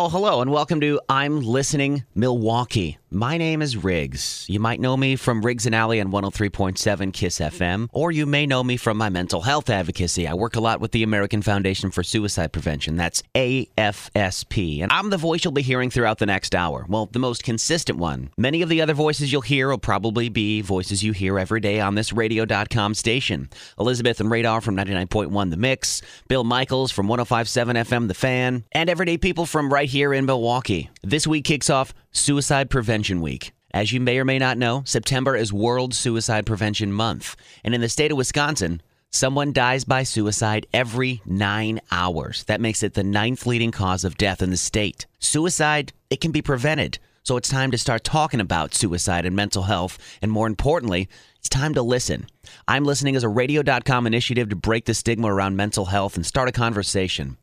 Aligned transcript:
Oh, 0.00 0.08
hello, 0.08 0.40
and 0.40 0.52
welcome 0.52 0.80
to 0.82 1.00
I'm 1.08 1.40
Listening 1.40 2.04
Milwaukee. 2.14 2.98
My 3.10 3.38
name 3.38 3.62
is 3.62 3.74
Riggs. 3.74 4.44
You 4.50 4.60
might 4.60 4.80
know 4.80 4.94
me 4.94 5.16
from 5.16 5.40
Riggs 5.40 5.64
and 5.64 5.74
Alley 5.74 5.98
on 5.98 6.12
103.7 6.12 7.10
Kiss 7.14 7.38
FM, 7.38 7.88
or 7.90 8.12
you 8.12 8.26
may 8.26 8.44
know 8.44 8.62
me 8.62 8.76
from 8.76 8.98
my 8.98 9.08
mental 9.08 9.40
health 9.40 9.70
advocacy. 9.70 10.28
I 10.28 10.34
work 10.34 10.56
a 10.56 10.60
lot 10.60 10.78
with 10.82 10.92
the 10.92 11.02
American 11.02 11.40
Foundation 11.40 11.90
for 11.90 12.02
Suicide 12.02 12.52
Prevention. 12.52 12.96
That's 12.96 13.22
AFSP. 13.34 14.82
And 14.82 14.92
I'm 14.92 15.08
the 15.08 15.16
voice 15.16 15.42
you'll 15.42 15.52
be 15.52 15.62
hearing 15.62 15.88
throughout 15.88 16.18
the 16.18 16.26
next 16.26 16.54
hour. 16.54 16.84
Well, 16.86 17.06
the 17.06 17.18
most 17.18 17.42
consistent 17.42 17.98
one. 17.98 18.28
Many 18.36 18.60
of 18.60 18.68
the 18.68 18.82
other 18.82 18.92
voices 18.92 19.32
you'll 19.32 19.40
hear 19.40 19.70
will 19.70 19.78
probably 19.78 20.28
be 20.28 20.60
voices 20.60 21.02
you 21.02 21.12
hear 21.12 21.38
every 21.38 21.60
day 21.60 21.80
on 21.80 21.94
this 21.94 22.12
radio.com 22.12 22.92
station. 22.92 23.48
Elizabeth 23.80 24.20
and 24.20 24.30
Radar 24.30 24.60
from 24.60 24.76
99.1 24.76 25.48
The 25.48 25.56
Mix, 25.56 26.02
Bill 26.28 26.44
Michaels 26.44 26.92
from 26.92 27.08
105.7 27.08 27.74
FM 27.74 28.08
The 28.08 28.12
Fan, 28.12 28.64
and 28.72 28.90
everyday 28.90 29.16
people 29.16 29.46
from 29.46 29.72
right 29.72 29.88
here 29.88 30.12
in 30.12 30.26
Milwaukee. 30.26 30.90
This 31.02 31.26
week 31.26 31.46
kicks 31.46 31.70
off 31.70 31.94
Suicide 32.18 32.68
Prevention 32.68 33.20
Week. 33.20 33.52
As 33.72 33.92
you 33.92 34.00
may 34.00 34.18
or 34.18 34.24
may 34.24 34.38
not 34.38 34.58
know, 34.58 34.82
September 34.84 35.36
is 35.36 35.52
World 35.52 35.94
Suicide 35.94 36.46
Prevention 36.46 36.92
Month. 36.92 37.36
And 37.62 37.74
in 37.74 37.80
the 37.80 37.88
state 37.88 38.10
of 38.10 38.18
Wisconsin, 38.18 38.82
someone 39.10 39.52
dies 39.52 39.84
by 39.84 40.02
suicide 40.02 40.66
every 40.72 41.22
nine 41.24 41.80
hours. 41.92 42.44
That 42.44 42.60
makes 42.60 42.82
it 42.82 42.94
the 42.94 43.04
ninth 43.04 43.46
leading 43.46 43.70
cause 43.70 44.04
of 44.04 44.18
death 44.18 44.42
in 44.42 44.50
the 44.50 44.56
state. 44.56 45.06
Suicide, 45.20 45.92
it 46.10 46.20
can 46.20 46.32
be 46.32 46.42
prevented. 46.42 46.98
So 47.22 47.36
it's 47.36 47.48
time 47.48 47.70
to 47.70 47.78
start 47.78 48.04
talking 48.04 48.40
about 48.40 48.74
suicide 48.74 49.24
and 49.24 49.36
mental 49.36 49.62
health. 49.62 49.98
And 50.20 50.32
more 50.32 50.46
importantly, 50.46 51.08
it's 51.36 51.48
time 51.48 51.74
to 51.74 51.82
listen. 51.82 52.26
I'm 52.66 52.84
listening 52.84 53.16
as 53.16 53.22
a 53.22 53.28
radio.com 53.28 54.06
initiative 54.06 54.48
to 54.48 54.56
break 54.56 54.86
the 54.86 54.94
stigma 54.94 55.32
around 55.32 55.56
mental 55.56 55.84
health 55.84 56.16
and 56.16 56.26
start 56.26 56.48
a 56.48 56.52
conversation. 56.52 57.36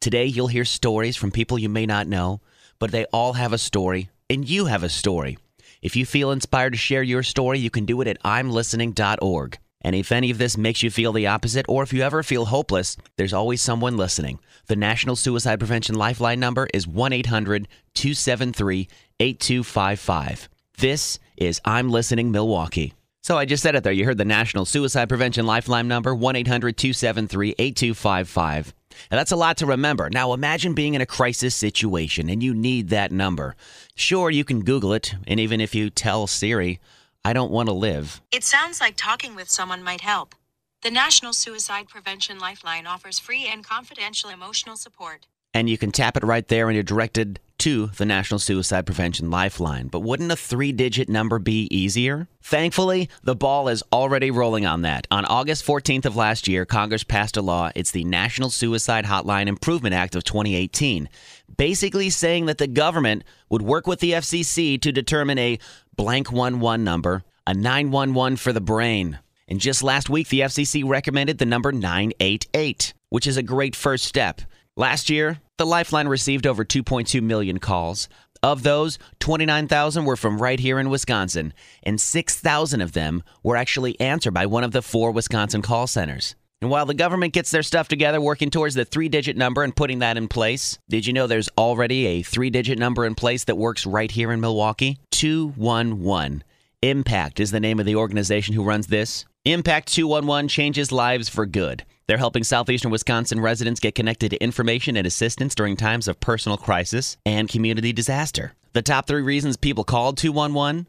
Today, 0.00 0.24
you'll 0.24 0.46
hear 0.46 0.64
stories 0.64 1.16
from 1.16 1.32
people 1.32 1.58
you 1.58 1.68
may 1.68 1.86
not 1.86 2.06
know, 2.06 2.40
but 2.78 2.92
they 2.92 3.04
all 3.06 3.34
have 3.34 3.52
a 3.52 3.58
story 3.58 4.08
and 4.32 4.48
you 4.48 4.64
have 4.64 4.82
a 4.82 4.88
story. 4.88 5.36
If 5.82 5.94
you 5.94 6.06
feel 6.06 6.30
inspired 6.30 6.72
to 6.72 6.78
share 6.78 7.02
your 7.02 7.22
story, 7.22 7.58
you 7.58 7.68
can 7.68 7.84
do 7.84 8.00
it 8.00 8.08
at 8.08 8.22
imlistening.org. 8.22 9.58
And 9.82 9.94
if 9.94 10.10
any 10.10 10.30
of 10.30 10.38
this 10.38 10.56
makes 10.56 10.82
you 10.82 10.90
feel 10.90 11.12
the 11.12 11.26
opposite, 11.26 11.66
or 11.68 11.82
if 11.82 11.92
you 11.92 12.02
ever 12.02 12.22
feel 12.22 12.46
hopeless, 12.46 12.96
there's 13.16 13.34
always 13.34 13.60
someone 13.60 13.96
listening. 13.96 14.38
The 14.68 14.76
National 14.76 15.16
Suicide 15.16 15.58
Prevention 15.58 15.96
Lifeline 15.96 16.40
number 16.40 16.66
is 16.72 16.86
1 16.86 17.12
800 17.12 17.68
273 17.94 18.88
8255. 19.20 20.48
This 20.78 21.18
is 21.36 21.60
I'm 21.64 21.90
Listening 21.90 22.30
Milwaukee. 22.30 22.94
So 23.22 23.38
I 23.38 23.44
just 23.44 23.62
said 23.62 23.76
it 23.76 23.84
there. 23.84 23.92
You 23.92 24.04
heard 24.04 24.18
the 24.18 24.24
National 24.24 24.64
Suicide 24.64 25.08
Prevention 25.08 25.46
Lifeline 25.46 25.86
number 25.86 26.12
1 26.12 26.34
800 26.34 26.76
273 26.76 27.54
8255. 27.56 28.74
And 29.12 29.18
that's 29.18 29.30
a 29.30 29.36
lot 29.36 29.58
to 29.58 29.66
remember. 29.66 30.10
Now, 30.10 30.32
imagine 30.32 30.74
being 30.74 30.94
in 30.94 31.00
a 31.00 31.06
crisis 31.06 31.54
situation 31.54 32.28
and 32.28 32.42
you 32.42 32.52
need 32.52 32.88
that 32.88 33.12
number. 33.12 33.54
Sure, 33.94 34.28
you 34.28 34.44
can 34.44 34.64
Google 34.64 34.92
it, 34.92 35.14
and 35.28 35.38
even 35.38 35.60
if 35.60 35.72
you 35.72 35.88
tell 35.88 36.26
Siri, 36.26 36.80
I 37.24 37.32
don't 37.32 37.52
want 37.52 37.68
to 37.68 37.72
live. 37.72 38.20
It 38.32 38.42
sounds 38.42 38.80
like 38.80 38.94
talking 38.96 39.36
with 39.36 39.48
someone 39.48 39.84
might 39.84 40.00
help. 40.00 40.34
The 40.82 40.90
National 40.90 41.32
Suicide 41.32 41.88
Prevention 41.88 42.40
Lifeline 42.40 42.88
offers 42.88 43.20
free 43.20 43.46
and 43.46 43.64
confidential 43.64 44.30
emotional 44.30 44.74
support. 44.76 45.28
And 45.54 45.70
you 45.70 45.78
can 45.78 45.92
tap 45.92 46.16
it 46.16 46.24
right 46.24 46.48
there 46.48 46.68
and 46.68 46.74
you're 46.74 46.82
directed 46.82 47.38
to 47.62 47.86
the 47.96 48.04
National 48.04 48.40
Suicide 48.40 48.86
Prevention 48.86 49.30
Lifeline. 49.30 49.86
But 49.86 50.00
wouldn't 50.00 50.32
a 50.32 50.36
three 50.36 50.72
digit 50.72 51.08
number 51.08 51.38
be 51.38 51.68
easier? 51.70 52.26
Thankfully, 52.42 53.08
the 53.22 53.36
ball 53.36 53.68
is 53.68 53.84
already 53.92 54.32
rolling 54.32 54.66
on 54.66 54.82
that. 54.82 55.06
On 55.12 55.24
August 55.26 55.64
14th 55.64 56.04
of 56.04 56.16
last 56.16 56.48
year, 56.48 56.64
Congress 56.66 57.04
passed 57.04 57.36
a 57.36 57.40
law. 57.40 57.70
It's 57.76 57.92
the 57.92 58.02
National 58.02 58.50
Suicide 58.50 59.04
Hotline 59.04 59.46
Improvement 59.46 59.94
Act 59.94 60.16
of 60.16 60.24
2018, 60.24 61.08
basically 61.56 62.10
saying 62.10 62.46
that 62.46 62.58
the 62.58 62.66
government 62.66 63.22
would 63.48 63.62
work 63.62 63.86
with 63.86 64.00
the 64.00 64.10
FCC 64.10 64.80
to 64.82 64.90
determine 64.90 65.38
a 65.38 65.60
blank 65.94 66.32
11 66.32 66.82
number, 66.82 67.22
a 67.46 67.54
911 67.54 68.38
for 68.38 68.52
the 68.52 68.60
brain. 68.60 69.20
And 69.46 69.60
just 69.60 69.84
last 69.84 70.10
week, 70.10 70.30
the 70.30 70.40
FCC 70.40 70.82
recommended 70.84 71.38
the 71.38 71.46
number 71.46 71.70
988, 71.70 72.92
which 73.08 73.28
is 73.28 73.36
a 73.36 73.42
great 73.44 73.76
first 73.76 74.04
step. 74.04 74.40
Last 74.76 75.10
year, 75.10 75.38
the 75.58 75.66
Lifeline 75.66 76.08
received 76.08 76.46
over 76.46 76.64
2.2 76.64 77.20
million 77.20 77.58
calls. 77.58 78.08
Of 78.42 78.62
those, 78.62 78.98
29,000 79.20 80.06
were 80.06 80.16
from 80.16 80.40
right 80.40 80.58
here 80.58 80.78
in 80.78 80.88
Wisconsin, 80.88 81.52
and 81.82 82.00
6,000 82.00 82.80
of 82.80 82.92
them 82.92 83.22
were 83.42 83.56
actually 83.56 84.00
answered 84.00 84.32
by 84.32 84.46
one 84.46 84.64
of 84.64 84.72
the 84.72 84.80
four 84.80 85.12
Wisconsin 85.12 85.60
call 85.60 85.86
centers. 85.86 86.36
And 86.62 86.70
while 86.70 86.86
the 86.86 86.94
government 86.94 87.34
gets 87.34 87.50
their 87.50 87.62
stuff 87.62 87.86
together 87.86 88.18
working 88.18 88.48
towards 88.48 88.74
the 88.74 88.86
three 88.86 89.10
digit 89.10 89.36
number 89.36 89.62
and 89.62 89.76
putting 89.76 89.98
that 89.98 90.16
in 90.16 90.26
place, 90.26 90.78
did 90.88 91.06
you 91.06 91.12
know 91.12 91.26
there's 91.26 91.50
already 91.58 92.06
a 92.06 92.22
three 92.22 92.48
digit 92.48 92.78
number 92.78 93.04
in 93.04 93.14
place 93.14 93.44
that 93.44 93.58
works 93.58 93.84
right 93.84 94.10
here 94.10 94.32
in 94.32 94.40
Milwaukee? 94.40 94.98
211. 95.10 96.44
Impact 96.80 97.40
is 97.40 97.50
the 97.50 97.60
name 97.60 97.78
of 97.78 97.84
the 97.84 97.96
organization 97.96 98.54
who 98.54 98.64
runs 98.64 98.86
this. 98.86 99.26
Impact 99.44 99.92
211 99.92 100.48
changes 100.48 100.90
lives 100.90 101.28
for 101.28 101.44
good. 101.44 101.84
They're 102.06 102.18
helping 102.18 102.44
southeastern 102.44 102.90
Wisconsin 102.90 103.40
residents 103.40 103.80
get 103.80 103.94
connected 103.94 104.30
to 104.30 104.42
information 104.42 104.96
and 104.96 105.06
assistance 105.06 105.54
during 105.54 105.76
times 105.76 106.08
of 106.08 106.20
personal 106.20 106.58
crisis 106.58 107.16
and 107.24 107.48
community 107.48 107.92
disaster. 107.92 108.54
The 108.72 108.82
top 108.82 109.06
three 109.06 109.22
reasons 109.22 109.56
people 109.56 109.84
called 109.84 110.16
211 110.16 110.86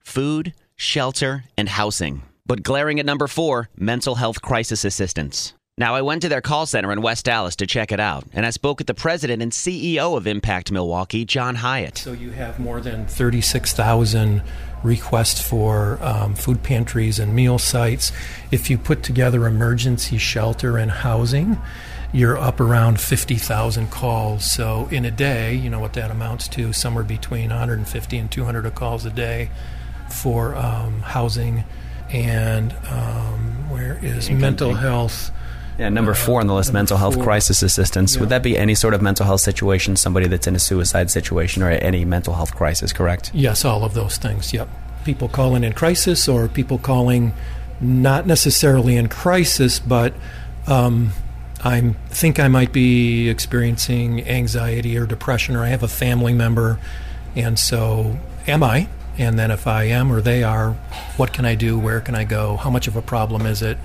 food, 0.00 0.52
shelter, 0.76 1.44
and 1.56 1.68
housing. 1.68 2.22
But 2.46 2.62
glaring 2.62 2.98
at 2.98 3.06
number 3.06 3.26
four, 3.26 3.68
mental 3.76 4.16
health 4.16 4.42
crisis 4.42 4.84
assistance. 4.84 5.54
Now, 5.78 5.94
I 5.94 6.02
went 6.02 6.20
to 6.20 6.28
their 6.28 6.42
call 6.42 6.66
center 6.66 6.92
in 6.92 7.00
West 7.00 7.26
Allis 7.26 7.56
to 7.56 7.66
check 7.66 7.92
it 7.92 8.00
out, 8.00 8.24
and 8.34 8.44
I 8.44 8.50
spoke 8.50 8.76
with 8.76 8.86
the 8.86 8.92
president 8.92 9.40
and 9.40 9.52
CEO 9.52 10.18
of 10.18 10.26
Impact 10.26 10.70
Milwaukee, 10.70 11.24
John 11.24 11.54
Hyatt. 11.54 11.96
So, 11.96 12.12
you 12.12 12.30
have 12.32 12.60
more 12.60 12.78
than 12.82 13.06
36,000 13.06 14.42
requests 14.82 15.40
for 15.40 15.98
um, 16.02 16.34
food 16.34 16.62
pantries 16.62 17.18
and 17.18 17.34
meal 17.34 17.58
sites. 17.58 18.12
If 18.50 18.68
you 18.68 18.76
put 18.76 19.02
together 19.02 19.46
emergency 19.46 20.18
shelter 20.18 20.76
and 20.76 20.90
housing, 20.90 21.56
you're 22.12 22.36
up 22.36 22.60
around 22.60 23.00
50,000 23.00 23.90
calls. 23.90 24.44
So, 24.44 24.88
in 24.90 25.06
a 25.06 25.10
day, 25.10 25.54
you 25.54 25.70
know 25.70 25.80
what 25.80 25.94
that 25.94 26.10
amounts 26.10 26.48
to 26.48 26.74
somewhere 26.74 27.02
between 27.02 27.48
150 27.48 28.18
and 28.18 28.30
200 28.30 28.74
calls 28.74 29.06
a 29.06 29.10
day 29.10 29.48
for 30.10 30.54
um, 30.54 31.00
housing 31.00 31.64
and 32.10 32.74
um, 32.90 33.70
where 33.70 33.98
is 34.04 34.28
mental 34.30 34.74
health 34.74 35.30
yeah, 35.78 35.88
number 35.88 36.14
four 36.14 36.40
on 36.40 36.46
the 36.46 36.54
list, 36.54 36.72
mental 36.72 36.96
health 36.96 37.14
four. 37.14 37.24
crisis 37.24 37.62
assistance. 37.62 38.14
Yeah. 38.14 38.20
Would 38.20 38.28
that 38.30 38.42
be 38.42 38.56
any 38.58 38.74
sort 38.74 38.94
of 38.94 39.02
mental 39.02 39.26
health 39.26 39.40
situation, 39.40 39.96
somebody 39.96 40.28
that's 40.28 40.46
in 40.46 40.54
a 40.54 40.58
suicide 40.58 41.10
situation 41.10 41.62
or 41.62 41.70
any 41.70 42.04
mental 42.04 42.34
health 42.34 42.54
crisis, 42.54 42.92
correct? 42.92 43.30
Yes, 43.34 43.64
all 43.64 43.84
of 43.84 43.94
those 43.94 44.16
things, 44.16 44.52
yep. 44.52 44.68
People 45.04 45.28
calling 45.28 45.64
in 45.64 45.72
crisis 45.72 46.28
or 46.28 46.48
people 46.48 46.78
calling 46.78 47.32
not 47.80 48.26
necessarily 48.26 48.96
in 48.96 49.08
crisis, 49.08 49.80
but 49.80 50.14
um, 50.66 51.10
I 51.64 51.94
think 52.10 52.38
I 52.38 52.48
might 52.48 52.72
be 52.72 53.28
experiencing 53.28 54.26
anxiety 54.26 54.96
or 54.96 55.06
depression, 55.06 55.56
or 55.56 55.64
I 55.64 55.68
have 55.68 55.82
a 55.82 55.88
family 55.88 56.32
member, 56.32 56.78
and 57.34 57.58
so 57.58 58.18
am 58.46 58.62
I? 58.62 58.88
And 59.18 59.38
then 59.38 59.50
if 59.50 59.66
I 59.66 59.84
am 59.84 60.12
or 60.12 60.20
they 60.20 60.42
are, 60.42 60.72
what 61.16 61.32
can 61.32 61.44
I 61.44 61.54
do? 61.54 61.78
Where 61.78 62.00
can 62.00 62.14
I 62.14 62.24
go? 62.24 62.56
How 62.56 62.70
much 62.70 62.88
of 62.88 62.96
a 62.96 63.02
problem 63.02 63.46
is 63.46 63.62
it? 63.62 63.78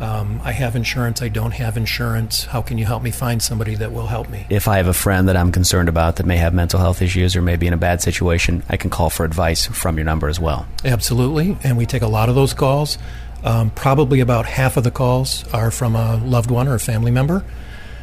Um, 0.00 0.40
I 0.42 0.52
have 0.52 0.74
insurance, 0.74 1.22
I 1.22 1.28
don't 1.28 1.52
have 1.52 1.76
insurance. 1.76 2.44
How 2.44 2.62
can 2.62 2.78
you 2.78 2.84
help 2.84 3.02
me 3.02 3.10
find 3.10 3.40
somebody 3.40 3.76
that 3.76 3.92
will 3.92 4.08
help 4.08 4.28
me? 4.28 4.46
If 4.50 4.66
I 4.66 4.78
have 4.78 4.88
a 4.88 4.92
friend 4.92 5.28
that 5.28 5.36
I'm 5.36 5.52
concerned 5.52 5.88
about 5.88 6.16
that 6.16 6.26
may 6.26 6.36
have 6.36 6.52
mental 6.52 6.80
health 6.80 7.00
issues 7.00 7.36
or 7.36 7.42
may 7.42 7.56
be 7.56 7.66
in 7.66 7.72
a 7.72 7.78
bad 7.78 8.02
situation, 8.02 8.64
I 8.68 8.76
can 8.76 8.90
call 8.90 9.08
for 9.08 9.24
advice 9.24 9.66
from 9.66 9.96
your 9.96 10.04
number 10.04 10.28
as 10.28 10.40
well. 10.40 10.66
Absolutely, 10.84 11.56
and 11.62 11.76
we 11.76 11.86
take 11.86 12.02
a 12.02 12.08
lot 12.08 12.28
of 12.28 12.34
those 12.34 12.54
calls. 12.54 12.98
Um, 13.44 13.70
probably 13.70 14.20
about 14.20 14.46
half 14.46 14.76
of 14.76 14.84
the 14.84 14.90
calls 14.90 15.46
are 15.52 15.70
from 15.70 15.94
a 15.94 16.16
loved 16.16 16.50
one 16.50 16.66
or 16.66 16.74
a 16.74 16.80
family 16.80 17.10
member. 17.10 17.44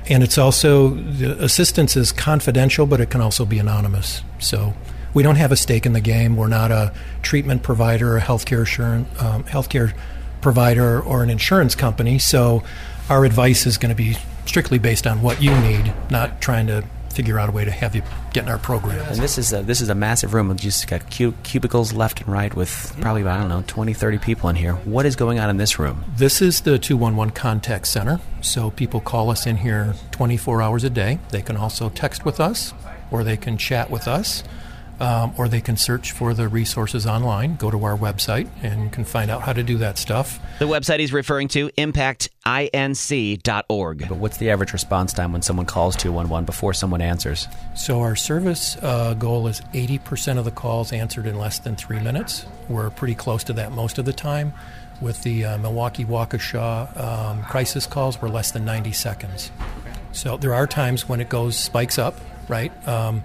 And 0.09 0.23
it's 0.23 0.37
also, 0.37 0.89
the 0.89 1.43
assistance 1.43 1.95
is 1.95 2.11
confidential, 2.11 2.85
but 2.85 3.01
it 3.01 3.09
can 3.09 3.21
also 3.21 3.45
be 3.45 3.59
anonymous. 3.59 4.21
So 4.39 4.73
we 5.13 5.23
don't 5.23 5.35
have 5.35 5.51
a 5.51 5.55
stake 5.55 5.85
in 5.85 5.93
the 5.93 6.01
game. 6.01 6.35
We're 6.37 6.47
not 6.47 6.71
a 6.71 6.93
treatment 7.21 7.63
provider, 7.63 8.17
a 8.17 8.21
healthcare, 8.21 8.61
assurance, 8.61 9.07
um, 9.21 9.43
healthcare 9.43 9.93
provider 10.41 11.01
or 11.01 11.23
an 11.23 11.29
insurance 11.29 11.75
company. 11.75 12.19
So 12.19 12.63
our 13.09 13.25
advice 13.25 13.65
is 13.65 13.77
going 13.77 13.89
to 13.89 13.95
be 13.95 14.17
strictly 14.45 14.79
based 14.79 15.07
on 15.07 15.21
what 15.21 15.41
you 15.41 15.57
need, 15.61 15.93
not 16.09 16.41
trying 16.41 16.67
to 16.67 16.83
figure 17.11 17.37
out 17.37 17.49
a 17.49 17.51
way 17.51 17.65
to 17.65 17.71
have 17.71 17.95
you 17.95 18.01
get 18.33 18.43
in 18.43 18.49
our 18.49 18.57
program. 18.57 19.05
And 19.07 19.17
this 19.17 19.37
is 19.37 19.51
a, 19.53 19.61
this 19.61 19.81
is 19.81 19.89
a 19.89 19.95
massive 19.95 20.33
room 20.33 20.47
with 20.47 20.59
just 20.59 20.87
got 20.87 21.09
cubicles 21.09 21.93
left 21.93 22.21
and 22.21 22.29
right 22.29 22.53
with 22.55 22.95
probably 23.01 23.23
I 23.23 23.37
don't 23.37 23.49
know 23.49 23.63
20 23.67 23.93
30 23.93 24.17
people 24.17 24.49
in 24.49 24.55
here. 24.55 24.73
What 24.73 25.05
is 25.05 25.15
going 25.15 25.39
on 25.39 25.49
in 25.49 25.57
this 25.57 25.77
room? 25.77 26.03
This 26.15 26.41
is 26.41 26.61
the 26.61 26.79
211 26.79 27.33
contact 27.33 27.87
center. 27.87 28.19
So 28.41 28.71
people 28.71 29.01
call 29.01 29.29
us 29.29 29.45
in 29.45 29.57
here 29.57 29.93
24 30.11 30.61
hours 30.61 30.83
a 30.83 30.89
day. 30.89 31.19
They 31.29 31.41
can 31.41 31.57
also 31.57 31.89
text 31.89 32.25
with 32.25 32.39
us 32.39 32.73
or 33.11 33.23
they 33.23 33.37
can 33.37 33.57
chat 33.57 33.89
with 33.91 34.07
us. 34.07 34.43
Um, 35.01 35.33
or 35.35 35.49
they 35.49 35.61
can 35.61 35.75
search 35.75 36.11
for 36.11 36.35
the 36.35 36.47
resources 36.47 37.07
online. 37.07 37.55
Go 37.55 37.71
to 37.71 37.83
our 37.83 37.97
website 37.97 38.47
and 38.61 38.93
can 38.93 39.03
find 39.03 39.31
out 39.31 39.41
how 39.41 39.51
to 39.51 39.63
do 39.63 39.79
that 39.79 39.97
stuff. 39.97 40.39
The 40.59 40.67
website 40.67 40.99
he's 40.99 41.11
referring 41.11 41.47
to, 41.49 41.69
impactinc.org. 41.69 44.07
But 44.07 44.17
what's 44.17 44.37
the 44.37 44.51
average 44.51 44.73
response 44.73 45.11
time 45.11 45.33
when 45.33 45.41
someone 45.41 45.65
calls 45.65 45.95
211 45.95 46.45
before 46.45 46.75
someone 46.75 47.01
answers? 47.01 47.47
So 47.75 48.01
our 48.01 48.15
service 48.15 48.77
uh, 48.81 49.15
goal 49.15 49.47
is 49.47 49.61
80% 49.73 50.37
of 50.37 50.45
the 50.45 50.51
calls 50.51 50.93
answered 50.93 51.25
in 51.25 51.39
less 51.39 51.57
than 51.57 51.75
three 51.75 51.99
minutes. 51.99 52.45
We're 52.69 52.91
pretty 52.91 53.15
close 53.15 53.43
to 53.45 53.53
that 53.53 53.71
most 53.71 53.97
of 53.97 54.05
the 54.05 54.13
time. 54.13 54.53
With 55.01 55.23
the 55.23 55.45
uh, 55.45 55.57
Milwaukee 55.57 56.05
Waukesha 56.05 56.95
um, 56.95 57.41
crisis 57.45 57.87
calls, 57.87 58.21
we're 58.21 58.29
less 58.29 58.51
than 58.51 58.65
90 58.65 58.91
seconds. 58.91 59.49
So 60.11 60.37
there 60.37 60.53
are 60.53 60.67
times 60.67 61.09
when 61.09 61.19
it 61.19 61.29
goes 61.29 61.57
spikes 61.57 61.97
up, 61.97 62.19
right? 62.47 62.71
Um, 62.87 63.23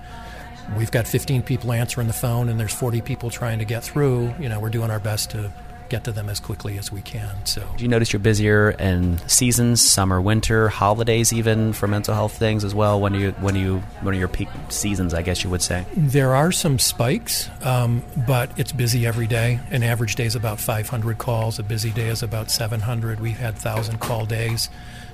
we've 0.77 0.91
got 0.91 1.07
15 1.07 1.43
people 1.43 1.73
answering 1.73 2.07
the 2.07 2.13
phone, 2.13 2.49
and 2.49 2.59
there's 2.59 2.75
40 2.75 3.01
people 3.01 3.31
trying 3.31 3.59
to 3.59 3.65
get 3.65 3.85
through. 3.85 4.35
You 4.39 4.49
know, 4.49 4.61
we're 4.61 4.71
doing 4.71 4.91
our 4.91 5.01
best 5.01 5.31
to 5.31 5.53
get 5.89 6.05
to 6.05 6.13
them 6.13 6.29
as 6.29 6.41
quickly 6.41 6.79
as 6.79 6.91
we 6.91 7.01
can. 7.01 7.35
So, 7.45 7.63
Do 7.77 7.85
you 7.85 7.89
notice 7.89 8.13
you're 8.13 8.21
busier 8.21 8.71
in 8.71 9.19
seasons, 9.29 9.81
summer, 9.81 10.21
winter, 10.21 10.69
holidays, 10.69 11.33
even 11.33 11.73
for 11.73 11.87
mental 11.87 12.15
health 12.15 12.37
things 12.37 12.65
as 12.65 12.75
well? 12.75 13.01
When 13.01 13.15
you 13.15 13.33
when 13.33 13.55
you 13.55 13.79
when 14.01 14.15
are 14.15 14.19
your 14.19 14.29
peak 14.29 14.49
seasons? 14.69 15.15
I 15.15 15.23
guess 15.23 15.45
you 15.45 15.51
would 15.51 15.63
say. 15.63 15.85
There 15.97 16.35
are 16.35 16.53
some 16.53 16.79
spikes, 16.79 17.49
um, 17.63 18.03
but 18.27 18.51
it's 18.59 18.73
busy 18.73 19.07
every 19.07 19.27
day. 19.27 19.61
An 19.71 19.83
average 19.83 20.17
day 20.17 20.27
is 20.27 20.35
about 20.35 20.61
500 20.61 21.19
calls. 21.19 21.59
A 21.59 21.63
busy 21.63 21.91
day 21.91 22.09
is 22.09 22.23
about 22.23 22.51
700. 22.51 23.21
We've 23.21 23.37
had 23.37 23.55
1,000 23.55 24.01
call 24.01 24.27
days. 24.27 24.69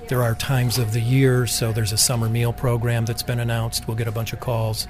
There 0.09 0.21
are 0.21 0.35
times 0.35 0.77
of 0.77 0.91
the 0.91 0.99
year, 0.99 1.47
so 1.47 1.71
there's 1.71 1.93
a 1.93 1.97
summer 1.97 2.27
meal 2.27 2.51
program 2.51 3.05
that's 3.05 3.23
been 3.23 3.39
announced. 3.39 3.87
We'll 3.87 3.95
get 3.95 4.07
a 4.07 4.11
bunch 4.11 4.33
of 4.33 4.41
calls. 4.41 4.85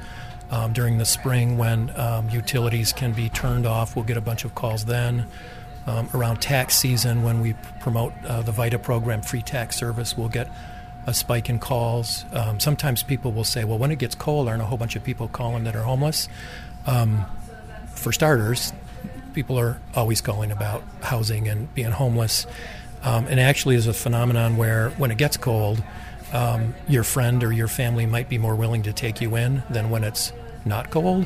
Um, 0.53 0.71
during 0.71 0.99
the 0.99 1.05
spring, 1.05 1.57
when 1.57 1.91
um, 1.99 2.29
utilities 2.29 2.93
can 2.93 3.11
be 3.11 3.27
turned 3.27 3.65
off, 3.65 3.95
we'll 3.95 4.05
get 4.05 4.17
a 4.17 4.21
bunch 4.21 4.45
of 4.45 4.53
calls 4.53 4.85
then. 4.85 5.25
Um, 5.87 6.07
around 6.13 6.43
tax 6.43 6.75
season, 6.75 7.23
when 7.23 7.41
we 7.41 7.55
promote 7.79 8.13
uh, 8.23 8.43
the 8.43 8.51
VITA 8.51 8.77
program, 8.77 9.23
free 9.23 9.41
tax 9.41 9.75
service, 9.75 10.15
we'll 10.15 10.29
get 10.29 10.47
a 11.07 11.13
spike 11.13 11.49
in 11.49 11.57
calls. 11.57 12.23
Um, 12.33 12.59
sometimes 12.59 13.01
people 13.01 13.31
will 13.31 13.43
say, 13.43 13.63
well, 13.63 13.79
when 13.79 13.89
it 13.89 13.97
gets 13.97 14.13
cold, 14.13 14.47
aren't 14.47 14.61
a 14.61 14.65
whole 14.65 14.77
bunch 14.77 14.95
of 14.95 15.03
people 15.03 15.27
calling 15.27 15.63
that 15.63 15.75
are 15.75 15.81
homeless? 15.81 16.29
Um, 16.85 17.25
for 17.87 18.11
starters, 18.11 18.73
people 19.33 19.59
are 19.59 19.81
always 19.95 20.21
calling 20.21 20.51
about 20.51 20.83
housing 21.01 21.47
and 21.47 21.73
being 21.73 21.89
homeless. 21.89 22.45
Um, 23.01 23.25
and 23.25 23.39
actually, 23.39 23.73
is 23.73 23.87
a 23.87 23.93
phenomenon 23.93 24.55
where 24.57 24.91
when 24.91 25.09
it 25.09 25.17
gets 25.17 25.35
cold, 25.35 25.81
um, 26.31 26.75
your 26.87 27.03
friend 27.03 27.43
or 27.43 27.51
your 27.51 27.67
family 27.67 28.05
might 28.05 28.29
be 28.29 28.37
more 28.37 28.55
willing 28.55 28.83
to 28.83 28.93
take 28.93 29.19
you 29.19 29.35
in 29.35 29.63
than 29.71 29.89
when 29.89 30.03
it's 30.03 30.31
not 30.65 30.89
cold. 30.89 31.25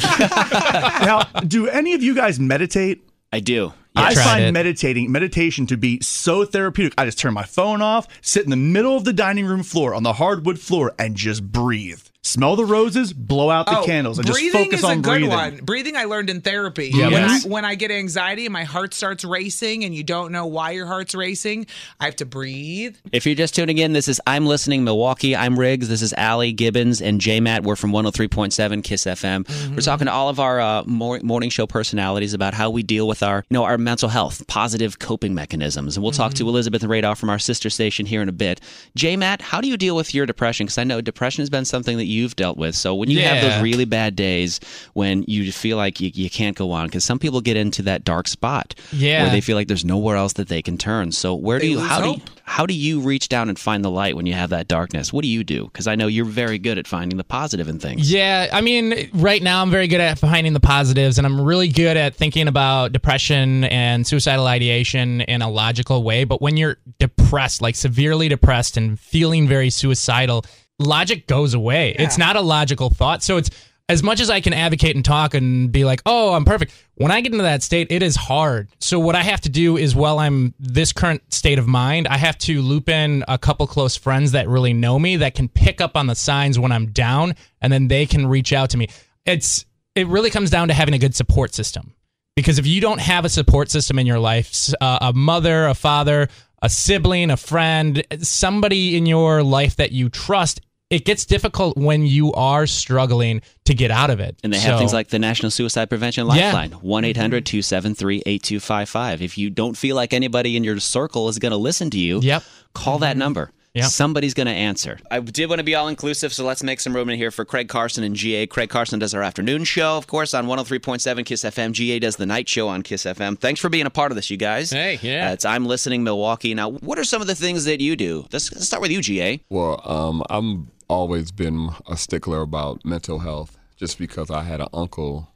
Now, 1.02 1.22
do 1.46 1.68
any 1.68 1.94
of 1.94 2.02
you 2.02 2.14
guys 2.14 2.38
meditate? 2.40 3.02
I 3.32 3.40
do. 3.40 3.72
I 3.94 4.14
find 4.14 4.44
it. 4.44 4.52
meditating 4.52 5.10
meditation 5.10 5.66
to 5.66 5.76
be 5.76 6.00
so 6.02 6.44
therapeutic. 6.44 6.94
I 6.98 7.04
just 7.04 7.18
turn 7.18 7.34
my 7.34 7.42
phone 7.44 7.82
off, 7.82 8.06
sit 8.22 8.44
in 8.44 8.50
the 8.50 8.56
middle 8.56 8.96
of 8.96 9.04
the 9.04 9.12
dining 9.12 9.44
room 9.46 9.62
floor 9.62 9.92
on 9.94 10.02
the 10.04 10.12
hardwood 10.14 10.58
floor, 10.60 10.94
and 10.98 11.16
just 11.16 11.42
breathe. 11.50 12.00
Smell 12.24 12.56
the 12.56 12.64
roses, 12.64 13.12
blow 13.12 13.48
out 13.48 13.66
the 13.66 13.78
Oh, 13.78 13.84
candles, 13.84 14.18
and 14.18 14.26
just 14.26 14.38
breathing 14.38 14.64
focus 14.64 14.80
is 14.80 14.84
on 14.84 14.90
a 14.98 15.00
good 15.00 15.10
breathing. 15.20 15.30
one. 15.30 15.56
Breathing, 15.62 15.96
I 15.96 16.04
learned 16.04 16.28
in 16.28 16.40
therapy. 16.40 16.90
Yeah, 16.92 17.08
when, 17.08 17.24
I, 17.24 17.38
when 17.46 17.64
I 17.64 17.74
get 17.76 17.90
anxiety 17.92 18.44
and 18.44 18.52
my 18.52 18.64
heart 18.64 18.92
starts 18.92 19.24
racing, 19.24 19.84
and 19.84 19.94
you 19.94 20.02
don't 20.02 20.32
know 20.32 20.44
why 20.44 20.72
your 20.72 20.84
heart's 20.86 21.14
racing, 21.14 21.66
I 22.00 22.06
have 22.06 22.16
to 22.16 22.26
breathe. 22.26 22.96
If 23.12 23.24
you're 23.24 23.36
just 23.36 23.54
tuning 23.54 23.78
in, 23.78 23.92
this 23.92 24.08
is 24.08 24.20
I'm 24.26 24.46
Listening 24.46 24.82
Milwaukee. 24.82 25.36
I'm 25.36 25.58
Riggs. 25.58 25.88
This 25.88 26.02
is 26.02 26.12
Allie 26.14 26.52
Gibbons 26.52 27.00
and 27.00 27.20
J 27.20 27.38
Matt. 27.40 27.62
We're 27.62 27.76
from 27.76 27.92
103.7 27.92 28.82
Kiss 28.84 29.04
FM. 29.04 29.70
We're 29.74 29.80
talking 29.80 30.06
to 30.06 30.12
all 30.12 30.28
of 30.28 30.40
our 30.40 30.60
uh, 30.60 30.82
mor- 30.86 31.20
morning 31.22 31.50
show 31.50 31.68
personalities 31.68 32.34
about 32.34 32.52
how 32.52 32.68
we 32.68 32.82
deal 32.82 33.06
with 33.06 33.22
our, 33.22 33.44
you 33.48 33.54
know, 33.54 33.62
our 33.64 33.78
mental 33.78 34.08
health, 34.08 34.44
positive 34.48 34.98
coping 34.98 35.34
mechanisms. 35.34 35.96
And 35.96 36.02
we'll 36.02 36.12
talk 36.12 36.34
to 36.34 36.48
Elizabeth 36.48 36.82
and 36.82 36.90
Radar 36.90 37.14
from 37.14 37.30
our 37.30 37.38
sister 37.38 37.70
station 37.70 38.06
here 38.06 38.20
in 38.22 38.28
a 38.28 38.32
bit. 38.32 38.60
J 38.96 39.16
Matt, 39.16 39.40
how 39.40 39.60
do 39.60 39.68
you 39.68 39.76
deal 39.76 39.94
with 39.94 40.12
your 40.14 40.26
depression? 40.26 40.66
Because 40.66 40.78
I 40.78 40.84
know 40.84 41.00
depression 41.00 41.42
has 41.42 41.48
been 41.48 41.64
something 41.64 41.96
that 41.96 42.07
you've 42.08 42.34
dealt 42.36 42.56
with. 42.56 42.74
So 42.74 42.94
when 42.94 43.10
you 43.10 43.20
have 43.22 43.42
those 43.42 43.62
really 43.62 43.84
bad 43.84 44.16
days 44.16 44.60
when 44.94 45.24
you 45.28 45.52
feel 45.52 45.76
like 45.76 46.00
you, 46.00 46.10
you 46.14 46.28
can't 46.30 46.56
go 46.56 46.72
on, 46.72 46.86
because 46.86 47.04
some 47.04 47.18
people 47.18 47.40
get 47.40 47.56
into 47.56 47.82
that 47.82 48.04
dark 48.04 48.26
spot 48.28 48.74
Yeah. 48.92 49.22
where 49.22 49.30
they 49.30 49.40
feel 49.40 49.56
like 49.56 49.68
there's 49.68 49.84
nowhere 49.84 50.16
else 50.16 50.32
that 50.34 50.48
they 50.48 50.62
can 50.62 50.78
turn. 50.78 51.12
So 51.12 51.34
where 51.34 51.58
do 51.58 51.66
you 51.66 51.78
lose 51.78 51.88
how 51.88 52.00
do 52.00 52.10
you, 52.10 52.20
how 52.44 52.66
do 52.66 52.74
you 52.74 53.00
reach 53.00 53.28
down 53.28 53.48
and 53.48 53.58
find 53.58 53.84
the 53.84 53.90
light 53.90 54.16
when 54.16 54.24
you 54.26 54.32
have 54.32 54.50
that 54.50 54.68
darkness? 54.68 55.12
What 55.12 55.22
do 55.22 55.28
you 55.28 55.44
do? 55.44 55.64
Because 55.64 55.86
I 55.86 55.94
know 55.94 56.06
you're 56.06 56.24
very 56.24 56.58
good 56.58 56.78
at 56.78 56.86
finding 56.86 57.18
the 57.18 57.24
positive 57.24 57.68
in 57.68 57.78
things. 57.78 58.10
Yeah, 58.10 58.48
I 58.52 58.60
mean, 58.62 59.10
right 59.12 59.42
now 59.42 59.60
I'm 59.62 59.70
very 59.70 59.86
good 59.86 60.00
at 60.00 60.18
finding 60.18 60.54
the 60.54 60.60
positives, 60.60 61.18
and 61.18 61.26
I'm 61.26 61.40
really 61.40 61.68
good 61.68 61.96
at 61.96 62.14
thinking 62.14 62.48
about 62.48 62.92
depression 62.92 63.64
and 63.64 64.06
suicidal 64.06 64.46
ideation 64.46 65.20
in 65.22 65.42
a 65.42 65.50
logical 65.50 66.02
way. 66.02 66.24
But 66.24 66.40
when 66.40 66.56
you're 66.56 66.78
depressed, 66.98 67.60
like 67.60 67.74
severely 67.76 68.28
depressed 68.28 68.76
and 68.76 68.98
feeling 68.98 69.46
very 69.46 69.68
suicidal, 69.70 70.44
logic 70.78 71.26
goes 71.26 71.54
away. 71.54 71.94
It's 71.98 72.18
not 72.18 72.36
a 72.36 72.40
logical 72.40 72.90
thought. 72.90 73.22
So 73.22 73.36
it's 73.36 73.50
as 73.88 74.02
much 74.02 74.20
as 74.20 74.28
I 74.28 74.40
can 74.40 74.52
advocate 74.52 74.96
and 74.96 75.04
talk 75.04 75.32
and 75.34 75.72
be 75.72 75.84
like, 75.84 76.02
oh, 76.04 76.34
I'm 76.34 76.44
perfect. 76.44 76.72
When 76.96 77.10
I 77.10 77.20
get 77.22 77.32
into 77.32 77.44
that 77.44 77.62
state, 77.62 77.90
it 77.90 78.02
is 78.02 78.16
hard. 78.16 78.68
So 78.80 78.98
what 78.98 79.14
I 79.14 79.22
have 79.22 79.40
to 79.42 79.48
do 79.48 79.78
is 79.78 79.94
while 79.94 80.18
I'm 80.18 80.54
this 80.58 80.92
current 80.92 81.32
state 81.32 81.58
of 81.58 81.66
mind, 81.66 82.06
I 82.06 82.18
have 82.18 82.36
to 82.38 82.60
loop 82.60 82.88
in 82.88 83.24
a 83.28 83.38
couple 83.38 83.66
close 83.66 83.96
friends 83.96 84.32
that 84.32 84.46
really 84.46 84.74
know 84.74 84.98
me 84.98 85.16
that 85.16 85.34
can 85.34 85.48
pick 85.48 85.80
up 85.80 85.96
on 85.96 86.06
the 86.06 86.14
signs 86.14 86.58
when 86.58 86.70
I'm 86.70 86.86
down 86.86 87.34
and 87.62 87.72
then 87.72 87.88
they 87.88 88.04
can 88.04 88.26
reach 88.26 88.52
out 88.52 88.70
to 88.70 88.76
me. 88.76 88.88
It's 89.24 89.64
it 89.94 90.06
really 90.06 90.30
comes 90.30 90.50
down 90.50 90.68
to 90.68 90.74
having 90.74 90.94
a 90.94 90.98
good 90.98 91.14
support 91.14 91.54
system. 91.54 91.94
Because 92.36 92.58
if 92.58 92.66
you 92.68 92.80
don't 92.80 93.00
have 93.00 93.24
a 93.24 93.28
support 93.28 93.68
system 93.68 93.98
in 93.98 94.06
your 94.06 94.20
life, 94.20 94.72
uh, 94.80 94.98
a 95.00 95.12
mother, 95.12 95.66
a 95.66 95.74
father, 95.74 96.28
a 96.62 96.68
sibling, 96.68 97.30
a 97.30 97.36
friend, 97.36 98.04
somebody 98.20 98.96
in 98.96 99.06
your 99.06 99.42
life 99.42 99.74
that 99.76 99.90
you 99.90 100.08
trust, 100.08 100.60
it 100.90 101.04
gets 101.04 101.26
difficult 101.26 101.76
when 101.76 102.06
you 102.06 102.32
are 102.32 102.66
struggling 102.66 103.42
to 103.64 103.74
get 103.74 103.90
out 103.90 104.08
of 104.10 104.20
it. 104.20 104.38
And 104.42 104.52
they 104.52 104.58
have 104.58 104.74
So- 104.74 104.78
things 104.78 104.92
like 104.94 105.08
the 105.08 105.18
National 105.18 105.50
Suicide 105.50 105.88
Prevention 105.90 106.26
Yeah. 106.28 106.52
Lifeline, 106.52 106.70
1 106.80 107.04
800 107.04 107.44
273 107.44 108.22
8255. 108.24 109.20
If 109.22 109.36
you 109.36 109.50
don't 109.50 109.76
feel 109.76 109.96
like 109.96 110.12
anybody 110.14 110.56
in 110.56 110.64
your 110.64 110.80
circle 110.80 111.28
is 111.28 111.38
going 111.38 111.52
to 111.52 111.58
listen 111.58 111.90
to 111.90 111.98
you, 111.98 112.20
Yep. 112.22 112.42
call 112.74 112.98
that 113.00 113.16
number. 113.16 113.50
Yep. 113.74 113.84
Somebody's 113.90 114.32
going 114.34 114.46
to 114.46 114.52
answer. 114.52 114.98
I 115.10 115.20
did 115.20 115.48
want 115.50 115.58
to 115.58 115.62
be 115.62 115.74
all 115.74 115.86
inclusive, 115.88 116.32
so 116.32 116.44
let's 116.44 116.62
make 116.64 116.80
some 116.80 116.96
room 116.96 117.10
in 117.10 117.18
here 117.18 117.30
for 117.30 117.44
Craig 117.44 117.68
Carson 117.68 118.02
and 118.02 118.16
GA. 118.16 118.46
Craig 118.46 118.70
Carson 118.70 118.98
does 118.98 119.12
our 119.14 119.22
afternoon 119.22 119.62
show, 119.64 119.96
of 119.98 120.06
course, 120.06 120.32
on 120.34 120.46
103.7 120.46 121.24
Kiss 121.24 121.44
FM. 121.44 121.72
GA 121.72 121.98
does 121.98 122.16
the 122.16 122.26
night 122.26 122.48
show 122.48 122.66
on 122.66 122.82
Kiss 122.82 123.04
FM. 123.04 123.38
Thanks 123.38 123.60
for 123.60 123.68
being 123.68 123.84
a 123.86 123.90
part 123.90 124.10
of 124.10 124.16
this, 124.16 124.30
you 124.30 124.36
guys. 124.38 124.70
Hey, 124.70 124.98
yeah. 125.02 125.28
Uh, 125.28 125.32
it's 125.34 125.44
I'm 125.44 125.66
Listening 125.66 126.02
Milwaukee. 126.02 126.54
Now, 126.54 126.70
what 126.70 126.98
are 126.98 127.04
some 127.04 127.20
of 127.20 127.28
the 127.28 127.34
things 127.36 127.66
that 127.66 127.80
you 127.80 127.94
do? 127.94 128.26
Let's, 128.32 128.50
let's 128.52 128.66
start 128.66 128.80
with 128.80 128.90
you, 128.90 129.02
GA. 129.02 129.42
Well, 129.50 129.80
um, 129.84 130.24
I'm 130.30 130.70
always 130.88 131.30
been 131.30 131.70
a 131.86 131.96
stickler 131.96 132.40
about 132.40 132.84
mental 132.84 133.20
health, 133.20 133.56
just 133.76 133.98
because 133.98 134.30
I 134.30 134.42
had 134.42 134.60
an 134.60 134.68
uncle 134.72 135.28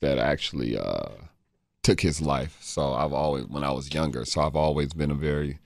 that 0.00 0.18
actually 0.18 0.76
uh, 0.78 1.08
took 1.82 2.00
his 2.00 2.20
life. 2.20 2.58
So 2.60 2.92
I've 2.94 3.12
always, 3.12 3.46
when 3.46 3.64
I 3.64 3.70
was 3.72 3.92
younger, 3.94 4.24
so 4.24 4.42
I've 4.42 4.56
always 4.56 4.92
been 4.92 5.10
a 5.10 5.14
very, 5.14 5.58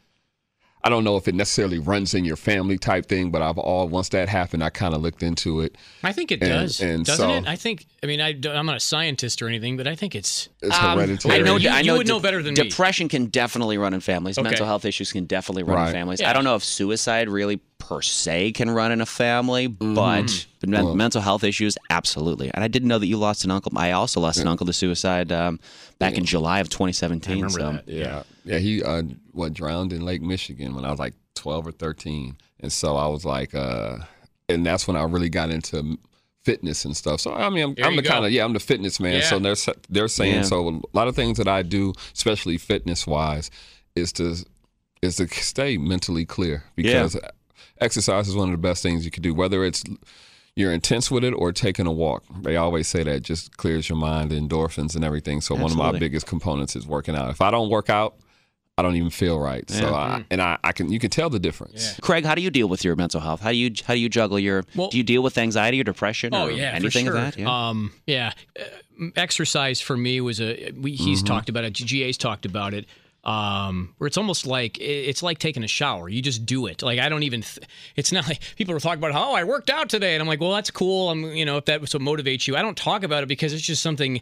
I 0.85 0.89
don't 0.89 1.05
know 1.05 1.17
if 1.17 1.29
it 1.29 1.35
necessarily 1.35 1.79
runs 1.79 2.13
in 2.13 2.25
your 2.25 2.37
family 2.37 2.77
type 2.77 3.07
thing, 3.07 3.31
but 3.31 3.41
I've 3.41 3.59
all 3.59 3.87
once 3.89 4.09
that 4.11 4.29
happened, 4.29 4.65
I 4.65 4.71
kind 4.71 4.95
of 4.95 5.01
looked 5.03 5.23
into 5.23 5.61
it. 5.61 5.77
I 6.03 6.13
think 6.13 6.33
it 6.33 6.43
And- 6.43 6.51
does, 6.51 6.81
and 6.81 7.05
doesn't 7.05 7.29
so- 7.29 7.35
it? 7.35 7.47
I 7.47 7.57
think. 7.57 7.87
I 8.03 8.07
mean, 8.07 8.21
I, 8.21 8.31
am 8.31 8.67
not 8.67 8.77
a 8.77 8.81
scientist 8.81 9.43
or 9.43 9.49
anything, 9.49 9.77
but 9.77 9.87
I 9.87 9.95
think 9.95 10.15
it's. 10.17 10.49
It's 10.61 10.77
Um, 10.77 10.97
hereditary. 10.99 11.35
I 11.37 11.39
know. 11.43 11.57
You- 11.57 11.69
I 11.71 11.81
you 11.81 11.87
know. 11.89 11.99
would 11.99 12.09
know 12.09 12.19
better 12.21 12.43
than 12.43 12.55
me. 12.55 12.63
depression 12.69 13.09
can 13.09 13.27
definitely 13.27 13.79
run 13.79 13.95
in 13.95 14.01
families. 14.01 14.39
Okay. 14.39 14.49
Mental 14.49 14.67
health 14.67 14.85
issues 14.85 15.13
can 15.13 15.27
definitely 15.27 15.63
run 15.63 15.87
in 15.87 15.93
families. 15.93 16.21
Yeah. 16.21 16.31
I 16.31 16.33
don't 16.33 16.43
know 16.45 16.57
if 16.57 16.65
suicide 16.65 17.29
really 17.29 17.61
per 17.89 18.01
se 18.03 18.53
can 18.53 18.71
run 18.71 18.93
in 18.93 19.01
a 19.01 19.07
family, 19.07 19.69
Mm-hmm. 19.69 19.95
but, 19.95 20.47
but 20.61 20.69
men- 20.69 20.97
mental 20.97 21.21
health 21.21 21.43
issues 21.45 21.77
absolutely. 21.91 22.51
And 22.55 22.63
I 22.63 22.69
didn't 22.69 22.89
know 22.89 22.99
that 22.99 23.07
you 23.07 23.17
lost 23.17 23.45
an 23.45 23.51
uncle. 23.51 23.73
I 23.77 23.91
also 23.93 24.21
lost 24.21 24.39
an 24.39 24.47
uncle 24.49 24.67
to 24.67 24.73
suicide 24.73 25.33
um, 25.33 25.59
back 25.99 26.17
in 26.17 26.25
July 26.25 26.61
of 26.61 26.69
2017. 26.69 27.31
I 27.31 27.35
remember 27.35 27.51
so. 27.59 27.73
that. 27.73 27.89
Yeah, 27.89 28.23
yeah. 28.45 28.59
He 28.59 28.83
uh, 28.83 29.03
what 29.33 29.53
drowned 29.53 29.93
in 29.93 30.05
Lake 30.05 30.23
Michigan 30.23 30.75
when 30.75 30.85
I 30.85 30.91
was 30.91 30.99
like 31.01 31.15
twelve 31.35 31.67
or 31.67 31.73
thirteen, 31.73 32.37
and 32.61 32.73
so 32.73 32.97
I 32.97 33.07
was 33.09 33.25
like, 33.25 33.55
uh, 33.55 33.99
and 34.49 34.65
that's 34.65 34.87
when 34.87 34.97
I 34.97 35.03
really 35.05 35.29
got 35.29 35.51
into 35.51 35.99
fitness 36.45 36.85
and 36.85 36.97
stuff. 36.97 37.21
So 37.21 37.33
I 37.35 37.49
mean, 37.51 37.75
I'm, 37.79 37.85
I'm 37.85 37.97
the 37.97 38.03
kind 38.03 38.25
of 38.25 38.31
yeah, 38.33 38.45
I'm 38.45 38.53
the 38.53 38.61
fitness 38.61 39.01
man. 39.01 39.15
Yeah. 39.15 39.21
So 39.29 39.39
they're 39.39 39.75
they're 39.89 40.09
saying 40.09 40.35
Yeah. 40.37 40.43
so 40.43 40.69
a 40.69 40.97
lot 40.97 41.09
of 41.09 41.15
things 41.17 41.39
that 41.39 41.49
I 41.49 41.63
do, 41.63 41.93
especially 42.15 42.59
fitness 42.59 43.07
wise, 43.07 43.51
is 43.97 44.13
to 44.15 44.37
is 45.03 45.17
to 45.17 45.27
stay 45.29 45.77
mentally 45.79 46.25
clear 46.25 46.63
because 46.77 47.17
exercise 47.83 48.29
is 48.29 48.35
one 48.37 48.49
of 48.49 48.53
the 48.53 48.59
best 48.69 48.83
things 48.83 49.05
you 49.05 49.11
can 49.11 49.23
do. 49.23 49.35
Whether 49.35 49.65
it's 49.65 49.83
you're 50.55 50.73
intense 50.73 51.11
with 51.11 51.25
it 51.25 51.33
or 51.33 51.51
taking 51.53 51.87
a 51.87 51.93
walk. 51.93 52.25
They 52.43 52.57
always 52.57 52.87
say 52.87 53.03
that 53.05 53.23
just 53.23 53.57
clears 53.57 53.89
your 53.89 53.97
mind, 53.97 54.31
the 54.31 54.39
endorphins 54.39 54.95
and 54.95 55.03
everything. 55.05 55.41
So 55.41 55.55
one 55.55 55.71
of 55.71 55.77
my 55.79 55.99
biggest 55.99 56.27
components 56.27 56.77
is 56.77 56.87
working 56.87 57.17
out. 57.17 57.31
If 57.31 57.41
I 57.41 57.51
don't 57.51 57.71
work 57.71 57.89
out, 57.89 58.17
I 58.77 58.83
don't 58.83 58.97
even 58.97 59.09
feel 59.11 59.39
right. 59.41 59.69
So 59.71 59.89
Yeah. 59.89 59.95
I, 59.95 60.25
and 60.31 60.43
I, 60.43 60.59
I 60.63 60.73
can 60.73 60.93
you 60.93 60.99
can 60.99 61.09
tell 61.11 61.31
the 61.31 61.39
difference. 61.39 61.99
Craig, 62.03 62.25
how 62.27 62.35
do 62.35 62.43
you 62.43 62.51
deal 62.51 62.69
with 62.69 62.85
your 62.85 62.97
mental 62.97 63.21
health? 63.21 63.41
How 63.41 63.51
do 63.51 63.57
you 63.57 63.71
how 63.87 63.95
do 63.95 64.01
you 64.01 64.09
juggle 64.11 64.39
your? 64.39 64.65
Well- 64.75 64.89
do 64.91 64.99
you 64.99 65.03
deal 65.05 65.23
with 65.23 65.39
anxiety 65.39 65.81
or 65.81 65.85
depression? 65.85 66.35
Oh 66.35 66.47
or 66.47 66.51
yeah, 66.51 66.71
anything 66.73 67.07
for 67.07 67.13
sure. 67.13 67.17
of 67.17 67.35
that? 67.35 67.39
Yeah. 67.39 67.69
Um, 67.69 67.93
yeah. 68.07 68.33
Uh, 68.59 68.65
exercise 69.17 69.81
for 69.81 69.97
me 69.97 70.21
was 70.21 70.41
a. 70.41 70.73
We, 70.73 70.93
he's 70.93 71.19
Mm-hmm. 71.23 71.27
talked 71.27 71.49
about 71.49 71.65
it. 71.65 71.73
GA's 71.75 72.17
talked 72.19 72.45
about 72.47 72.75
it. 72.75 72.87
Um, 73.25 73.95
where 73.99 74.09
it's 74.09 74.17
almost 74.17 74.47
like 74.47 74.79
it's 74.81 75.23
like 75.23 75.39
taking 75.39 75.63
a 75.63 75.69
shower. 75.69 76.09
You 76.09 76.21
just 76.23 76.45
do 76.45 76.67
it. 76.67 76.83
Like 76.83 76.99
I 76.99 77.09
don't 77.09 77.23
even. 77.23 77.43
Th- 77.43 77.67
it's 77.95 78.11
not 78.13 78.27
like 78.27 78.41
people 78.57 78.75
are 78.75 78.81
talking 78.81 78.99
about. 79.03 79.13
Oh, 79.15 79.35
I 79.35 79.45
worked 79.45 79.71
out 79.71 79.89
today, 79.89 80.15
and 80.15 80.21
I'm 80.21 80.27
like, 80.29 80.41
well, 80.41 80.53
that's 80.53 80.71
cool. 80.71 81.11
I'm, 81.11 81.33
you 81.33 81.45
know, 81.45 81.57
if 81.57 81.67
that 81.67 81.81
was 81.81 81.95
what 81.95 82.03
motivates 82.03 82.49
you, 82.49 82.57
I 82.57 82.63
don't 82.63 82.77
talk 82.77 83.05
about 83.05 83.23
it 83.23 83.27
because 83.27 83.53
it's 83.53 83.63
just 83.63 83.83
something. 83.83 84.21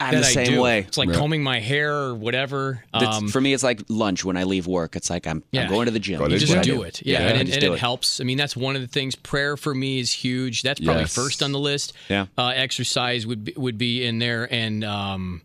I'm 0.00 0.12
that 0.12 0.20
the 0.22 0.26
I 0.26 0.30
same 0.32 0.54
do. 0.54 0.60
way. 0.60 0.80
It's 0.80 0.98
like 0.98 1.08
Yeah. 1.08 1.14
combing 1.14 1.42
my 1.44 1.60
hair 1.60 1.94
or 1.94 2.14
whatever. 2.16 2.82
Um, 2.92 3.28
for 3.28 3.40
me, 3.40 3.54
it's 3.54 3.62
like 3.62 3.80
lunch 3.88 4.24
when 4.24 4.36
I 4.36 4.42
leave 4.42 4.66
work. 4.66 4.96
It's 4.96 5.08
like 5.08 5.24
I'm, 5.24 5.44
I'm 5.54 5.68
going 5.68 5.86
to 5.86 5.92
the 5.92 6.00
gym. 6.00 6.18
Go 6.18 6.26
you 6.26 6.36
just 6.36 6.62
do 6.62 6.82
it. 6.82 7.00
Yeah, 7.06 7.20
Yeah, 7.20 7.28
and, 7.28 7.38
I 7.38 7.40
it- 7.42 7.54
and 7.54 7.62
it 7.62 7.72
it. 7.74 7.78
helps. 7.78 8.20
I 8.20 8.24
mean, 8.24 8.36
that's 8.36 8.56
one 8.56 8.74
of 8.74 8.82
the 8.82 8.88
things. 8.88 9.14
Prayer 9.14 9.56
for 9.56 9.72
me 9.72 10.00
is 10.00 10.10
huge. 10.12 10.62
That's 10.62 10.80
probably 10.80 11.02
Yes. 11.02 11.14
first 11.14 11.44
on 11.44 11.52
the 11.52 11.60
list. 11.60 11.92
Yeah. 12.08 12.26
Uh, 12.36 12.48
exercise 12.48 13.24
would 13.24 13.44
be, 13.44 13.54
would 13.56 13.78
be 13.78 14.04
in 14.04 14.18
there, 14.18 14.52
and 14.52 14.82
um, 14.84 15.42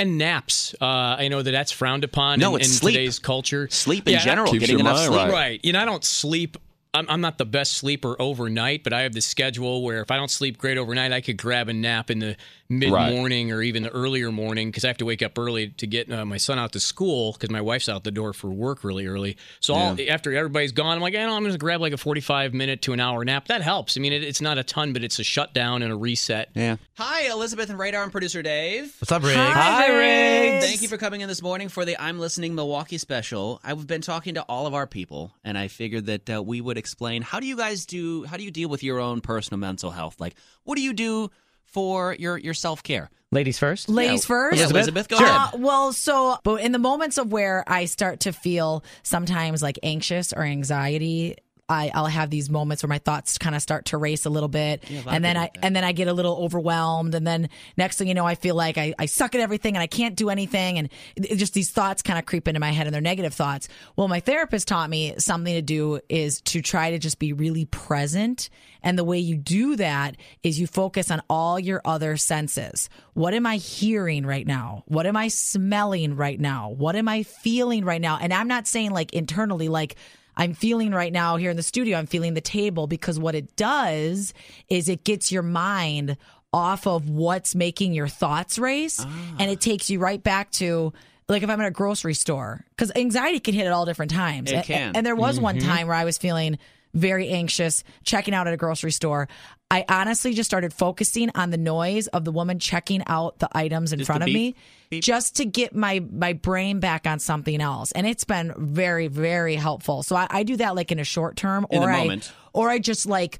and 0.00 0.18
naps. 0.18 0.74
Uh, 0.80 0.84
I 0.84 1.28
know 1.28 1.42
that 1.42 1.50
that's 1.50 1.70
frowned 1.70 2.02
upon 2.04 2.40
No, 2.40 2.56
in, 2.56 2.62
in 2.62 2.68
today's 2.70 3.18
culture. 3.18 3.68
Sleep 3.70 4.06
in 4.08 4.14
Yeah, 4.14 4.20
general, 4.20 4.52
getting 4.52 4.80
enough 4.80 4.98
sleep. 4.98 5.16
right. 5.18 5.30
Right. 5.32 5.60
You 5.62 5.72
know, 5.72 5.80
I 5.80 5.84
don't 5.84 6.04
sleep. 6.04 6.56
I'm, 6.92 7.06
I'm 7.08 7.20
not 7.20 7.38
the 7.38 7.44
best 7.44 7.74
sleeper 7.74 8.16
overnight, 8.18 8.82
but 8.82 8.92
I 8.92 9.02
have 9.02 9.12
the 9.12 9.20
schedule 9.20 9.84
where 9.84 10.00
if 10.00 10.10
I 10.10 10.16
don't 10.16 10.30
sleep 10.30 10.58
great 10.58 10.76
overnight, 10.76 11.12
I 11.12 11.20
could 11.20 11.36
grab 11.36 11.68
a 11.68 11.72
nap 11.72 12.10
in 12.10 12.18
the 12.18 12.36
mid 12.68 12.90
morning 12.90 13.52
or 13.52 13.62
even 13.62 13.82
the 13.82 13.90
earlier 13.90 14.32
morning 14.32 14.68
because 14.68 14.84
I 14.84 14.88
have 14.88 14.98
to 14.98 15.04
wake 15.04 15.22
up 15.22 15.38
early 15.38 15.68
to 15.68 15.86
get 15.86 16.10
uh, 16.10 16.24
my 16.24 16.36
son 16.36 16.58
out 16.58 16.72
to 16.72 16.80
school 16.80 17.32
because 17.32 17.50
my 17.50 17.60
wife's 17.60 17.88
out 17.88 18.02
the 18.02 18.10
door 18.10 18.32
for 18.32 18.48
work 18.48 18.82
really 18.82 19.06
early. 19.06 19.36
So 19.60 19.74
I'll, 19.74 19.96
after 20.08 20.34
everybody's 20.34 20.72
gone, 20.72 20.96
I'm 20.96 21.00
like, 21.00 21.14
I 21.14 21.18
know 21.18 21.36
I'm 21.36 21.42
going 21.42 21.52
to 21.52 21.58
grab 21.58 21.80
like 21.80 21.92
a 21.92 21.96
45 21.96 22.54
minute 22.54 22.82
to 22.82 22.92
an 22.92 23.00
hour 23.00 23.24
nap. 23.24 23.46
That 23.48 23.62
helps. 23.62 23.96
I 23.96 24.00
mean, 24.00 24.12
it, 24.12 24.24
it's 24.24 24.40
not 24.40 24.58
a 24.58 24.64
ton, 24.64 24.92
but 24.92 25.04
it's 25.04 25.18
a 25.20 25.24
shutdown 25.24 25.82
and 25.82 25.92
a 25.92 25.96
reset. 25.96 26.50
Yeah. 26.54 26.76
Hi, 26.94 27.30
Elizabeth 27.30 27.70
and 27.70 27.78
Radar 27.78 28.02
and 28.02 28.10
producer 28.10 28.42
Dave. 28.42 28.94
What's 29.00 29.12
up, 29.12 29.22
Rig? 29.22 29.36
Hi, 29.36 29.88
Riggs. 29.88 30.66
Thank 30.66 30.82
you 30.82 30.88
for 30.88 30.96
coming 30.96 31.20
in 31.20 31.28
this 31.28 31.42
morning 31.42 31.68
for 31.68 31.84
the 31.84 32.00
I'm 32.00 32.18
Listening 32.18 32.54
Milwaukee 32.54 32.98
special. 32.98 33.60
I've 33.62 33.86
been 33.86 34.00
talking 34.00 34.34
to 34.34 34.42
all 34.42 34.66
of 34.66 34.74
our 34.74 34.86
people, 34.88 35.32
and 35.44 35.56
I 35.56 35.68
figured 35.68 36.06
that 36.06 36.30
uh, 36.30 36.42
we 36.42 36.60
would 36.60 36.78
explain 36.80 37.22
how 37.22 37.38
do 37.38 37.46
you 37.46 37.56
guys 37.56 37.86
do, 37.86 38.24
how 38.24 38.36
do 38.36 38.42
you 38.42 38.50
deal 38.50 38.68
with 38.68 38.82
your 38.82 38.98
own 38.98 39.20
personal 39.20 39.58
mental 39.60 39.92
health? 39.92 40.16
Like, 40.18 40.34
what 40.64 40.74
do 40.74 40.82
you 40.82 40.92
do 40.92 41.30
for 41.66 42.16
your, 42.18 42.36
your 42.36 42.54
self 42.54 42.82
care? 42.82 43.08
Ladies 43.32 43.60
first. 43.60 43.88
Ladies 43.88 44.24
first. 44.24 44.58
Yeah, 44.58 44.66
Elizabeth, 44.68 45.06
go 45.06 45.16
Uh, 45.16 45.20
ahead. 45.20 45.60
well, 45.62 45.92
so 45.92 46.36
but 46.42 46.60
in 46.62 46.72
the 46.72 46.80
moments 46.80 47.16
of 47.16 47.30
where 47.30 47.62
I 47.68 47.84
start 47.84 48.18
to 48.20 48.32
feel 48.32 48.82
sometimes 49.04 49.62
like 49.62 49.78
anxious 49.84 50.32
or 50.32 50.42
anxiety, 50.42 51.36
I, 51.70 51.92
I'll 51.94 52.06
have 52.06 52.30
these 52.30 52.50
moments 52.50 52.82
where 52.82 52.88
my 52.88 52.98
thoughts 52.98 53.38
kind 53.38 53.54
of 53.54 53.62
start 53.62 53.86
to 53.86 53.96
race 53.96 54.26
a 54.26 54.30
little 54.30 54.48
bit, 54.48 54.82
of 54.90 55.06
and 55.06 55.24
then 55.24 55.36
I 55.36 55.50
that. 55.54 55.64
and 55.64 55.76
then 55.76 55.84
I 55.84 55.92
get 55.92 56.08
a 56.08 56.12
little 56.12 56.36
overwhelmed, 56.36 57.14
and 57.14 57.24
then 57.24 57.48
next 57.76 57.96
thing 57.96 58.08
you 58.08 58.14
know, 58.14 58.26
I 58.26 58.34
feel 58.34 58.56
like 58.56 58.76
I, 58.76 58.92
I 58.98 59.06
suck 59.06 59.36
at 59.36 59.40
everything 59.40 59.76
and 59.76 59.82
I 59.82 59.86
can't 59.86 60.16
do 60.16 60.30
anything, 60.30 60.78
and 60.78 60.88
it, 61.14 61.32
it 61.32 61.36
just 61.36 61.54
these 61.54 61.70
thoughts 61.70 62.02
kind 62.02 62.18
of 62.18 62.26
creep 62.26 62.48
into 62.48 62.58
my 62.58 62.70
head, 62.70 62.88
and 62.88 62.94
they're 62.94 63.00
negative 63.00 63.32
thoughts. 63.32 63.68
Well, 63.94 64.08
my 64.08 64.18
therapist 64.18 64.66
taught 64.66 64.90
me 64.90 65.14
something 65.18 65.54
to 65.54 65.62
do 65.62 66.00
is 66.08 66.40
to 66.42 66.60
try 66.60 66.90
to 66.90 66.98
just 66.98 67.20
be 67.20 67.32
really 67.32 67.66
present, 67.66 68.50
and 68.82 68.98
the 68.98 69.04
way 69.04 69.20
you 69.20 69.36
do 69.36 69.76
that 69.76 70.16
is 70.42 70.58
you 70.58 70.66
focus 70.66 71.10
on 71.10 71.22
all 71.30 71.60
your 71.60 71.80
other 71.84 72.16
senses. 72.16 72.88
What 73.14 73.32
am 73.32 73.46
I 73.46 73.56
hearing 73.56 74.26
right 74.26 74.46
now? 74.46 74.82
What 74.86 75.06
am 75.06 75.16
I 75.16 75.28
smelling 75.28 76.16
right 76.16 76.40
now? 76.40 76.70
What 76.70 76.96
am 76.96 77.08
I 77.08 77.22
feeling 77.22 77.84
right 77.84 78.00
now? 78.00 78.18
And 78.20 78.32
I'm 78.32 78.48
not 78.48 78.66
saying 78.66 78.90
like 78.90 79.12
internally, 79.12 79.68
like 79.68 79.96
I'm 80.36 80.54
feeling 80.54 80.92
right 80.92 81.12
now 81.12 81.36
here 81.36 81.50
in 81.50 81.56
the 81.56 81.62
studio, 81.62 81.98
I'm 81.98 82.06
feeling 82.06 82.34
the 82.34 82.40
table 82.40 82.86
because 82.86 83.18
what 83.18 83.34
it 83.34 83.56
does 83.56 84.32
is 84.68 84.88
it 84.88 85.04
gets 85.04 85.30
your 85.30 85.42
mind 85.42 86.16
off 86.52 86.86
of 86.86 87.08
what's 87.08 87.54
making 87.54 87.94
your 87.94 88.08
thoughts 88.08 88.58
race 88.58 89.04
and 89.38 89.50
it 89.50 89.58
ah. 89.58 89.60
takes 89.60 89.88
you 89.88 90.00
right 90.00 90.22
back 90.22 90.50
to 90.50 90.92
like 91.28 91.42
if 91.44 91.50
I'm 91.50 91.60
at 91.60 91.66
a 91.66 91.70
grocery 91.70 92.14
store 92.14 92.64
because 92.70 92.90
anxiety 92.96 93.38
can 93.38 93.54
hit 93.54 93.66
at 93.66 93.72
all 93.72 93.86
different 93.86 94.10
times. 94.10 94.50
It 94.50 94.64
can. 94.64 94.96
And, 94.96 95.06
there 95.06 95.14
was 95.14 95.38
one 95.38 95.58
mm-hmm. 95.58 95.68
time 95.68 95.86
where 95.86 95.96
I 95.96 96.04
was 96.04 96.18
feeling 96.18 96.58
very 96.94 97.28
anxious 97.28 97.84
checking 98.04 98.34
out 98.34 98.46
at 98.46 98.54
a 98.54 98.56
grocery 98.56 98.92
store. 98.92 99.28
I 99.70 99.84
honestly 99.88 100.34
just 100.34 100.50
started 100.50 100.72
focusing 100.72 101.30
on 101.36 101.50
the 101.50 101.56
noise 101.56 102.08
of 102.08 102.24
the 102.24 102.32
woman 102.32 102.58
checking 102.58 103.02
out 103.06 103.38
the 103.38 103.48
items 103.52 103.92
in 103.92 104.00
Just 104.00 104.08
front 104.08 104.24
of 104.24 104.28
me 104.28 104.56
beep, 104.90 105.04
just 105.04 105.36
to 105.36 105.44
get 105.44 105.74
my 105.74 106.00
my 106.00 106.32
brain 106.32 106.80
back 106.80 107.06
on 107.06 107.20
something 107.20 107.60
else. 107.60 107.92
And 107.92 108.06
it's 108.06 108.24
been 108.24 108.52
very 108.56 109.06
very 109.06 109.54
helpful. 109.54 110.02
So 110.02 110.16
I, 110.16 110.26
I 110.28 110.42
do 110.42 110.56
that 110.56 110.74
like 110.74 110.90
in 110.90 110.98
a 110.98 111.04
short 111.04 111.36
term 111.36 111.66
or 111.70 111.90
I 111.90 112.20
or 112.52 112.68
I 112.68 112.80
just 112.80 113.06
like 113.06 113.38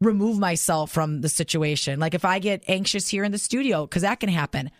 remove 0.00 0.38
myself 0.38 0.92
from 0.92 1.20
the 1.20 1.28
situation. 1.28 1.98
Like 1.98 2.14
if 2.14 2.24
I 2.24 2.38
get 2.38 2.62
anxious 2.68 3.08
here 3.08 3.24
in 3.24 3.32
the 3.32 3.38
studio 3.38 3.86
cuz 3.86 4.02
that 4.02 4.20
can 4.20 4.28
happen. 4.28 4.70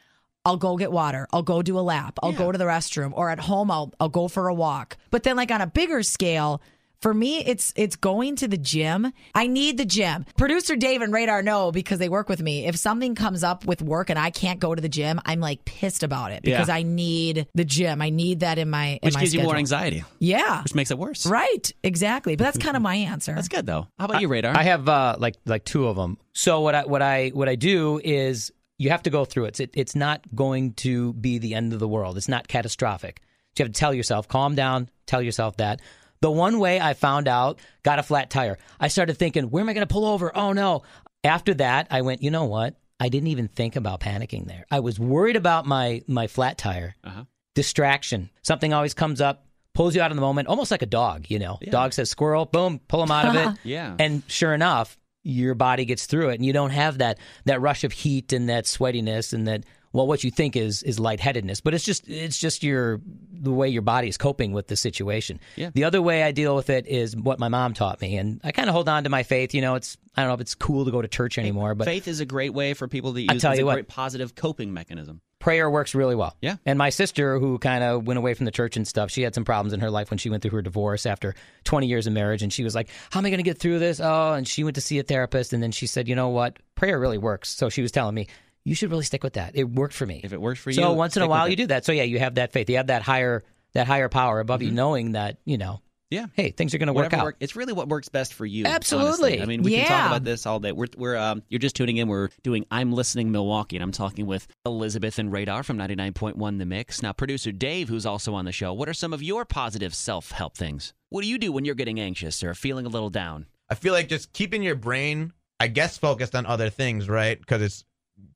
I'll 0.44 0.56
go 0.56 0.76
get 0.76 0.90
water. 0.90 1.28
I'll 1.32 1.44
go 1.44 1.62
do 1.62 1.78
a 1.78 1.80
lap. 1.80 2.18
I'll 2.20 2.32
go 2.32 2.50
to 2.50 2.58
the 2.58 2.64
restroom 2.64 3.12
or 3.14 3.30
at 3.30 3.38
home 3.38 3.70
I'll 3.70 3.92
I'll 4.00 4.08
go 4.08 4.26
for 4.26 4.48
a 4.48 4.54
walk. 4.54 4.96
But 5.12 5.22
then 5.22 5.36
like 5.36 5.52
on 5.52 5.60
a 5.60 5.68
bigger 5.68 6.02
scale, 6.02 6.60
for 7.02 7.12
me 7.12 7.40
it's 7.44 7.72
it's 7.76 7.96
going 7.96 8.36
to 8.36 8.48
the 8.48 8.56
gym. 8.56 9.12
I 9.34 9.46
need 9.46 9.76
the 9.76 9.84
gym. 9.84 10.24
Producer 10.38 10.76
Dave 10.76 11.02
and 11.02 11.12
Radar 11.12 11.42
know 11.42 11.72
because 11.72 11.98
they 11.98 12.08
work 12.08 12.28
with 12.28 12.40
me. 12.40 12.66
If 12.66 12.76
something 12.76 13.14
comes 13.14 13.42
up 13.44 13.66
with 13.66 13.82
work 13.82 14.08
and 14.08 14.18
I 14.18 14.30
can't 14.30 14.60
go 14.60 14.74
to 14.74 14.80
the 14.80 14.88
gym, 14.88 15.20
I'm 15.26 15.40
like 15.40 15.64
pissed 15.64 16.02
about 16.02 16.32
it 16.32 16.42
because 16.42 16.68
Yeah. 16.68 16.74
I 16.76 16.82
need 16.84 17.46
the 17.54 17.64
gym. 17.64 18.00
I 18.00 18.10
need 18.10 18.40
that 18.40 18.58
in 18.58 18.70
my 18.70 18.98
in 19.02 19.08
Which 19.08 19.14
my 19.14 19.20
gives 19.20 19.34
you 19.34 19.42
more 19.42 19.56
anxiety, 19.56 20.04
Yeah. 20.20 20.62
which 20.62 20.74
makes 20.74 20.90
it 20.90 20.98
worse. 20.98 21.26
Right. 21.26 21.70
Exactly. 21.82 22.36
But 22.36 22.44
that's 22.44 22.58
kind 22.58 22.76
of 22.76 22.82
my 22.82 22.94
answer. 22.94 23.34
That's 23.34 23.48
good 23.48 23.66
though. 23.66 23.88
How 23.98 24.04
about 24.06 24.20
you, 24.20 24.28
Radar? 24.28 24.56
I 24.56 24.62
have 24.62 24.88
uh, 24.88 25.16
like 25.18 25.34
like 25.44 25.64
two 25.64 25.88
of 25.88 25.96
them. 25.96 26.18
So 26.32 26.60
what 26.60 26.74
I 26.74 26.84
what 26.84 27.02
I 27.02 27.28
what 27.34 27.48
I 27.48 27.56
do 27.56 28.00
is 28.02 28.52
you 28.78 28.90
have 28.90 29.02
to 29.02 29.10
go 29.10 29.24
through 29.24 29.44
it. 29.44 29.48
It's, 29.48 29.60
it. 29.60 29.70
it's 29.74 29.94
not 29.94 30.22
going 30.34 30.72
to 30.74 31.12
be 31.14 31.38
the 31.38 31.54
end 31.54 31.72
of 31.72 31.78
the 31.78 31.86
world. 31.88 32.16
It's 32.16 32.28
not 32.28 32.48
catastrophic. 32.48 33.20
So 33.56 33.62
you 33.62 33.66
have 33.66 33.74
to 33.74 33.78
tell 33.78 33.92
yourself, 33.92 34.28
calm 34.28 34.54
down. 34.54 34.88
Tell 35.06 35.20
yourself 35.20 35.58
that. 35.58 35.80
The 36.22 36.30
one 36.30 36.60
way 36.60 36.80
I 36.80 36.94
found 36.94 37.26
out, 37.26 37.58
got 37.82 37.98
a 37.98 38.02
flat 38.02 38.30
tire. 38.30 38.56
I 38.80 38.88
started 38.88 39.18
thinking, 39.18 39.50
where 39.50 39.60
am 39.60 39.68
I 39.68 39.74
going 39.74 39.86
to 39.86 39.92
pull 39.92 40.06
over? 40.06 40.34
Oh 40.34 40.52
no. 40.52 40.84
After 41.24 41.52
that, 41.54 41.88
I 41.90 42.02
went, 42.02 42.22
you 42.22 42.30
know 42.30 42.44
what? 42.44 42.76
I 42.98 43.08
didn't 43.08 43.26
even 43.26 43.48
think 43.48 43.74
about 43.74 44.00
panicking 44.00 44.46
there. 44.46 44.64
I 44.70 44.78
was 44.80 44.98
worried 45.00 45.34
about 45.34 45.66
my 45.66 46.02
my 46.06 46.28
flat 46.28 46.56
tire. 46.56 46.94
Uh-huh. 47.02 47.24
Distraction. 47.56 48.30
Something 48.42 48.72
always 48.72 48.94
comes 48.94 49.20
up, 49.20 49.44
pulls 49.74 49.96
you 49.96 50.00
out 50.00 50.12
of 50.12 50.16
the 50.16 50.20
moment, 50.20 50.46
almost 50.46 50.70
like 50.70 50.82
a 50.82 50.86
dog. 50.86 51.26
You 51.28 51.40
know, 51.40 51.58
dog 51.70 51.92
says 51.92 52.08
squirrel, 52.08 52.46
boom, 52.46 52.80
pull 52.86 53.02
him 53.02 53.10
out 53.10 53.26
of 53.26 53.34
it. 53.34 53.58
Yeah. 53.64 53.96
And 53.98 54.22
sure 54.28 54.54
enough, 54.54 54.96
your 55.24 55.56
body 55.56 55.84
gets 55.84 56.06
through 56.06 56.30
it, 56.30 56.36
and 56.36 56.46
you 56.46 56.52
don't 56.52 56.70
have 56.70 56.98
that 56.98 57.18
that 57.46 57.60
rush 57.60 57.82
of 57.82 57.90
heat 57.90 58.32
and 58.32 58.48
that 58.48 58.64
sweatiness 58.64 59.32
and 59.32 59.48
that 59.48 59.64
well, 59.92 60.06
what 60.06 60.24
you 60.24 60.30
think 60.30 60.56
is 60.56 60.82
is 60.82 60.98
lightheadedness, 60.98 61.60
but 61.60 61.74
it's 61.74 61.84
just 61.84 62.08
it's 62.08 62.38
just 62.38 62.62
your 62.62 63.00
the 63.32 63.50
way 63.50 63.68
your 63.68 63.82
body 63.82 64.08
is 64.08 64.16
coping 64.16 64.52
with 64.52 64.68
the 64.68 64.76
situation. 64.76 65.40
Yeah. 65.56 65.70
The 65.74 65.84
other 65.84 66.00
way 66.00 66.22
I 66.22 66.32
deal 66.32 66.54
with 66.54 66.70
it 66.70 66.86
is 66.86 67.16
what 67.16 67.38
my 67.38 67.48
mom 67.48 67.74
taught 67.74 68.00
me, 68.00 68.16
and 68.16 68.40
I 68.44 68.52
kind 68.52 68.68
of 68.68 68.74
hold 68.74 68.88
on 68.88 69.04
to 69.04 69.10
my 69.10 69.22
faith. 69.22 69.54
You 69.54 69.60
know, 69.60 69.74
it's 69.74 69.96
I 70.16 70.22
don't 70.22 70.28
know 70.28 70.34
if 70.34 70.40
it's 70.40 70.54
cool 70.54 70.84
to 70.84 70.90
go 70.90 71.02
to 71.02 71.08
church 71.08 71.38
anymore, 71.38 71.74
but 71.74 71.86
Faith 71.86 72.08
is 72.08 72.20
a 72.20 72.26
great 72.26 72.54
way 72.54 72.74
for 72.74 72.88
people 72.88 73.14
to 73.14 73.20
use. 73.20 73.30
I 73.30 73.36
tell 73.38 73.52
it's 73.52 73.58
you 73.58 73.64
a 73.64 73.66
what. 73.66 73.74
great 73.74 73.88
positive 73.88 74.34
coping 74.34 74.72
mechanism. 74.72 75.20
prayer 75.40 75.68
works 75.70 75.94
really 75.94 76.14
well. 76.14 76.36
Yeah. 76.40 76.56
And 76.64 76.78
my 76.78 76.90
sister, 76.90 77.38
who 77.38 77.58
kind 77.58 77.82
of 77.82 78.06
went 78.06 78.18
away 78.18 78.34
from 78.34 78.44
the 78.44 78.50
church 78.52 78.76
and 78.76 78.86
stuff, 78.86 79.10
she 79.10 79.22
had 79.22 79.34
some 79.34 79.44
problems 79.44 79.72
in 79.72 79.80
her 79.80 79.90
life 79.90 80.10
when 80.10 80.18
she 80.18 80.30
went 80.30 80.42
through 80.42 80.52
her 80.52 80.62
divorce 80.62 81.04
after 81.06 81.34
20 81.64 81.86
years 81.88 82.06
of 82.06 82.12
marriage. 82.12 82.42
And 82.42 82.52
she 82.52 82.62
was 82.62 82.74
like, 82.74 82.88
How 83.10 83.18
am 83.20 83.26
I 83.26 83.30
going 83.30 83.38
to 83.38 83.42
get 83.42 83.58
through 83.58 83.78
this? 83.80 84.00
Oh, 84.00 84.32
and 84.34 84.46
she 84.46 84.62
went 84.64 84.76
to 84.76 84.80
see 84.80 84.98
a 84.98 85.02
therapist. 85.02 85.52
And 85.52 85.62
then 85.62 85.72
she 85.72 85.86
said, 85.86 86.08
You 86.08 86.14
know 86.14 86.28
what? 86.28 86.58
Prayer 86.76 87.00
really 87.00 87.18
works. 87.18 87.48
So 87.48 87.68
she 87.68 87.82
was 87.82 87.90
telling 87.90 88.14
me, 88.14 88.28
You 88.64 88.74
should 88.74 88.90
really 88.90 89.04
stick 89.04 89.22
with 89.24 89.32
that. 89.34 89.52
It 89.54 89.64
worked 89.64 89.94
for 89.94 90.06
me. 90.06 90.20
If 90.22 90.32
it 90.32 90.40
works 90.40 90.60
for 90.60 90.70
you, 90.70 90.74
so 90.74 90.92
once 90.92 91.16
in 91.16 91.22
a 91.22 91.28
while 91.28 91.48
you 91.48 91.56
do 91.56 91.66
that. 91.68 91.84
So 91.84 91.92
yeah, 91.92 92.04
you 92.04 92.18
have 92.20 92.36
that 92.36 92.52
faith. 92.52 92.70
You 92.70 92.76
have 92.76 92.86
that 92.88 93.02
higher 93.02 93.42
that 93.74 93.86
higher 93.86 94.08
power 94.08 94.38
above 94.40 94.62
you, 94.62 94.70
knowing 94.70 95.12
that, 95.12 95.38
you 95.46 95.56
know, 95.56 95.80
Yeah. 96.10 96.26
hey, 96.34 96.50
things 96.50 96.74
are 96.74 96.78
going 96.78 96.88
to 96.88 96.92
work 96.92 97.14
out. 97.14 97.24
work- 97.24 97.36
it's 97.40 97.56
really 97.56 97.72
what 97.72 97.88
works 97.88 98.10
best 98.10 98.34
for 98.34 98.44
you. 98.44 98.66
Absolutely. 98.66 99.06
honestly. 99.08 99.42
I 99.42 99.46
mean, 99.46 99.62
we 99.62 99.76
can 99.76 99.86
talk 99.86 100.06
about 100.08 100.24
this 100.24 100.44
all 100.44 100.60
day. 100.60 100.72
We're, 100.72 100.88
we're 100.98 101.16
um, 101.16 101.42
you're 101.48 101.58
just 101.58 101.74
tuning 101.74 101.96
in. 101.96 102.06
We're 102.06 102.28
doing 102.42 102.66
I'm 102.70 102.92
listening 102.92 103.32
Milwaukee, 103.32 103.76
and 103.76 103.82
I'm 103.82 103.90
talking 103.92 104.26
with 104.26 104.46
Elizabeth 104.66 105.18
and 105.18 105.32
Radar 105.32 105.62
from 105.62 105.78
99.1 105.78 106.58
The 106.58 106.66
Mix. 106.66 107.02
Now, 107.02 107.12
producer 107.14 107.50
Dave, 107.50 107.88
who's 107.88 108.04
also 108.04 108.34
on 108.34 108.44
the 108.44 108.52
show. 108.52 108.74
What 108.74 108.88
are 108.90 108.94
some 108.94 109.12
of 109.14 109.22
your 109.22 109.44
positive 109.46 109.94
self 109.94 110.32
help 110.32 110.54
things? 110.56 110.92
What 111.08 111.22
do 111.22 111.28
you 111.28 111.38
do 111.38 111.50
when 111.50 111.64
you're 111.64 111.74
getting 111.74 111.98
anxious 111.98 112.44
or 112.44 112.54
feeling 112.54 112.84
a 112.84 112.90
little 112.90 113.10
down? 113.10 113.46
I 113.70 113.74
feel 113.74 113.94
like 113.94 114.08
just 114.08 114.34
keeping 114.34 114.62
your 114.62 114.74
brain, 114.74 115.32
I 115.58 115.68
guess, 115.68 115.96
focused 115.96 116.34
on 116.34 116.44
other 116.44 116.68
things, 116.68 117.08
right? 117.08 117.38
Because 117.40 117.62
it's 117.62 117.84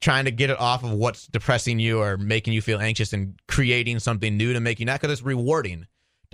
trying 0.01 0.25
to 0.27 0.31
get 0.31 0.51
it 0.51 0.59
off 0.61 0.85
of 0.85 0.93
what's 0.93 1.27
depressing 1.27 1.79
you 1.79 2.01
or 2.01 2.17
making 2.17 2.53
you 2.53 2.63
feel 2.63 2.79
anxious 2.79 3.13
and 3.13 3.39
creating 3.49 3.99
something 3.99 4.37
new 4.37 4.53
to 4.53 4.61
make 4.61 4.79
you 4.81 4.87
not 4.87 5.01
because 5.01 5.13
it's 5.13 5.23
rewarding. 5.27 5.87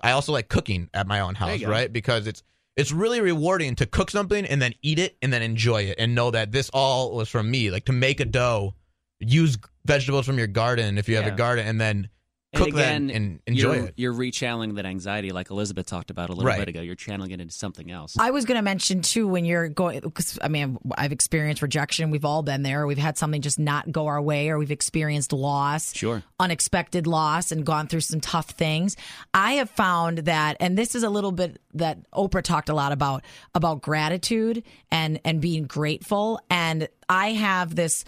I 0.02 0.12
also 0.12 0.32
like 0.32 0.48
cooking 0.48 0.88
at 0.94 1.06
my 1.06 1.20
own 1.20 1.34
house, 1.34 1.62
right? 1.62 1.92
Because 1.92 2.26
it's 2.26 2.42
it's 2.76 2.90
really 2.90 3.20
rewarding 3.20 3.74
to 3.76 3.86
cook 3.86 4.10
something 4.10 4.46
and 4.46 4.60
then 4.60 4.72
eat 4.82 4.98
it 4.98 5.16
and 5.20 5.32
then 5.32 5.42
enjoy 5.42 5.82
it 5.82 5.96
and 5.98 6.14
know 6.14 6.30
that 6.30 6.52
this 6.52 6.70
all 6.72 7.14
was 7.14 7.28
from 7.28 7.50
me. 7.50 7.70
Like 7.70 7.84
to 7.84 7.92
make 7.92 8.18
a 8.18 8.24
dough, 8.24 8.74
use 9.20 9.58
vegetables 9.84 10.24
from 10.26 10.38
your 10.38 10.46
garden 10.46 10.96
if 10.98 11.08
you 11.08 11.16
have 11.16 11.26
Yeah. 11.26 11.34
a 11.34 11.36
garden, 11.36 11.66
and 11.66 11.80
then 11.80 12.08
And 12.54 12.60
cook 12.64 12.68
again, 12.74 13.06
that 13.06 13.14
and 13.16 13.40
enjoy 13.46 13.74
you're, 13.76 13.86
it. 13.86 13.94
You're 13.96 14.12
rechanneling 14.12 14.74
that 14.76 14.84
anxiety, 14.84 15.30
like 15.32 15.50
Elizabeth 15.50 15.86
talked 15.86 16.10
about 16.10 16.28
a 16.28 16.32
little 16.34 16.44
Right. 16.46 16.58
bit 16.58 16.68
ago. 16.68 16.82
You're 16.82 16.94
channeling 16.96 17.30
it 17.30 17.40
into 17.40 17.54
something 17.54 17.90
else. 17.90 18.14
I 18.18 18.30
was 18.30 18.44
going 18.44 18.58
to 18.58 18.62
mention 18.62 19.00
too 19.00 19.26
when 19.26 19.46
you're 19.46 19.70
going 19.70 20.00
because 20.00 20.38
I 20.42 20.48
mean 20.48 20.76
I've 20.98 21.12
experienced 21.12 21.62
rejection. 21.62 22.10
We've 22.10 22.26
all 22.26 22.42
been 22.42 22.62
there. 22.62 22.86
We've 22.86 22.98
had 22.98 23.16
something 23.16 23.40
just 23.40 23.58
not 23.58 23.90
go 23.90 24.06
our 24.06 24.20
way, 24.20 24.50
or 24.50 24.58
we've 24.58 24.70
experienced 24.70 25.32
loss, 25.32 25.94
Sure. 25.94 26.22
unexpected 26.38 27.06
loss, 27.06 27.52
and 27.52 27.64
gone 27.64 27.86
through 27.86 28.00
some 28.00 28.20
tough 28.20 28.50
things. 28.50 28.96
I 29.32 29.52
have 29.54 29.70
found 29.70 30.18
that, 30.18 30.58
and 30.60 30.76
this 30.76 30.94
is 30.94 31.04
a 31.04 31.10
little 31.10 31.32
bit 31.32 31.58
that 31.72 31.98
Oprah 32.12 32.42
talked 32.42 32.68
a 32.68 32.74
lot 32.74 32.92
about 32.92 33.24
about 33.54 33.80
gratitude 33.80 34.62
and 34.90 35.18
and 35.24 35.40
being 35.40 35.64
grateful. 35.64 36.38
And 36.50 36.86
I 37.08 37.32
have 37.32 37.76
this 37.76 38.04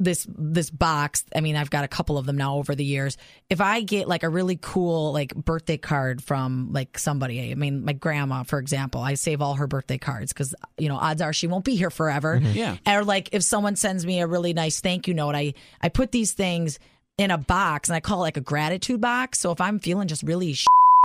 this 0.00 0.26
this 0.36 0.70
box 0.70 1.24
i 1.34 1.40
mean 1.40 1.56
i've 1.56 1.70
got 1.70 1.84
a 1.84 1.88
couple 1.88 2.18
of 2.18 2.26
them 2.26 2.36
now 2.36 2.56
over 2.56 2.74
the 2.74 2.84
years 2.84 3.16
if 3.50 3.60
i 3.60 3.80
get 3.80 4.06
like 4.06 4.22
a 4.22 4.28
really 4.28 4.56
cool 4.60 5.12
like 5.12 5.34
birthday 5.34 5.76
card 5.76 6.22
from 6.22 6.68
like 6.72 6.96
somebody 6.98 7.50
i 7.50 7.54
mean 7.54 7.84
my 7.84 7.92
grandma 7.92 8.44
for 8.44 8.60
example 8.60 9.00
i 9.00 9.14
save 9.14 9.42
all 9.42 9.54
her 9.54 9.66
birthday 9.66 9.98
cards 9.98 10.32
because 10.32 10.54
you 10.76 10.88
know 10.88 10.96
odds 10.96 11.20
are 11.20 11.32
she 11.32 11.48
won't 11.48 11.64
be 11.64 11.74
here 11.74 11.90
forever 11.90 12.38
mm-hmm. 12.38 12.56
Yeah. 12.56 12.76
or 12.86 13.04
like 13.04 13.30
if 13.32 13.42
someone 13.42 13.74
sends 13.74 14.06
me 14.06 14.20
a 14.20 14.26
really 14.26 14.52
nice 14.52 14.80
thank 14.80 15.08
you 15.08 15.14
note 15.14 15.34
i 15.34 15.54
i 15.80 15.88
put 15.88 16.12
these 16.12 16.30
things 16.30 16.78
in 17.18 17.32
a 17.32 17.36
box, 17.36 17.88
and 17.88 17.96
I 17.96 18.00
call 18.00 18.20
it 18.20 18.22
like 18.22 18.36
a 18.36 18.40
gratitude 18.40 19.00
box. 19.00 19.40
So 19.40 19.50
if 19.50 19.60
I'm 19.60 19.80
feeling 19.80 20.08
just 20.08 20.22
really 20.22 20.56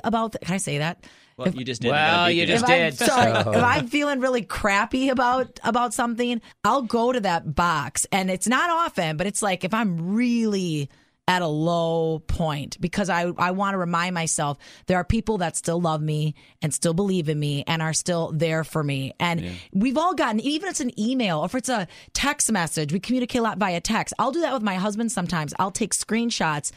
about, 0.04 0.34
th- 0.34 0.46
can 0.46 0.54
I 0.54 0.58
say 0.58 0.78
that? 0.78 1.04
Well, 1.38 1.48
If- 1.48 1.56
you 1.56 1.65
just 1.65 1.82
did. 1.82 1.91
Well, 1.91 2.30
you 2.30 2.46
just 2.46 2.63
if 2.63 2.69
I'm, 2.69 2.78
did. 2.78 2.98
sorry, 2.98 3.32
if 3.32 3.48
I'm 3.63 3.88
feeling 3.88 4.19
really 4.19 4.43
crappy 4.43 5.10
about 5.10 5.60
about 5.63 5.93
something, 5.93 6.41
I'll 6.63 6.84
go 6.84 7.12
to 7.12 7.19
that 7.22 7.56
box, 7.56 8.06
and 8.12 8.30
it's 8.30 8.48
not 8.48 8.69
often, 8.69 9.17
but 9.17 9.28
it's 9.28 9.41
like 9.41 9.63
if 9.63 9.74
I'm 9.74 10.13
really 10.15 10.89
at 11.28 11.41
a 11.41 11.48
low 11.48 12.19
point 12.19 12.80
because 12.82 13.10
I 13.10 13.32
I 13.38 13.52
want 13.52 13.76
to 13.76 13.78
remind 13.78 14.13
myself 14.13 14.58
there 14.88 14.98
are 14.98 15.06
people 15.06 15.38
that 15.38 15.56
still 15.56 15.80
love 15.80 16.02
me 16.02 16.36
and 16.62 16.74
still 16.74 16.93
believe 16.93 17.30
in 17.30 17.39
me 17.39 17.63
and 17.65 17.82
are 17.82 17.93
still 17.93 18.32
there 18.34 18.63
for 18.65 18.84
me. 18.84 19.13
And 19.19 19.52
we've 19.72 19.98
all 19.98 20.13
gotten 20.13 20.41
even 20.41 20.67
if 20.67 20.72
it's 20.72 20.82
an 20.82 21.00
email 21.00 21.39
or 21.39 21.46
if 21.46 21.56
it's 21.56 21.69
a 21.69 21.88
text 22.13 22.52
message, 22.52 22.91
we 22.91 23.00
communicate 23.00 23.39
a 23.39 23.43
lot 23.43 23.58
via 23.58 23.80
text. 23.80 24.13
I'll 24.19 24.32
do 24.32 24.41
that 24.41 24.54
with 24.54 24.63
my 24.63 24.76
husband 24.76 25.12
sometimes. 25.13 25.54
I'll 25.60 25.72
take 25.72 25.93
screenshots 25.93 26.72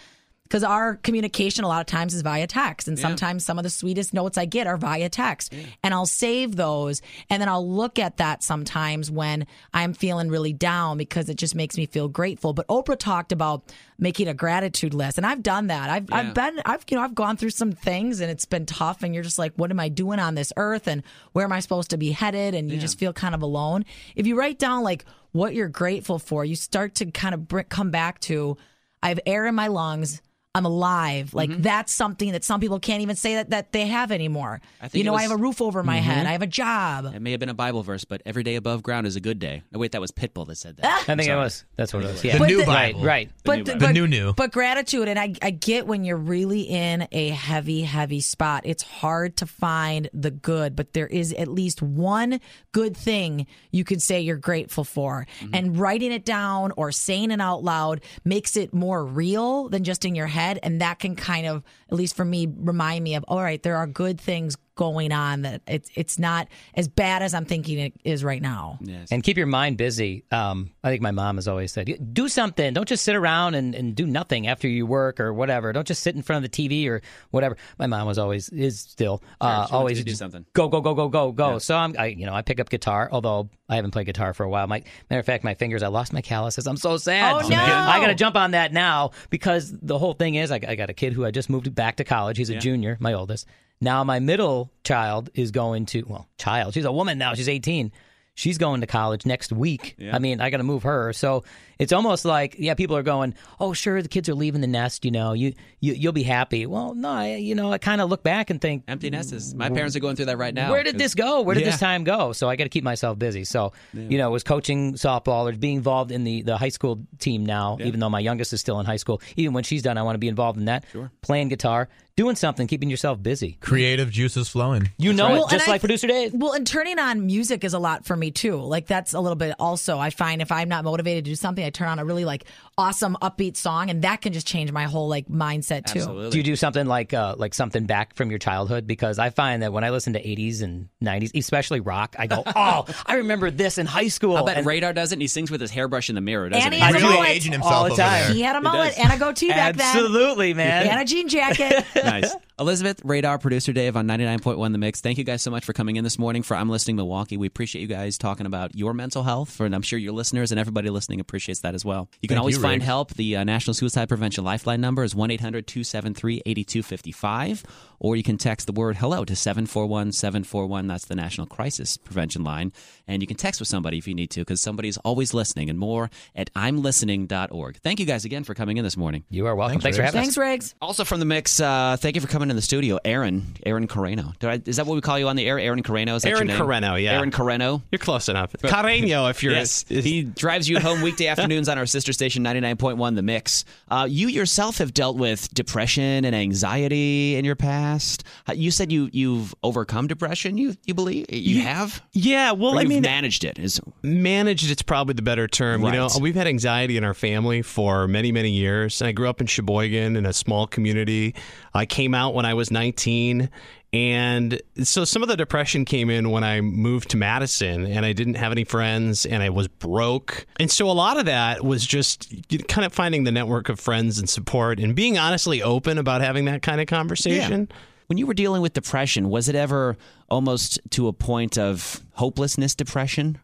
because 0.48 0.62
our 0.62 0.96
communication 0.96 1.64
a 1.64 1.68
lot 1.68 1.80
of 1.80 1.86
times 1.86 2.14
is 2.14 2.22
via 2.22 2.46
text 2.46 2.88
and 2.88 2.98
sometimes 2.98 3.44
some 3.44 3.58
of 3.58 3.62
the 3.64 3.70
sweetest 3.70 4.14
notes 4.14 4.38
i 4.38 4.44
get 4.44 4.66
are 4.66 4.76
via 4.76 5.08
text. 5.08 5.52
And 5.82 5.92
i'll 5.92 6.06
save 6.06 6.56
those 6.56 7.02
and 7.28 7.40
then 7.40 7.48
i'll 7.48 7.68
look 7.68 7.98
at 7.98 8.18
that 8.18 8.42
sometimes 8.42 9.10
when 9.10 9.46
i'm 9.74 9.92
feeling 9.92 10.28
really 10.28 10.52
down 10.52 10.98
because 10.98 11.28
it 11.28 11.36
just 11.36 11.54
makes 11.54 11.76
me 11.76 11.86
feel 11.86 12.08
grateful. 12.08 12.52
But 12.52 12.66
oprah 12.68 12.98
talked 12.98 13.32
about 13.32 13.72
making 13.98 14.28
a 14.28 14.34
gratitude 14.34 14.94
list 14.94 15.18
and 15.18 15.26
i've 15.26 15.42
done 15.42 15.66
that. 15.68 15.90
I've, 15.90 16.08
Yeah. 16.10 16.16
I've 16.16 16.34
been 16.34 16.60
i've 16.64 16.84
you 16.90 16.96
know 16.96 17.02
i've 17.02 17.14
gone 17.14 17.36
through 17.36 17.50
some 17.50 17.72
things 17.72 18.20
and 18.20 18.30
it's 18.30 18.44
been 18.44 18.66
tough 18.66 19.02
and 19.02 19.14
you're 19.14 19.24
just 19.24 19.38
like 19.38 19.52
what 19.56 19.70
am 19.70 19.80
i 19.80 19.88
doing 19.88 20.18
on 20.18 20.34
this 20.34 20.52
earth 20.56 20.86
and 20.86 21.02
where 21.32 21.44
am 21.44 21.52
i 21.52 21.60
supposed 21.60 21.90
to 21.90 21.96
be 21.96 22.12
headed? 22.12 22.54
And 22.54 22.70
you 22.70 22.78
just 22.78 22.98
feel 22.98 23.12
kind 23.12 23.34
of 23.34 23.42
alone. 23.42 23.84
If 24.14 24.26
you 24.26 24.38
write 24.38 24.58
down 24.58 24.82
like 24.82 25.04
what 25.32 25.54
you're 25.54 25.68
grateful 25.68 26.18
for 26.18 26.44
you 26.44 26.54
start 26.56 26.94
to 26.96 27.06
kind 27.10 27.34
of 27.34 27.46
br- 27.46 27.60
come 27.60 27.90
back 27.90 28.18
to 28.20 28.56
i 29.02 29.08
have 29.10 29.20
air 29.26 29.44
in 29.46 29.54
my 29.54 29.66
lungs 29.66 30.22
I'm 30.56 30.64
alive. 30.64 31.34
Like 31.34 31.50
Mm-hmm. 31.50 31.62
that's 31.62 31.92
something 31.92 32.32
that 32.32 32.42
some 32.44 32.60
people 32.60 32.80
can't 32.80 33.02
even 33.02 33.14
say 33.16 33.34
that, 33.36 33.50
that 33.50 33.72
they 33.72 33.86
have 33.86 34.10
anymore. 34.10 34.60
I 34.80 34.88
think 34.88 34.94
you 34.94 35.00
it 35.08 35.12
know, 35.12 35.14
I 35.16 35.22
have 35.22 35.30
a 35.30 35.36
roof 35.36 35.60
over 35.60 35.82
my 35.82 35.98
Mhm. 35.98 36.02
head. 36.02 36.26
I 36.26 36.32
have 36.32 36.42
a 36.42 36.46
job. 36.46 37.14
It 37.14 37.20
may 37.20 37.30
have 37.32 37.40
been 37.40 37.48
a 37.48 37.54
Bible 37.54 37.82
verse, 37.82 38.04
but 38.04 38.22
every 38.26 38.42
day 38.42 38.56
above 38.56 38.82
ground 38.82 39.06
is 39.06 39.16
a 39.16 39.20
good 39.20 39.38
day. 39.38 39.62
No, 39.70 39.78
wait, 39.78 39.92
that 39.92 40.00
was 40.00 40.10
Pitbull 40.12 40.46
that 40.48 40.56
said 40.56 40.78
that. 40.78 40.84
Ah! 40.86 41.04
I 41.12 41.14
think 41.16 41.28
it 41.28 41.36
was. 41.36 41.64
That's 41.76 41.92
what 41.92 42.04
it 42.04 42.08
was. 42.08 42.22
The 42.22 42.28
Yeah. 42.28 42.38
But 42.38 42.48
new 42.48 42.58
the- 42.60 42.64
Bible. 42.66 43.00
Right. 43.00 43.06
Right. 43.16 43.30
But 43.44 43.64
The 43.66 43.74
new 43.74 43.80
but, 43.80 43.92
new 43.92 44.06
new. 44.08 44.32
But 44.34 44.50
gratitude, 44.52 45.08
and 45.08 45.18
I, 45.18 45.34
I 45.42 45.50
get 45.50 45.86
when 45.86 46.04
you're 46.04 46.16
really 46.16 46.62
in 46.62 47.06
a 47.12 47.28
heavy, 47.30 47.82
heavy 47.82 48.20
spot, 48.20 48.62
it's 48.64 48.82
hard 48.82 49.36
to 49.38 49.46
find 49.46 50.08
the 50.12 50.30
good, 50.30 50.74
but 50.74 50.92
there 50.94 51.06
is 51.06 51.32
at 51.34 51.48
least 51.48 51.82
one 51.82 52.40
good 52.72 52.96
thing 52.96 53.46
you 53.70 53.84
could 53.84 54.00
say 54.02 54.20
you're 54.20 54.36
grateful 54.36 54.84
for. 54.84 55.26
Mm-hmm. 55.40 55.54
And 55.54 55.76
writing 55.78 56.12
it 56.12 56.24
down 56.24 56.72
or 56.76 56.90
saying 56.92 57.30
it 57.30 57.40
out 57.40 57.62
loud 57.62 58.00
makes 58.24 58.56
it 58.56 58.72
more 58.74 59.04
real 59.04 59.68
than 59.68 59.84
just 59.84 60.04
in 60.04 60.14
your 60.14 60.26
head. 60.28 60.45
And 60.62 60.80
that 60.80 60.98
can 60.98 61.16
kind 61.16 61.46
of, 61.46 61.62
at 61.90 61.96
least 61.96 62.16
for 62.16 62.24
me, 62.24 62.46
remind 62.46 63.04
me 63.04 63.14
of, 63.14 63.24
all 63.28 63.42
right, 63.42 63.62
there 63.62 63.76
are 63.76 63.86
good 63.86 64.20
things 64.20 64.56
going 64.76 65.10
on 65.10 65.42
that 65.42 65.62
it's 65.66 65.90
it's 65.94 66.18
not 66.18 66.48
as 66.74 66.86
bad 66.86 67.22
as 67.22 67.32
I'm 67.32 67.46
thinking 67.46 67.78
it 67.78 67.94
is 68.04 68.22
right 68.22 68.42
now. 68.42 68.78
Yes. 68.82 69.08
And 69.10 69.22
keep 69.22 69.38
your 69.38 69.46
mind 69.46 69.78
busy. 69.78 70.24
Um, 70.30 70.70
I 70.84 70.90
think 70.90 71.00
my 71.00 71.12
mom 71.12 71.36
has 71.36 71.48
always 71.48 71.72
said, 71.72 72.12
do 72.12 72.28
something. 72.28 72.74
Don't 72.74 72.86
just 72.86 73.02
sit 73.02 73.16
around 73.16 73.54
and, 73.54 73.74
and 73.74 73.96
do 73.96 74.06
nothing 74.06 74.46
after 74.46 74.68
you 74.68 74.86
work 74.86 75.18
or 75.18 75.32
whatever. 75.32 75.72
Don't 75.72 75.86
just 75.86 76.02
sit 76.02 76.14
in 76.14 76.22
front 76.22 76.44
of 76.44 76.50
the 76.50 76.68
TV 76.68 76.88
or 76.88 77.00
whatever. 77.30 77.56
My 77.78 77.86
mom 77.86 78.06
was 78.06 78.18
always, 78.18 78.50
is 78.50 78.78
still, 78.78 79.22
uh, 79.40 79.62
Sure, 79.62 79.68
she 79.68 79.74
always 79.74 80.04
do 80.04 80.14
something. 80.14 80.44
Go, 80.52 80.68
go, 80.68 80.80
go, 80.80 80.94
go, 80.94 81.08
go, 81.08 81.32
go. 81.32 81.52
Yeah. 81.52 81.58
So 81.58 81.76
I'm, 81.76 81.94
I, 81.98 82.06
you 82.06 82.26
know, 82.26 82.34
I 82.34 82.42
pick 82.42 82.60
up 82.60 82.68
guitar, 82.68 83.08
although 83.10 83.48
I 83.68 83.76
haven't 83.76 83.92
played 83.92 84.06
guitar 84.06 84.34
for 84.34 84.44
a 84.44 84.48
while. 84.48 84.66
My, 84.66 84.82
matter 85.08 85.20
of 85.20 85.26
fact, 85.26 85.42
my 85.42 85.54
fingers, 85.54 85.82
I 85.82 85.88
lost 85.88 86.12
my 86.12 86.20
calluses. 86.20 86.66
I'm 86.66 86.76
so 86.76 86.98
sad. 86.98 87.32
Oh, 87.44 87.48
no. 87.48 87.56
I 87.56 87.98
got 87.98 88.08
to 88.08 88.14
jump 88.14 88.36
on 88.36 88.50
that 88.50 88.72
now 88.74 89.12
because 89.30 89.72
the 89.80 89.98
whole 89.98 90.12
thing 90.12 90.34
is 90.34 90.52
I, 90.52 90.60
I 90.68 90.74
got 90.74 90.90
a 90.90 90.94
kid 90.94 91.14
who 91.14 91.24
I 91.24 91.30
just 91.30 91.48
moved 91.48 91.66
back 91.76 91.96
to 91.96 92.04
college. 92.04 92.36
He's 92.38 92.50
a 92.50 92.54
Yeah. 92.54 92.58
junior, 92.58 92.96
my 92.98 93.12
oldest. 93.12 93.46
Now 93.80 94.02
my 94.02 94.18
middle 94.18 94.72
child 94.82 95.30
is 95.34 95.50
going 95.52 95.86
to 95.86 96.02
well, 96.08 96.26
child. 96.38 96.74
She's 96.74 96.84
a 96.84 96.90
woman 96.92 97.18
now. 97.18 97.34
She's 97.34 97.48
18. 97.48 97.92
She's 98.34 98.58
going 98.58 98.80
to 98.80 98.86
college 98.86 99.24
next 99.24 99.52
week. 99.52 99.94
Yeah. 99.98 100.14
I 100.14 100.18
mean, 100.18 100.40
I 100.40 100.50
got 100.50 100.56
to 100.58 100.62
move 100.64 100.82
her. 100.82 101.12
So 101.12 101.44
it's 101.78 101.92
almost 101.92 102.24
like 102.24 102.56
yeah, 102.58 102.74
people 102.74 102.96
are 102.96 103.02
going, 103.02 103.34
"Oh, 103.60 103.72
sure, 103.72 104.00
the 104.02 104.08
kids 104.08 104.28
are 104.28 104.34
leaving 104.34 104.60
the 104.60 104.66
nest, 104.66 105.04
you 105.04 105.10
know. 105.10 105.32
You, 105.32 105.52
you 105.80 105.92
you'll 105.94 106.12
be 106.12 106.22
happy." 106.22 106.66
Well, 106.66 106.94
no, 106.94 107.08
I, 107.10 107.34
you 107.36 107.54
know, 107.54 107.72
I 107.72 107.78
kind 107.78 108.00
of 108.00 108.08
look 108.10 108.22
back 108.22 108.50
and 108.50 108.60
think 108.60 108.84
Empty 108.88 109.10
nesters. 109.10 109.54
My 109.54 109.68
parents 109.68 109.94
are 109.96 110.00
going 110.00 110.16
through 110.16 110.26
that 110.26 110.38
right 110.38 110.54
now. 110.54 110.70
where 110.70 110.82
did 110.82 110.98
this 110.98 111.14
go? 111.14 111.40
Where 111.42 111.54
did 111.54 111.64
Yeah. 111.64 111.70
this 111.72 111.80
time 111.80 112.04
go? 112.04 112.32
So 112.32 112.48
I 112.48 112.56
got 112.56 112.64
to 112.64 112.70
keep 112.70 112.84
myself 112.84 113.18
busy. 113.18 113.44
So, 113.44 113.72
you 113.92 114.18
know, 114.18 114.30
was 114.30 114.42
coaching 114.42 114.94
softball 114.94 115.52
or 115.52 115.56
being 115.56 115.76
involved 115.76 116.10
in 116.12 116.24
the, 116.24 116.42
the 116.42 116.56
high 116.56 116.68
school 116.70 117.00
team 117.18 117.44
now, 117.44 117.76
even 117.80 118.00
though 118.00 118.10
my 118.10 118.20
youngest 118.20 118.52
is 118.52 118.60
still 118.60 118.80
in 118.80 118.86
high 118.86 118.96
school. 118.96 119.20
Even 119.36 119.52
when 119.52 119.64
she's 119.64 119.82
done, 119.82 119.98
I 119.98 120.02
want 120.02 120.14
to 120.14 120.18
be 120.18 120.28
involved 120.28 120.58
in 120.58 120.66
that. 120.66 120.84
Sure. 120.92 121.10
Playing 121.22 121.48
guitar, 121.48 121.88
doing 122.16 122.36
something, 122.36 122.66
keeping 122.66 122.88
yourself 122.90 123.22
busy. 123.22 123.58
Creative 123.60 124.10
juices 124.10 124.48
flowing. 124.48 124.90
You 124.98 125.12
know 125.12 125.24
right. 125.24 125.30
it, 125.34 125.38
Well, 125.38 125.48
just 125.48 125.52
and 125.54 125.62
I- 125.62 125.70
like 125.72 125.80
producer 125.80 126.06
Dave. 126.06 126.32
Well, 126.34 126.52
and 126.52 126.66
turning 126.66 126.98
on 126.98 127.26
music 127.26 127.64
is 127.64 127.74
a 127.74 127.78
lot 127.78 128.04
for 128.06 128.16
me 128.16 128.30
too. 128.30 128.56
Like 128.56 128.86
that's 128.86 129.12
a 129.14 129.20
little 129.20 129.36
bit 129.36 129.54
also. 129.58 129.98
I 129.98 130.10
find 130.10 130.40
if 130.40 130.50
I'm 130.52 130.68
not 130.68 130.84
motivated 130.84 131.24
to 131.24 131.30
do 131.30 131.34
something, 131.34 131.64
I 131.66 131.70
turn 131.70 131.88
on 131.88 131.98
a 131.98 132.04
really 132.04 132.24
like 132.24 132.44
awesome 132.78 133.16
upbeat 133.20 133.56
song, 133.56 133.90
and 133.90 134.02
that 134.02 134.20
can 134.22 134.32
just 134.32 134.46
change 134.46 134.70
my 134.72 134.84
whole 134.84 135.08
like 135.08 135.28
mindset 135.28 135.84
too. 135.86 135.98
Absolutely. 135.98 136.30
Do 136.30 136.38
you 136.38 136.44
do 136.44 136.56
something 136.56 136.86
like 136.86 137.12
uh, 137.12 137.34
like 137.36 137.54
something 137.54 137.86
back 137.86 138.14
from 138.14 138.30
your 138.30 138.38
childhood? 138.38 138.86
Because 138.86 139.18
I 139.18 139.30
find 139.30 139.62
that 139.62 139.72
when 139.72 139.84
I 139.84 139.90
listen 139.90 140.12
to 140.14 140.22
80s 140.22 140.62
and 140.62 140.88
90s, 141.02 141.36
especially 141.38 141.80
rock, 141.80 142.16
I 142.18 142.26
go, 142.26 142.42
"Oh, 142.56 142.86
I 143.04 143.16
remember 143.16 143.50
this 143.50 143.78
in 143.78 143.86
high 143.86 144.08
school." 144.08 144.36
I 144.36 144.42
bet 144.44 144.58
And- 144.58 144.66
Radar 144.66 144.92
does 144.92 145.12
it, 145.12 145.16
and 145.16 145.22
he 145.22 145.28
sings 145.28 145.50
with 145.50 145.60
his 145.60 145.70
hairbrush 145.70 146.08
in 146.08 146.14
the 146.14 146.20
mirror, 146.20 146.48
doesn't 146.48 146.64
And 146.64 146.74
he 146.74 146.80
he? 146.80 146.86
has 146.86 146.94
a 146.94 146.98
Really 146.98 147.14
mullet. 147.14 147.28
aging 147.30 147.52
himself 147.52 147.74
All 147.74 147.84
the 147.84 147.90
over 147.92 148.02
time. 148.02 148.22
there. 148.26 148.32
He 148.34 148.42
had 148.42 148.56
a 148.56 148.60
mullet 148.60 148.98
and 148.98 149.12
a 149.12 149.18
goatee 149.18 149.48
back 149.48 149.76
then, 149.76 149.86
Absolutely, 149.96 150.54
man. 150.54 150.86
and 150.86 151.00
a 151.00 151.04
jean 151.04 151.28
jacket. 151.28 151.84
nice. 151.96 152.32
Elizabeth, 152.58 153.02
Radar, 153.04 153.38
producer 153.38 153.72
Dave 153.74 153.96
on 153.96 154.06
99.1 154.06 154.72
The 154.72 154.78
Mix. 154.78 155.02
Thank 155.02 155.18
you 155.18 155.24
guys 155.24 155.42
so 155.42 155.50
much 155.50 155.64
for 155.66 155.74
coming 155.74 155.96
in 155.96 156.04
this 156.04 156.18
morning 156.18 156.42
for 156.42 156.56
I'm 156.56 156.70
Listening 156.70 156.96
Milwaukee. 156.96 157.36
We 157.36 157.46
appreciate 157.46 157.82
you 157.82 157.86
guys 157.88 158.16
talking 158.16 158.46
about 158.46 158.74
your 158.74 158.94
mental 158.94 159.22
health, 159.24 159.60
and 159.60 159.74
I'm 159.74 159.82
sure 159.82 159.98
your 159.98 160.12
listeners 160.14 160.52
and 160.52 160.58
everybody 160.60 160.88
listening 160.88 161.20
appreciates 161.20 161.55
that 161.60 161.74
as 161.74 161.84
well. 161.84 162.08
You 162.20 162.28
can 162.28 162.36
Thank 162.36 162.40
always 162.40 162.56
you, 162.56 162.62
find 162.62 162.80
Riggs. 162.80 162.84
help. 162.86 163.14
The 163.14 163.36
uh, 163.36 163.44
National 163.44 163.74
Suicide 163.74 164.08
Prevention 164.08 164.44
Lifeline 164.44 164.80
number 164.80 165.04
is 165.04 165.14
1 165.14 165.30
800 165.30 165.66
273 165.66 166.42
8255, 166.46 167.64
or 168.00 168.16
you 168.16 168.22
can 168.22 168.38
text 168.38 168.66
the 168.66 168.72
word 168.72 168.96
hello 168.96 169.24
to 169.24 169.34
741 169.36 170.12
741. 170.12 170.86
That's 170.86 171.06
the 171.06 171.14
National 171.14 171.46
Crisis 171.46 171.96
Prevention 171.96 172.44
Line. 172.44 172.72
And 173.08 173.22
you 173.22 173.26
can 173.26 173.36
text 173.36 173.60
with 173.60 173.68
somebody 173.68 173.98
if 173.98 174.08
you 174.08 174.14
need 174.14 174.30
to, 174.30 174.40
because 174.40 174.60
somebody's 174.60 174.96
always 174.98 175.32
listening, 175.34 175.70
and 175.70 175.78
more 175.78 176.10
at 176.34 176.52
imlistening.org. 176.54 177.76
Thank 177.78 178.00
you 178.00 178.06
guys 178.06 178.24
again 178.24 178.44
for 178.44 178.54
coming 178.54 178.76
in 178.76 178.84
this 178.84 178.96
morning. 178.96 179.24
You 179.30 179.46
are 179.46 179.54
welcome. 179.54 179.80
Thanks, 179.80 179.96
Thanks, 179.96 179.96
for 179.96 180.02
Riggs. 180.02 180.14
having 180.14 180.20
Thanks, 180.22 180.38
us. 180.38 180.72
Riggs. 180.72 180.74
Also 180.80 181.04
from 181.04 181.20
the 181.20 181.26
mix, 181.26 181.60
uh, 181.60 181.96
thank 181.98 182.14
you 182.14 182.20
for 182.20 182.28
coming 182.28 182.50
in 182.50 182.56
the 182.56 182.62
studio, 182.62 182.98
Aaron. 183.04 183.54
Aaron 183.64 183.86
Carreno. 183.86 184.32
I, 184.42 184.60
is 184.64 184.76
that 184.76 184.86
what 184.86 184.94
we 184.94 185.00
call 185.00 185.18
you 185.18 185.28
on 185.28 185.36
the 185.36 185.46
air? 185.46 185.58
Aaron 185.58 185.82
Carreno? 185.82 186.16
Is 186.16 186.22
that 186.22 186.30
Aaron 186.30 186.48
your 186.48 186.58
name? 186.58 186.66
Carreno, 186.66 187.02
yeah. 187.02 187.12
Aaron 187.12 187.30
Carreno. 187.30 187.82
You're 187.90 187.98
close 187.98 188.28
enough. 188.28 188.52
Carreño, 188.54 189.30
if 189.30 189.42
you're. 189.42 189.52
Yes, 189.52 189.84
he 189.88 190.22
drives 190.22 190.68
you 190.68 190.80
home 190.80 191.02
weekday 191.02 191.26
afternoons 191.46 191.68
on 191.68 191.78
our 191.78 191.86
sister 191.86 192.12
station 192.12 192.42
99.1 192.42 193.14
The 193.14 193.22
Mix. 193.22 193.64
Uh, 193.88 194.04
you 194.10 194.26
yourself 194.26 194.78
have 194.78 194.92
dealt 194.92 195.16
with 195.16 195.48
depression 195.54 196.24
and 196.24 196.34
anxiety 196.34 197.36
in 197.36 197.44
your 197.44 197.54
past. 197.54 198.24
Uh, 198.48 198.52
You 198.54 198.72
said 198.72 198.90
you 198.90 199.08
you've 199.12 199.54
overcome 199.62 200.08
depression. 200.08 200.58
You 200.58 200.74
you 200.86 200.92
believe 200.94 201.26
you 201.30 201.60
have? 201.62 202.02
Yeah, 202.12 202.50
well, 202.50 202.76
I 202.76 202.80
you've 202.80 202.88
mean, 202.88 203.02
managed 203.02 203.44
it. 203.44 203.60
Is 203.60 203.80
managed 204.02 204.68
it's 204.72 204.82
probably 204.82 205.14
the 205.14 205.22
better 205.22 205.46
term 205.46 205.84
you 205.84 205.92
know 205.92 206.08
we've 206.20 206.34
had 206.34 206.48
anxiety 206.48 206.96
in 206.96 207.04
our 207.04 207.14
family 207.14 207.62
for 207.62 208.08
many 208.08 208.32
many 208.32 208.50
years 208.50 209.00
i 209.02 209.12
grew 209.12 209.28
up 209.28 209.40
in 209.40 209.46
sheboygan 209.46 210.16
in 210.16 210.26
a 210.26 210.32
small 210.32 210.66
community 210.66 211.34
i 211.74 211.84
came 211.86 212.14
out 212.14 212.34
when 212.34 212.44
i 212.44 212.54
was 212.54 212.70
19 212.70 213.48
and 213.92 214.60
so 214.82 215.04
some 215.04 215.22
of 215.22 215.28
the 215.28 215.36
depression 215.36 215.84
came 215.84 216.10
in 216.10 216.30
when 216.30 216.42
i 216.44 216.60
moved 216.60 217.08
to 217.10 217.16
madison 217.16 217.86
and 217.86 218.04
i 218.04 218.12
didn't 218.12 218.34
have 218.34 218.50
any 218.52 218.64
friends 218.64 219.24
and 219.24 219.42
i 219.42 219.48
was 219.48 219.68
broke 219.68 220.44
and 220.58 220.70
so 220.70 220.90
a 220.90 220.92
lot 220.92 221.18
of 221.18 221.26
that 221.26 221.64
was 221.64 221.86
just 221.86 222.32
kind 222.68 222.84
of 222.84 222.92
finding 222.92 223.24
the 223.24 223.32
network 223.32 223.68
of 223.68 223.78
friends 223.78 224.18
and 224.18 224.28
support 224.28 224.78
and 224.80 224.94
being 224.96 225.16
honestly 225.16 225.62
open 225.62 225.98
about 225.98 226.20
having 226.20 226.44
that 226.46 226.62
kind 226.62 226.80
of 226.80 226.86
conversation 226.86 227.68
when 228.08 228.18
you 228.18 228.26
were 228.28 228.34
dealing 228.34 228.62
with 228.62 228.72
depression, 228.72 229.30
was 229.30 229.48
it 229.48 229.56
ever 229.56 229.96
almost 230.30 230.78
to 230.90 231.08
a 231.08 231.12
point 231.12 231.58
of 231.58 232.00
hopelessness 232.12 232.72
depression? 232.76 233.40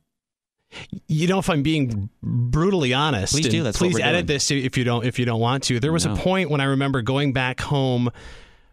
you 1.07 1.27
know 1.27 1.39
if 1.39 1.51
i'm 1.51 1.63
being 1.63 2.09
brutally 2.23 2.95
honest 2.95 3.35
Please 3.35 3.49
do, 3.49 3.63
that's 3.63 3.77
please 3.77 3.99
edit 3.99 4.25
doing. 4.25 4.27
this 4.37 4.51
if 4.51 4.79
you 4.79 4.85
don't 4.85 5.05
if 5.05 5.19
you 5.19 5.27
don't 5.27 5.41
want 5.41 5.65
to 5.65 5.79
there 5.81 5.93
was 5.93 6.07
No. 6.07 6.15
a 6.15 6.17
point 6.17 6.49
when 6.49 6.63
i 6.63 6.65
remember 6.65 7.03
going 7.03 7.35
back 7.35 7.61
home 7.61 8.11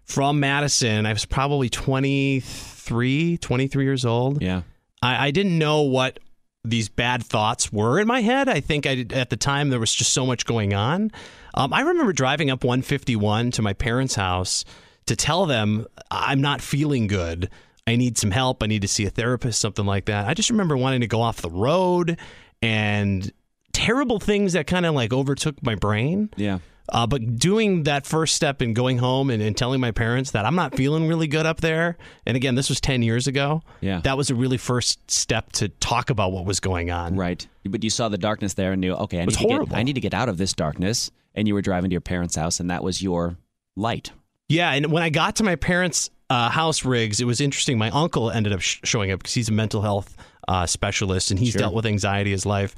from 0.09 0.39
madison 0.39 1.05
i 1.05 1.13
was 1.13 1.23
probably 1.25 1.69
23 1.69 3.37
23 3.37 3.83
years 3.83 4.05
old 4.05 4.41
Yeah. 4.41 4.63
i, 5.01 5.27
I 5.27 5.31
didn't 5.31 5.57
know 5.57 5.81
what 5.83 6.19
these 6.63 6.89
bad 6.89 7.23
thoughts 7.23 7.71
were 7.71 7.99
in 7.99 8.07
my 8.07 8.21
head 8.21 8.49
i 8.49 8.59
think 8.59 8.85
I, 8.85 8.95
did- 8.95 9.13
at 9.13 9.29
the 9.29 9.37
time 9.37 9.69
there 9.69 9.79
was 9.79 9.93
just 9.93 10.11
so 10.13 10.25
much 10.25 10.45
going 10.45 10.73
on 10.73 11.11
um, 11.53 11.73
i 11.73 11.81
remember 11.81 12.11
driving 12.13 12.49
up 12.49 12.63
151 12.63 13.51
to 13.51 13.61
my 13.61 13.73
parents 13.73 14.15
house 14.15 14.65
to 15.05 15.15
tell 15.15 15.45
them 15.45 15.85
i'm 16.11 16.41
not 16.41 16.61
feeling 16.61 17.07
good 17.07 17.49
I 17.87 17.95
need 17.95 18.19
some 18.19 18.29
help. 18.29 18.61
I 18.61 18.67
need 18.67 18.83
to 18.83 18.87
see 18.87 19.07
a 19.07 19.09
therapist, 19.09 19.59
something 19.59 19.83
like 19.85 20.05
that. 20.05 20.27
I 20.27 20.35
just 20.35 20.51
remember 20.51 20.77
wanting 20.77 21.01
to 21.01 21.07
go 21.07 21.21
off 21.23 21.41
the 21.41 21.49
road 21.49 22.19
and 22.61 23.31
terrible 23.73 24.19
things 24.19 24.53
that 24.53 24.67
kind 24.67 24.85
of 24.85 24.93
like 24.93 25.11
overtook 25.11 25.63
my 25.63 25.73
brain. 25.73 26.29
Yeah. 26.35 26.59
Uh, 26.91 27.07
but 27.07 27.37
doing 27.37 27.83
that 27.83 28.05
first 28.05 28.35
step 28.35 28.61
and 28.61 28.75
going 28.75 28.97
home 28.97 29.29
and, 29.29 29.41
and 29.41 29.55
telling 29.55 29.79
my 29.79 29.91
parents 29.91 30.31
that 30.31 30.45
I'm 30.45 30.55
not 30.55 30.75
feeling 30.75 31.07
really 31.07 31.27
good 31.27 31.45
up 31.45 31.61
there, 31.61 31.97
and 32.25 32.35
again, 32.35 32.55
this 32.55 32.69
was 32.69 32.81
10 32.81 33.01
years 33.01 33.27
ago. 33.27 33.61
Yeah. 33.81 34.01
That 34.01 34.17
was 34.17 34.29
a 34.29 34.35
really 34.35 34.57
first 34.57 35.09
step 35.09 35.51
to 35.53 35.69
talk 35.69 36.09
about 36.09 36.31
what 36.31 36.45
was 36.45 36.59
going 36.59 36.91
on. 36.91 37.15
Right. 37.15 37.45
But 37.65 37.83
you 37.83 37.89
saw 37.89 38.09
the 38.09 38.17
darkness 38.17 38.53
there 38.55 38.71
and 38.71 38.81
knew, 38.81 38.93
okay, 38.93 39.21
I 39.21 39.25
need, 39.25 39.35
to 39.35 39.47
get. 39.47 39.73
I 39.73 39.83
need 39.83 39.93
to 39.93 40.01
get 40.01 40.13
out 40.13 40.29
of 40.29 40.37
this 40.37 40.53
darkness. 40.53 41.11
And 41.35 41.47
you 41.47 41.53
were 41.53 41.61
driving 41.61 41.91
to 41.91 41.93
your 41.93 42.01
parents' 42.01 42.35
house, 42.35 42.59
and 42.59 42.71
that 42.71 42.83
was 42.83 43.01
your 43.01 43.37
light. 43.75 44.11
Yeah, 44.49 44.71
and 44.71 44.91
when 44.91 45.03
I 45.03 45.09
got 45.09 45.35
to 45.37 45.43
my 45.43 45.55
parents' 45.55 46.09
uh, 46.29 46.49
house 46.49 46.85
rigs, 46.85 47.19
it 47.19 47.25
was 47.25 47.41
interesting. 47.41 47.77
My 47.77 47.89
uncle 47.89 48.29
ended 48.31 48.53
up 48.53 48.61
sh- 48.61 48.79
showing 48.83 49.11
up 49.11 49.19
because 49.19 49.33
he's 49.33 49.49
a 49.49 49.53
mental 49.53 49.81
health 49.81 50.15
uh, 50.47 50.65
specialist 50.65 51.31
and 51.31 51.39
he's 51.39 51.51
Sure. 51.53 51.59
dealt 51.59 51.73
with 51.73 51.85
anxiety 51.85 52.31
his 52.31 52.45
life. 52.45 52.75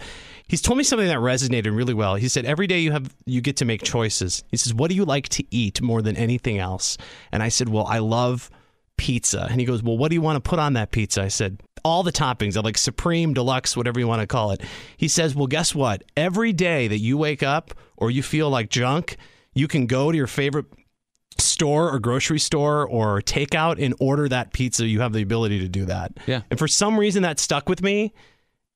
He's 0.48 0.62
told 0.62 0.78
me 0.78 0.84
something 0.84 1.08
that 1.08 1.18
resonated 1.20 1.76
really 1.76 1.94
well. 1.94 2.16
He 2.16 2.28
said, 2.28 2.46
"Every 2.46 2.68
day 2.68 2.80
you 2.80 2.92
have 2.92 3.14
you 3.26 3.40
get 3.42 3.58
to 3.58 3.66
make 3.66 3.84
choices." 3.84 4.44
He 4.50 4.58
says, 4.58 4.74
"What 4.74 4.90
do 4.90 4.96
you 4.96 5.06
like 5.06 5.30
to 5.30 5.44
eat 5.50 5.82
more 5.82 6.02
than 6.02 6.18
anything 6.18 6.58
else?" 6.60 6.98
And 7.32 7.42
I 7.42 7.48
said, 7.50 7.70
"Well, 7.70 7.86
I 7.86 8.00
love 8.00 8.50
pizza." 8.98 9.48
And 9.50 9.60
he 9.62 9.66
goes, 9.66 9.82
"Well, 9.82 9.98
what 9.98 10.10
do 10.10 10.16
you 10.16 10.22
want 10.22 10.44
to 10.44 10.50
put 10.50 10.60
on 10.60 10.74
that 10.74 10.92
pizza?" 10.92 11.22
I 11.24 11.30
said, 11.30 11.62
"All 11.86 12.04
the 12.04 12.12
toppings. 12.12 12.58
I 12.58 12.60
like 12.62 12.78
supreme, 12.78 13.34
deluxe, 13.34 13.78
whatever 13.78 14.00
you 14.00 14.08
want 14.08 14.20
to 14.22 14.28
call 14.28 14.52
it." 14.52 14.62
He 14.98 15.08
says, 15.08 15.34
"Well, 15.36 15.48
guess 15.48 15.74
what? 15.74 16.04
Every 16.18 16.52
day 16.52 16.90
that 16.90 17.00
you 17.00 17.18
wake 17.18 17.44
up 17.44 17.74
or 17.96 18.12
you 18.12 18.22
feel 18.22 18.50
like 18.50 18.70
junk, 18.70 19.16
you 19.54 19.70
can 19.70 19.86
go 19.88 20.12
to 20.12 20.18
your 20.18 20.28
favorite 20.28 20.66
store 21.38 21.94
or 21.94 22.00
grocery 22.00 22.40
store 22.40 22.88
or 22.88 23.22
takeout 23.22 23.84
and 23.84 23.96
order 24.00 24.28
that 24.30 24.54
pizza, 24.54 24.86
you 24.86 25.02
have 25.02 25.14
the 25.14 25.22
ability 25.22 25.60
to 25.60 25.68
do 25.68 25.86
that. 25.86 26.18
Yeah. 26.28 26.42
And 26.50 26.60
for 26.60 26.68
some 26.68 27.00
reason 27.00 27.24
that 27.24 27.40
stuck 27.40 27.70
with 27.70 27.82
me. 27.82 28.14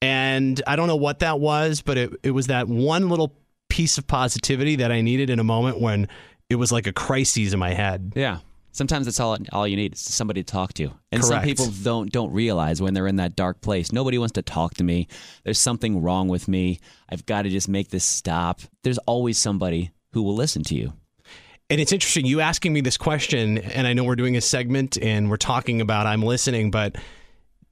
And 0.02 0.62
I 0.68 0.76
don't 0.76 0.88
know 0.88 0.96
what 0.96 1.20
that 1.20 1.40
was, 1.40 1.82
but 1.82 1.98
it, 1.98 2.12
it 2.22 2.32
was 2.32 2.48
that 2.48 2.68
one 2.68 3.10
little 3.10 3.36
piece 3.70 3.98
of 3.98 4.06
positivity 4.06 4.78
that 4.78 4.92
I 4.92 5.02
needed 5.02 5.30
in 5.30 5.40
a 5.40 5.44
moment 5.44 5.80
when 5.82 6.08
it 6.50 6.56
was 6.56 6.72
like 6.72 6.88
a 6.88 6.94
crisis 6.94 7.54
in 7.54 7.60
my 7.60 7.74
head. 7.74 8.14
Yeah. 8.16 8.40
Sometimes 8.72 9.06
that's 9.06 9.22
all 9.22 9.38
all 9.54 9.66
you 9.66 9.78
need 9.78 9.94
is 9.94 10.02
somebody 10.02 10.44
to 10.44 10.52
talk 10.52 10.74
to. 10.74 10.92
And 11.10 11.24
some 11.24 11.42
people 11.44 11.68
don't 11.82 12.12
don't 12.12 12.34
realize 12.34 12.82
when 12.82 12.94
they're 12.94 13.08
in 13.08 13.16
that 13.16 13.38
dark 13.38 13.62
place. 13.62 13.94
Nobody 13.94 14.18
wants 14.18 14.34
to 14.34 14.42
talk 14.42 14.74
to 14.76 14.84
me. 14.84 15.08
There's 15.46 15.60
something 15.60 16.02
wrong 16.02 16.28
with 16.28 16.50
me. 16.50 16.82
I've 17.10 17.26
got 17.26 17.44
to 17.44 17.50
just 17.50 17.70
make 17.70 17.90
this 17.90 18.04
stop. 18.04 18.60
There's 18.84 18.98
always 19.00 19.38
somebody 19.38 19.92
who 20.12 20.24
will 20.24 20.36
listen 20.36 20.62
to 20.64 20.76
you. 20.76 20.92
And 21.70 21.82
it's 21.82 21.92
interesting 21.92 22.26
you 22.26 22.42
asking 22.42 22.74
me 22.74 22.82
this 22.82 22.98
question, 22.98 23.58
and 23.58 23.88
I 23.88 23.94
know 23.94 24.04
we're 24.04 24.16
doing 24.16 24.38
a 24.38 24.42
segment 24.42 24.98
and 25.02 25.30
we're 25.30 25.38
talking 25.38 25.82
about 25.82 26.06
I'm 26.06 26.22
listening, 26.22 26.70
but 26.70 26.96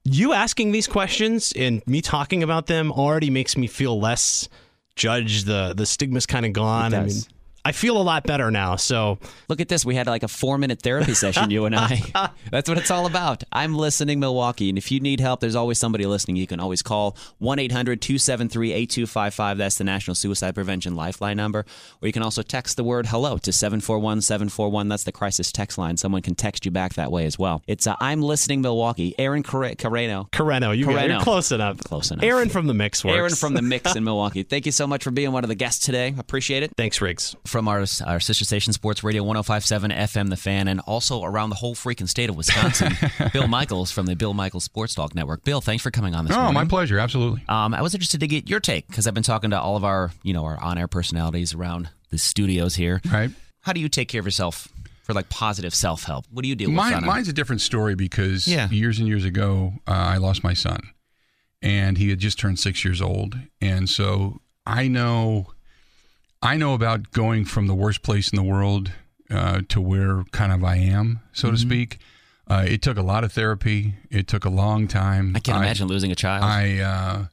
you 0.04 0.32
asking 0.32 0.72
these 0.72 0.86
questions 0.86 1.52
and 1.56 1.82
me 1.86 2.02
talking 2.02 2.42
about 2.42 2.66
them 2.66 2.90
already 2.90 3.30
makes 3.30 3.56
me 3.56 3.66
feel 3.66 3.98
less 4.00 4.48
judged. 4.96 5.46
The 5.46 5.74
the 5.76 5.86
stigma's 5.86 6.26
kind 6.26 6.44
of 6.44 6.52
gone. 6.52 6.92
I 6.92 7.04
mean. 7.04 7.22
I 7.64 7.72
feel 7.72 7.96
a 7.96 8.02
lot 8.02 8.24
better 8.24 8.50
now. 8.50 8.76
So 8.76 9.18
Look 9.48 9.60
at 9.60 9.68
this. 9.68 9.84
We 9.84 9.94
had 9.94 10.06
like 10.06 10.22
a 10.22 10.28
four 10.28 10.58
minute 10.58 10.82
therapy 10.82 11.14
session, 11.14 11.50
you 11.50 11.64
and 11.64 11.74
I. 11.76 12.02
That's 12.50 12.68
what 12.68 12.78
it's 12.78 12.90
all 12.90 13.06
about. 13.06 13.44
I'm 13.52 13.74
listening, 13.74 14.20
Milwaukee. 14.20 14.68
And 14.68 14.78
if 14.78 14.90
you 14.90 15.00
need 15.00 15.20
help, 15.20 15.40
there's 15.40 15.54
always 15.54 15.78
somebody 15.78 16.06
listening. 16.06 16.36
You 16.36 16.46
can 16.46 16.60
always 16.60 16.82
call 16.82 17.16
1 17.38 17.58
800 17.58 18.00
273 18.00 18.72
8255. 18.72 19.58
That's 19.58 19.78
the 19.78 19.84
National 19.84 20.14
Suicide 20.14 20.54
Prevention 20.54 20.94
Lifeline 20.94 21.36
number. 21.36 21.64
Or 22.02 22.06
you 22.06 22.12
can 22.12 22.22
also 22.22 22.42
text 22.42 22.76
the 22.76 22.84
word 22.84 23.06
hello 23.06 23.38
to 23.38 23.52
741 23.52 24.22
741. 24.22 24.88
That's 24.88 25.04
the 25.04 25.12
crisis 25.12 25.52
text 25.52 25.78
line. 25.78 25.96
Someone 25.96 26.22
can 26.22 26.34
text 26.34 26.64
you 26.64 26.70
back 26.70 26.94
that 26.94 27.12
way 27.12 27.26
as 27.26 27.38
well. 27.38 27.62
It's 27.66 27.86
uh, 27.86 27.96
I'm 28.00 28.22
listening, 28.22 28.62
Milwaukee. 28.62 29.14
Aaron 29.18 29.42
Care- 29.42 29.74
Carreno. 29.74 30.30
Carreno, 30.30 30.76
you 30.76 30.90
it. 30.90 31.10
You're 31.10 31.20
close 31.20 31.52
enough. 31.52 31.78
Close 31.78 32.10
enough. 32.10 32.24
Aaron 32.24 32.48
from 32.48 32.66
the 32.66 32.74
mix 32.74 33.04
works. 33.04 33.16
Aaron 33.16 33.34
from 33.34 33.54
the 33.54 33.62
mix 33.62 33.94
in 33.94 34.04
Milwaukee. 34.04 34.42
Thank 34.42 34.66
you 34.66 34.72
so 34.72 34.86
much 34.86 35.04
for 35.04 35.10
being 35.10 35.32
one 35.32 35.44
of 35.44 35.48
the 35.48 35.54
guests 35.54 35.84
today. 35.84 36.14
Appreciate 36.18 36.62
it. 36.62 36.72
Thanks, 36.76 37.00
Riggs. 37.00 37.36
From 37.54 37.68
our, 37.68 37.84
our 38.04 38.18
sister 38.18 38.44
station, 38.44 38.72
Sports 38.72 39.04
Radio 39.04 39.22
1057 39.22 39.92
FM, 39.92 40.28
The 40.28 40.36
Fan, 40.36 40.66
and 40.66 40.80
also 40.80 41.22
around 41.22 41.50
the 41.50 41.54
whole 41.54 41.76
freaking 41.76 42.08
state 42.08 42.28
of 42.28 42.34
Wisconsin, 42.34 42.94
Bill 43.32 43.46
Michaels 43.46 43.92
from 43.92 44.06
the 44.06 44.16
Bill 44.16 44.34
Michaels 44.34 44.64
Sports 44.64 44.92
Talk 44.92 45.14
Network. 45.14 45.44
Bill, 45.44 45.60
thanks 45.60 45.80
for 45.80 45.92
coming 45.92 46.16
on 46.16 46.24
this 46.26 46.34
Oh, 46.34 46.38
morning. 46.40 46.54
my 46.54 46.64
pleasure. 46.64 46.98
Absolutely. 46.98 47.44
Um, 47.48 47.72
I 47.72 47.80
was 47.80 47.94
interested 47.94 48.18
to 48.18 48.26
get 48.26 48.50
your 48.50 48.58
take 48.58 48.88
because 48.88 49.06
I've 49.06 49.14
been 49.14 49.22
talking 49.22 49.50
to 49.50 49.60
all 49.60 49.76
of 49.76 49.84
our, 49.84 50.10
you 50.24 50.32
know, 50.32 50.44
our 50.44 50.60
on-air 50.60 50.88
personalities 50.88 51.54
around 51.54 51.90
the 52.10 52.18
studios 52.18 52.74
here. 52.74 53.00
Right. 53.08 53.30
How 53.60 53.72
do 53.72 53.78
you 53.78 53.88
take 53.88 54.08
care 54.08 54.18
of 54.18 54.26
yourself 54.26 54.66
for 55.04 55.12
like 55.12 55.28
positive 55.28 55.76
self-help? 55.76 56.24
What 56.32 56.42
do 56.42 56.48
you 56.48 56.56
do? 56.56 56.66
with? 56.66 56.74
Mine, 56.74 57.04
mine's 57.04 57.28
a 57.28 57.32
different 57.32 57.60
story 57.62 57.94
because 57.94 58.48
Yeah. 58.48 58.68
years 58.70 58.98
and 58.98 59.06
years 59.06 59.24
ago, 59.24 59.74
uh, 59.86 59.92
I 59.92 60.16
lost 60.16 60.42
my 60.42 60.54
son, 60.54 60.80
and 61.62 61.98
he 61.98 62.10
had 62.10 62.18
just 62.18 62.36
turned 62.36 62.58
six 62.58 62.84
years 62.84 63.00
old, 63.00 63.38
and 63.60 63.88
so 63.88 64.40
I 64.66 64.88
know, 64.88 65.52
I 66.44 66.56
know 66.56 66.74
about 66.74 67.10
going 67.12 67.44
from 67.46 67.66
the 67.66 67.74
worst 67.74 68.02
place 68.02 68.28
in 68.30 68.36
the 68.36 68.42
world 68.42 68.92
uh, 69.30 69.62
to 69.70 69.80
where 69.80 70.24
kind 70.32 70.52
of 70.52 70.62
I 70.62 70.76
am, 70.76 71.20
so 71.32 71.50
to 71.50 71.56
Mhm. 71.56 71.60
speak. 71.60 71.98
Uh, 72.46 72.64
it 72.68 72.82
took 72.82 72.98
a 72.98 73.02
lot 73.02 73.24
of 73.24 73.32
therapy. 73.32 73.94
It 74.10 74.28
took 74.28 74.44
a 74.44 74.50
long 74.50 74.86
time. 74.86 75.34
I 75.34 75.40
can't 75.40 75.56
imagine 75.58 75.88
losing 75.88 76.12
a 76.12 76.14
child. 76.14 76.44
I, 76.44 76.78
uh, 76.80 77.26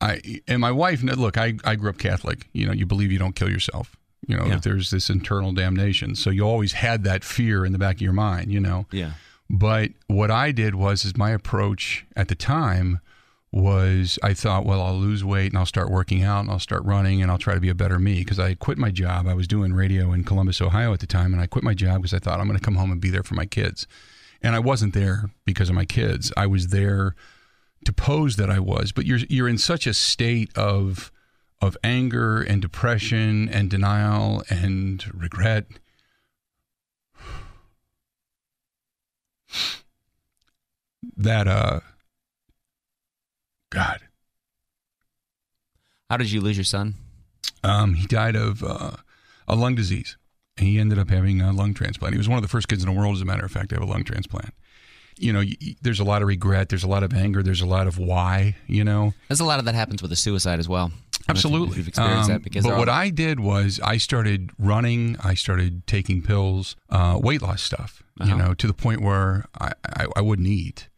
I 0.00 0.40
and 0.48 0.60
my 0.60 0.72
wife. 0.72 1.02
Look, 1.02 1.36
I 1.36 1.54
I 1.64 1.74
grew 1.76 1.90
up 1.90 1.98
Catholic. 1.98 2.48
You 2.54 2.66
know, 2.66 2.72
you 2.72 2.86
believe 2.86 3.12
you 3.12 3.18
don't 3.18 3.36
kill 3.36 3.50
yourself. 3.50 3.96
You 4.26 4.36
know 4.38 4.44
Yeah. 4.46 4.54
that 4.54 4.62
there's 4.62 4.90
this 4.90 5.10
internal 5.10 5.52
damnation. 5.52 6.14
So 6.14 6.30
you 6.30 6.42
always 6.46 6.72
had 6.72 7.04
that 7.04 7.22
fear 7.24 7.66
in 7.66 7.72
the 7.72 7.78
back 7.78 7.96
of 7.96 8.00
your 8.00 8.14
mind. 8.14 8.50
You 8.50 8.60
know. 8.60 8.86
yeah. 8.90 9.12
But 9.50 9.90
what 10.06 10.30
I 10.30 10.52
did 10.52 10.74
was, 10.76 11.04
is 11.04 11.16
my 11.16 11.30
approach 11.30 12.06
at 12.16 12.28
the 12.28 12.34
time 12.36 13.00
was 13.52 14.18
I 14.22 14.32
thought, 14.32 14.64
well, 14.64 14.80
I'll 14.80 14.96
lose 14.96 15.24
weight 15.24 15.50
and 15.50 15.58
I'll 15.58 15.66
start 15.66 15.90
working 15.90 16.22
out 16.22 16.40
and 16.40 16.50
I'll 16.50 16.60
start 16.60 16.84
running 16.84 17.20
and 17.20 17.30
I'll 17.30 17.38
try 17.38 17.54
to 17.54 17.60
be 17.60 17.68
a 17.68 17.74
better 17.74 17.98
me 17.98 18.20
because 18.20 18.38
I 18.38 18.54
quit 18.54 18.78
my 18.78 18.90
job. 18.90 19.26
I 19.26 19.34
was 19.34 19.48
doing 19.48 19.72
radio 19.72 20.12
in 20.12 20.22
Columbus, 20.24 20.60
Ohio 20.60 20.92
at 20.92 21.00
the 21.00 21.06
time, 21.06 21.32
and 21.32 21.42
I 21.42 21.46
quit 21.46 21.64
my 21.64 21.74
job 21.74 21.96
because 21.96 22.14
I 22.14 22.20
thought 22.20 22.38
I'm 22.38 22.46
going 22.46 22.58
to 22.58 22.64
come 22.64 22.76
home 22.76 22.92
and 22.92 23.00
be 23.00 23.10
there 23.10 23.24
for 23.24 23.34
my 23.34 23.46
kids. 23.46 23.86
And 24.40 24.54
I 24.54 24.60
wasn't 24.60 24.94
there 24.94 25.30
because 25.44 25.68
of 25.68 25.74
my 25.74 25.84
kids. 25.84 26.32
I 26.36 26.46
was 26.46 26.68
there 26.68 27.16
to 27.84 27.92
pose 27.92 28.36
that 28.36 28.50
I 28.50 28.60
was. 28.60 28.92
But 28.92 29.04
you're 29.04 29.18
you're 29.28 29.48
in 29.48 29.58
such 29.58 29.86
a 29.86 29.94
state 29.94 30.56
of 30.56 31.10
of 31.60 31.76
anger 31.82 32.40
and 32.40 32.62
depression 32.62 33.48
and 33.48 33.68
denial 33.68 34.44
and 34.48 35.04
regret. 35.14 35.66
That 41.16 41.48
uh 41.48 41.80
God. 43.70 44.00
How 46.08 46.16
did 46.16 46.30
you 46.30 46.40
lose 46.40 46.56
your 46.56 46.64
son? 46.64 46.94
Um, 47.62 47.94
he 47.94 48.06
died 48.06 48.36
of 48.36 48.62
uh, 48.64 48.92
a 49.46 49.54
lung 49.54 49.74
disease. 49.74 50.16
He 50.56 50.78
ended 50.78 50.98
up 50.98 51.08
having 51.08 51.40
a 51.40 51.52
lung 51.52 51.72
transplant. 51.74 52.14
He 52.14 52.18
was 52.18 52.28
one 52.28 52.36
of 52.36 52.42
the 52.42 52.48
first 52.48 52.68
kids 52.68 52.82
in 52.84 52.92
the 52.92 52.98
world, 52.98 53.14
as 53.16 53.22
a 53.22 53.24
matter 53.24 53.44
of 53.44 53.50
fact, 53.52 53.70
to 53.70 53.76
have 53.76 53.82
a 53.82 53.86
lung 53.90 54.04
transplant. 54.04 54.52
You 55.16 55.32
know, 55.32 55.40
y- 55.40 55.76
there's 55.82 56.00
a 56.00 56.04
lot 56.04 56.22
of 56.22 56.28
regret. 56.28 56.68
There's 56.68 56.84
a 56.84 56.88
lot 56.88 57.02
of 57.02 57.14
anger. 57.14 57.42
There's 57.42 57.60
a 57.60 57.66
lot 57.66 57.86
of 57.86 57.98
why. 57.98 58.56
You 58.66 58.84
know, 58.84 59.14
There's 59.28 59.40
a 59.40 59.44
lot 59.44 59.58
of 59.58 59.64
that 59.66 59.74
happens 59.74 60.02
with 60.02 60.12
a 60.12 60.16
suicide 60.16 60.58
as 60.58 60.68
well. 60.68 60.92
Absolutely. 61.28 61.76
You've 61.76 61.88
experienced 61.88 62.28
Um, 62.30 62.36
that 62.36 62.42
because 62.42 62.64
but 62.64 62.76
what 62.76 62.88
I 62.88 63.10
did 63.10 63.38
was 63.40 63.78
I 63.84 63.98
started 63.98 64.50
running. 64.58 65.16
I 65.22 65.34
started 65.34 65.86
taking 65.86 66.22
pills, 66.22 66.74
uh, 66.88 67.18
weight 67.22 67.40
loss 67.42 67.62
stuff. 67.62 68.02
You 68.18 68.26
Uh-huh. 68.26 68.36
know, 68.36 68.54
to 68.54 68.66
the 68.66 68.74
point 68.74 69.00
where 69.00 69.46
I, 69.58 69.72
I, 69.86 70.06
I 70.16 70.20
wouldn't 70.20 70.48
eat. 70.48 70.88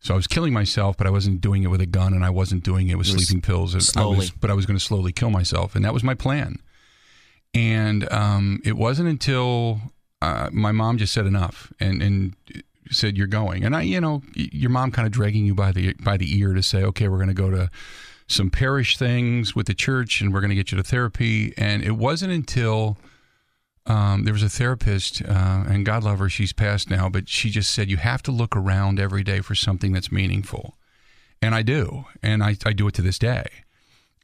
So 0.00 0.14
I 0.14 0.16
was 0.16 0.26
killing 0.26 0.54
myself, 0.54 0.96
but 0.96 1.06
I 1.06 1.10
wasn't 1.10 1.42
doing 1.42 1.62
it 1.62 1.68
with 1.68 1.82
a 1.82 1.86
gun, 1.86 2.14
and 2.14 2.24
I 2.24 2.30
wasn't 2.30 2.64
doing 2.64 2.88
it 2.88 2.96
with 2.96 3.06
were 3.12 3.18
sleeping 3.18 3.42
pills. 3.42 3.74
I 3.96 4.04
was, 4.06 4.30
but 4.30 4.50
I 4.50 4.54
was 4.54 4.64
going 4.64 4.78
to 4.78 4.84
slowly 4.84 5.12
kill 5.12 5.30
myself, 5.30 5.76
and 5.76 5.84
that 5.84 5.92
was 5.92 6.02
my 6.02 6.14
plan. 6.14 6.56
And 7.52 8.10
um, 8.10 8.60
it 8.64 8.76
wasn't 8.76 9.08
until 9.08 9.80
uh, 10.22 10.48
my 10.52 10.72
mom 10.72 10.96
just 10.96 11.12
said 11.12 11.26
enough, 11.26 11.70
and 11.78 12.02
and 12.02 12.34
said 12.90 13.16
you're 13.16 13.26
going, 13.26 13.62
and 13.62 13.76
I, 13.76 13.82
you 13.82 14.00
know, 14.00 14.22
your 14.34 14.70
mom 14.70 14.90
kind 14.90 15.06
of 15.06 15.12
dragging 15.12 15.44
you 15.44 15.54
by 15.54 15.70
the 15.70 15.94
by 16.00 16.16
the 16.16 16.34
ear 16.38 16.54
to 16.54 16.62
say, 16.62 16.82
okay, 16.82 17.08
we're 17.08 17.18
going 17.18 17.28
to 17.28 17.34
go 17.34 17.50
to 17.50 17.68
some 18.26 18.48
parish 18.48 18.96
things 18.96 19.54
with 19.54 19.66
the 19.66 19.74
church, 19.74 20.22
and 20.22 20.32
we're 20.32 20.40
going 20.40 20.50
to 20.50 20.56
get 20.56 20.72
you 20.72 20.78
to 20.78 20.84
therapy. 20.84 21.52
And 21.58 21.82
it 21.82 21.96
wasn't 21.96 22.32
until 22.32 22.96
um, 23.86 24.24
there 24.24 24.32
was 24.32 24.42
a 24.42 24.48
therapist, 24.48 25.22
uh, 25.22 25.64
and 25.66 25.86
God 25.86 26.04
love 26.04 26.18
her, 26.18 26.28
she's 26.28 26.52
passed 26.52 26.90
now, 26.90 27.08
but 27.08 27.28
she 27.28 27.50
just 27.50 27.70
said, 27.70 27.90
you 27.90 27.96
have 27.96 28.22
to 28.24 28.30
look 28.30 28.54
around 28.54 29.00
every 29.00 29.22
day 29.22 29.40
for 29.40 29.54
something 29.54 29.92
that's 29.92 30.12
meaningful. 30.12 30.76
And 31.42 31.54
I 31.54 31.62
do. 31.62 32.04
And 32.22 32.42
I, 32.44 32.56
I 32.66 32.72
do 32.72 32.86
it 32.88 32.94
to 32.94 33.02
this 33.02 33.18
day. 33.18 33.46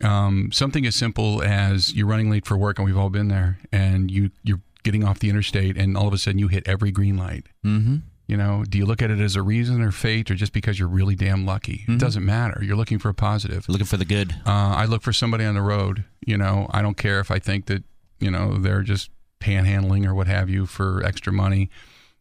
Um, 0.05 0.51
something 0.53 0.85
as 0.85 0.95
simple 0.95 1.43
as 1.43 1.95
you're 1.95 2.07
running 2.07 2.31
late 2.31 2.45
for 2.45 2.57
work, 2.57 2.79
and 2.79 2.85
we've 2.85 2.99
all 2.99 3.09
been 3.09 3.29
there, 3.29 3.59
and 3.73 4.11
you, 4.11 4.31
you're 4.43 4.61
getting 4.83 5.05
off 5.05 5.19
the 5.19 5.31
interstate, 5.31 5.77
and 5.79 5.97
all 5.97 6.07
of 6.07 6.13
a 6.13 6.19
sudden 6.19 6.39
you 6.39 6.49
hit 6.49 6.69
every 6.69 6.91
green 6.91 7.17
light. 7.17 7.47
Mm-hmm. 7.65 7.97
You 8.29 8.37
know, 8.37 8.65
do 8.69 8.77
you 8.77 8.85
look 8.85 9.03
at 9.03 9.11
it 9.11 9.21
as 9.21 9.37
a 9.37 9.43
reason 9.43 9.81
or 9.81 9.91
fate, 9.93 10.31
or 10.31 10.35
just 10.35 10.53
because 10.53 10.79
you're 10.79 10.89
really 10.89 11.15
damn 11.15 11.47
lucky? 11.47 11.79
Mm-hmm. 11.79 11.95
It 11.95 12.01
doesn't 12.01 12.25
matter. 12.25 12.61
You're 12.63 12.77
looking 12.77 12.99
for 12.99 13.09
a 13.09 13.15
positive. 13.15 13.69
looking 13.69 13.87
for 13.87 13.97
the 13.97 14.05
good. 14.05 14.33
Uh, 14.45 14.75
I 14.77 14.85
look 14.85 15.03
for 15.03 15.13
somebody 15.13 15.45
on 15.45 15.55
the 15.55 15.63
road. 15.63 16.05
You 16.27 16.37
know, 16.37 16.67
I 16.71 16.83
don't 16.83 16.97
care 16.97 17.21
if 17.21 17.31
I 17.31 17.39
think 17.39 17.67
that 17.67 17.85
you 18.19 18.31
know 18.31 18.59
they're 18.59 18.83
just 18.83 19.11
panhandling 19.41 20.07
or 20.07 20.15
what 20.15 20.27
have 20.27 20.49
you 20.49 20.67
for 20.67 21.03
extra 21.05 21.33
money. 21.33 21.71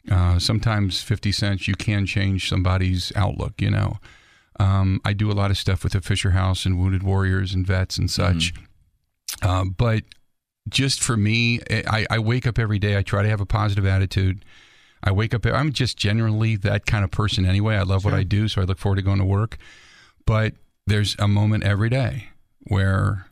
Uh, 0.10 0.38
sometimes 0.38 1.02
fifty 1.02 1.32
cents 1.32 1.68
you 1.68 1.76
can 1.76 2.06
change 2.06 2.48
somebody's 2.48 3.12
outlook. 3.16 3.54
You 3.60 3.72
know, 3.72 3.98
um, 4.60 5.02
I 5.04 5.14
do 5.14 5.32
a 5.32 5.34
lot 5.34 5.52
of 5.52 5.58
stuff 5.58 5.84
with 5.84 5.94
the 5.94 6.02
Fisher 6.02 6.32
House 6.32 6.66
and 6.66 6.80
Wounded 6.80 7.04
Warriors 7.04 7.54
and 7.54 7.66
vets 7.66 7.98
and 7.98 8.10
such. 8.10 8.54
Uh, 9.42 9.66
but 9.66 10.04
just 10.70 11.02
for 11.02 11.18
me, 11.18 11.60
I, 11.70 12.06
I 12.10 12.20
wake 12.20 12.48
up 12.48 12.58
every 12.58 12.80
day. 12.80 12.98
I 12.98 13.02
try 13.02 13.24
to 13.24 13.30
have 13.30 13.42
a 13.42 13.46
positive 13.46 13.86
attitude. 13.86 14.46
I 15.04 15.12
wake 15.12 15.34
up. 15.34 15.46
I'm 15.46 15.72
just 15.72 15.98
generally 15.98 16.56
that 16.58 16.86
kind 16.86 17.04
of 17.04 17.12
person 17.12 17.46
anyway. 17.46 17.76
I 17.76 17.84
love 17.84 18.06
what 18.06 18.14
I 18.14 18.24
do, 18.24 18.48
so 18.48 18.62
I 18.62 18.66
look 18.66 18.80
forward 18.80 18.96
to 18.96 19.02
going 19.04 19.20
to 19.20 19.26
work. 19.26 19.58
But 20.26 20.54
there's 20.88 21.16
a 21.20 21.28
moment 21.28 21.64
every 21.64 21.90
day 21.90 22.30
where, 22.64 23.28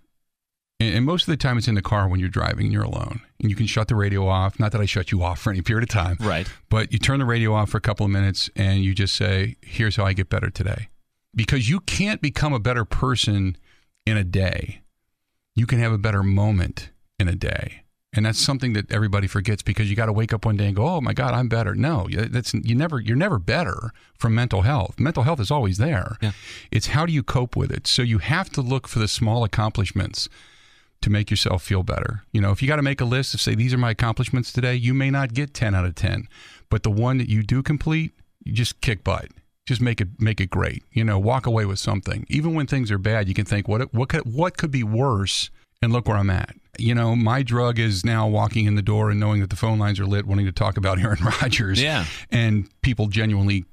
and 0.96 1.06
most 1.06 1.24
of 1.28 1.32
the 1.32 1.38
time 1.38 1.58
it's 1.58 1.68
in 1.68 1.76
the 1.76 1.82
car 1.82 2.08
when 2.08 2.20
you're 2.20 2.30
driving 2.30 2.66
and 2.66 2.74
you're 2.74 2.84
alone, 2.84 3.22
and 3.40 3.50
you 3.50 3.56
can 3.56 3.66
shut 3.68 3.88
the 3.88 3.96
radio 3.96 4.28
off. 4.28 4.60
Not 4.60 4.72
that 4.72 4.82
I 4.82 4.86
shut 4.86 5.12
you 5.12 5.22
off 5.24 5.40
for 5.40 5.52
any 5.52 5.62
period 5.62 5.84
of 5.84 5.90
time, 5.90 6.18
Right. 6.20 6.48
but 6.70 6.92
you 6.92 7.00
turn 7.00 7.20
the 7.20 7.26
radio 7.26 7.54
off 7.54 7.70
for 7.70 7.78
a 7.78 7.82
couple 7.82 8.06
of 8.06 8.12
minutes 8.12 8.50
and 8.56 8.84
you 8.84 8.94
just 8.94 9.16
say, 9.16 9.56
"Here's 9.62 9.96
how 9.96 10.06
I 10.06 10.14
get 10.14 10.30
better 10.30 10.50
today," 10.50 10.90
because 11.36 11.70
you 11.70 11.80
can't 11.82 12.22
become 12.22 12.54
a 12.54 12.60
better 12.60 12.86
person 12.86 13.58
in 14.06 14.18
a 14.18 14.24
day. 14.24 14.82
You 15.56 15.66
can 15.68 15.80
have 15.80 15.92
a 15.92 15.98
better 15.98 16.24
moment 16.24 16.90
in 17.20 17.28
a 17.28 17.36
day. 17.36 17.80
And 18.16 18.28
that's 18.28 18.38
something 18.40 18.74
that 18.74 18.92
everybody 18.92 19.26
forgets 19.26 19.64
because 19.64 19.90
you 19.90 19.96
got 19.96 20.06
to 20.06 20.14
wake 20.14 20.34
up 20.34 20.46
one 20.46 20.56
day 20.56 20.68
and 20.68 20.76
go, 20.76 20.88
"Oh 20.88 21.02
my 21.02 21.14
God, 21.14 21.34
I'm 21.34 21.48
better." 21.48 21.74
No, 21.74 22.08
that's 22.12 22.54
you 22.54 22.76
never. 22.76 23.00
You're 23.00 23.18
never 23.18 23.40
better 23.40 23.92
from 24.20 24.36
mental 24.36 24.62
health. 24.62 25.00
Mental 25.00 25.24
health 25.24 25.40
is 25.40 25.50
always 25.50 25.80
there. 25.80 26.18
It's 26.72 26.88
how 26.88 27.08
do 27.08 27.12
you 27.14 27.24
cope 27.24 27.56
with 27.56 27.72
it. 27.72 27.88
So 27.88 28.04
you 28.04 28.20
have 28.20 28.52
to 28.52 28.62
look 28.62 28.88
for 28.88 29.00
the 29.00 29.08
small 29.08 29.44
accomplishments 29.44 30.30
to 31.04 31.10
make 31.10 31.30
yourself 31.30 31.64
feel 31.64 31.84
better. 31.84 32.24
You 32.32 32.42
know, 32.42 32.52
if 32.52 32.62
you 32.62 32.68
got 32.68 32.78
to 32.78 32.82
make 32.82 33.00
a 33.02 33.06
list 33.06 33.34
of 33.34 33.42
say 33.42 33.56
these 33.56 33.74
are 33.74 33.78
my 33.78 33.92
accomplishments 33.92 34.52
today, 34.52 34.76
you 34.76 34.94
may 34.94 35.10
not 35.12 35.34
get 35.34 35.54
10 35.54 35.76
out 35.76 35.86
of 35.86 35.96
10, 35.96 36.28
but 36.70 36.84
the 36.84 36.92
one 36.92 37.18
that 37.20 37.30
you 37.30 37.44
do 37.44 37.62
complete, 37.64 38.14
you 38.44 38.52
just 38.54 38.82
kick 38.82 39.04
butt. 39.04 39.28
Just 39.66 39.80
make 39.80 40.02
it 40.02 40.10
make 40.20 40.42
it 40.42 40.50
great. 40.50 40.84
You 40.92 41.06
know, 41.06 41.18
walk 41.18 41.46
away 41.46 41.66
with 41.66 41.80
something. 41.80 42.26
Even 42.30 42.54
when 42.54 42.68
things 42.68 42.92
are 42.92 42.98
bad, 42.98 43.30
you 43.30 43.34
can 43.34 43.46
think 43.46 43.68
what 43.70 43.94
what 43.94 44.10
could 44.10 44.24
what 44.26 44.58
could 44.58 44.72
be 44.72 44.84
worse 44.84 45.50
and 45.82 45.94
look 45.94 46.06
where 46.08 46.18
I'm 46.18 46.30
at. 46.30 46.56
You 46.78 46.94
know, 46.96 47.16
my 47.16 47.44
drug 47.44 47.80
is 47.80 48.04
now 48.04 48.28
walking 48.28 48.66
in 48.66 48.76
the 48.76 48.82
door 48.82 49.10
and 49.10 49.20
knowing 49.22 49.40
that 49.40 49.50
the 49.50 49.56
phone 49.56 49.80
lines 49.80 50.02
are 50.02 50.06
lit 50.06 50.26
wanting 50.26 50.46
to 50.48 50.52
talk 50.52 50.76
about 50.76 51.00
Aaron 51.04 51.24
Rodgers 51.24 51.82
Yeah. 51.82 52.06
and 52.30 52.68
people 52.82 53.08
genuinely 53.08 53.64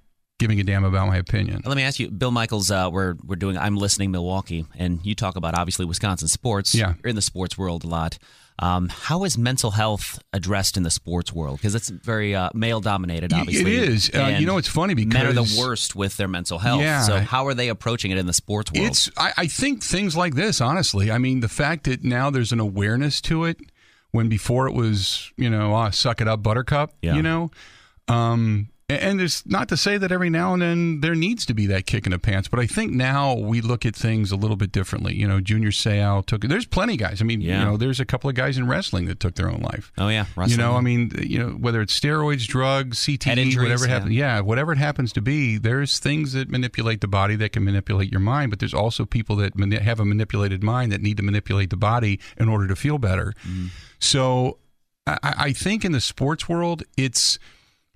giving 0.41 0.59
a 0.59 0.65
damn 0.65 0.83
about 0.85 1.07
my 1.07 1.19
opinion. 1.19 1.63
Let 1.65 1.77
me 1.77 1.85
ask 1.85 2.01
you, 2.01 2.11
Bill 2.11 2.33
Michaels. 2.33 2.71
Uh, 2.71 2.89
we're 2.91 3.15
we're 3.25 3.37
doing. 3.37 3.57
I'm 3.57 3.77
listening 3.77 4.11
Milwaukee, 4.11 4.67
and 4.77 4.99
you 5.05 5.15
talk 5.15 5.37
about 5.37 5.55
obviously 5.55 5.85
Wisconsin 5.85 6.27
sports. 6.27 6.75
Yeah. 6.75 6.95
you're 7.05 7.11
in 7.11 7.17
the 7.17 7.23
sports 7.23 7.57
world 7.57 7.85
a 7.85 7.87
lot. 7.87 8.19
Um, 8.59 8.89
how 8.91 9.25
is 9.25 9.39
mental 9.39 9.71
health 9.71 10.19
addressed 10.35 10.77
in 10.77 10.83
the 10.83 10.91
sports 10.91 11.33
world? 11.33 11.57
Because 11.59 11.75
it's 11.75 11.89
very 11.89 12.35
uh, 12.35 12.51
male 12.53 12.81
dominated. 12.81 13.33
Obviously, 13.33 13.75
is. 13.77 14.11
Uh, 14.15 14.37
you 14.39 14.45
know, 14.47 14.59
it's 14.59 14.69
funny 14.69 14.93
because 14.95 15.15
men 15.15 15.27
are 15.27 15.33
the 15.33 15.57
worst 15.59 15.95
with 15.97 16.17
their 16.19 16.29
mental 16.29 16.59
health. 16.59 16.83
Yeah. 16.83 17.03
So 17.03 17.21
how 17.21 17.47
are 17.47 17.55
they 17.55 17.69
approaching 17.69 18.11
it 18.11 18.19
in 18.19 18.27
the 18.27 18.35
sports 18.35 18.71
world? 18.73 18.87
It's 18.89 19.11
I, 19.17 19.33
I 19.37 19.47
think 19.47 19.83
things 19.83 20.15
like 20.17 20.35
this, 20.35 20.61
honestly. 20.61 21.11
I 21.11 21.17
mean, 21.19 21.41
the 21.41 21.49
fact 21.49 21.85
that 21.85 22.05
now 22.05 22.29
there's 22.29 22.53
an 22.53 22.61
awareness 22.61 23.21
to 23.23 23.45
it 23.45 23.59
when 24.11 24.29
before 24.29 24.67
it 24.67 24.75
was, 24.75 25.33
you 25.39 25.49
know, 25.49 25.73
ah, 25.75 25.89
suck 25.91 26.21
it 26.21 26.29
up, 26.29 26.43
buttercup, 26.43 26.93
Yeah. 27.01 27.15
you 27.15 27.23
know? 27.23 27.51
Um 28.09 28.69
and 28.91 29.21
there's 29.21 29.45
not 29.47 29.69
to 29.69 29.77
say 29.77 29.99
that 29.99 30.11
every 30.13 30.31
now 30.31 30.53
and 30.53 30.63
then 30.63 31.01
there 31.01 31.15
needs 31.15 31.47
to 31.47 31.55
be 31.55 31.67
that 31.67 31.87
kick 31.87 32.07
in 32.07 32.13
the 32.13 32.19
pants, 32.19 32.49
but 32.49 32.59
I 32.61 32.67
think 32.67 32.93
now 32.93 33.35
we 33.35 33.61
look 33.61 33.87
at 33.87 33.95
things 33.95 34.33
a 34.33 34.37
little 34.37 34.57
bit 34.57 34.73
differently. 34.73 35.15
You 35.15 35.29
know, 35.29 35.41
Junior 35.41 35.71
Seau 35.71 36.25
took 36.25 36.43
There's 36.43 36.67
plenty 36.67 36.95
of 36.95 36.99
guys. 37.01 37.21
I 37.21 37.25
mean, 37.25 37.41
Yeah. 37.41 37.59
you 37.61 37.65
know, 37.65 37.77
there's 37.77 38.01
a 38.01 38.05
couple 38.05 38.29
of 38.31 38.37
guys 38.37 38.59
in 38.59 38.67
wrestling 38.67 39.07
that 39.07 39.21
took 39.21 39.35
their 39.35 39.49
own 39.51 39.61
life. 39.61 39.93
oh 39.99 40.09
yeah, 40.09 40.27
You 40.47 40.57
know. 40.57 40.75
I 40.77 40.81
mean, 40.81 41.13
you 41.23 41.39
know, 41.39 41.49
whether 41.51 41.81
it's 41.81 41.99
steroids, 41.99 42.47
drugs, 42.47 42.99
CTE, 43.01 43.37
injuries, 43.37 43.57
whatever 43.57 43.85
it 43.85 43.89
yeah. 43.89 43.95
happens, 43.95 44.13
yeah, 44.15 44.41
whatever 44.41 44.73
it 44.73 44.79
happens 44.79 45.13
to 45.13 45.21
be, 45.21 45.59
there's 45.59 45.99
things 45.99 46.33
that 46.33 46.49
manipulate 46.49 47.01
the 47.01 47.09
body 47.09 47.37
that 47.37 47.53
can 47.53 47.65
manipulate 47.65 48.11
your 48.11 48.21
mind, 48.21 48.51
but 48.51 48.59
there's 48.59 48.75
also 48.75 49.05
people 49.05 49.37
that 49.37 49.57
mani- 49.57 49.79
have 49.79 50.01
a 50.01 50.05
manipulated 50.05 50.63
mind 50.63 50.93
that 50.93 51.01
need 51.01 51.17
to 51.17 51.23
manipulate 51.23 51.71
the 51.71 51.77
body 51.77 52.19
in 52.39 52.49
order 52.49 52.67
to 52.67 52.77
feel 52.77 52.99
better. 52.99 53.33
Mm-hmm. 53.47 53.67
So 53.99 54.59
I, 55.07 55.19
I 55.23 55.53
think 55.53 55.85
in 55.85 55.93
the 55.93 56.01
sports 56.01 56.49
world, 56.49 56.83
it's 56.97 57.39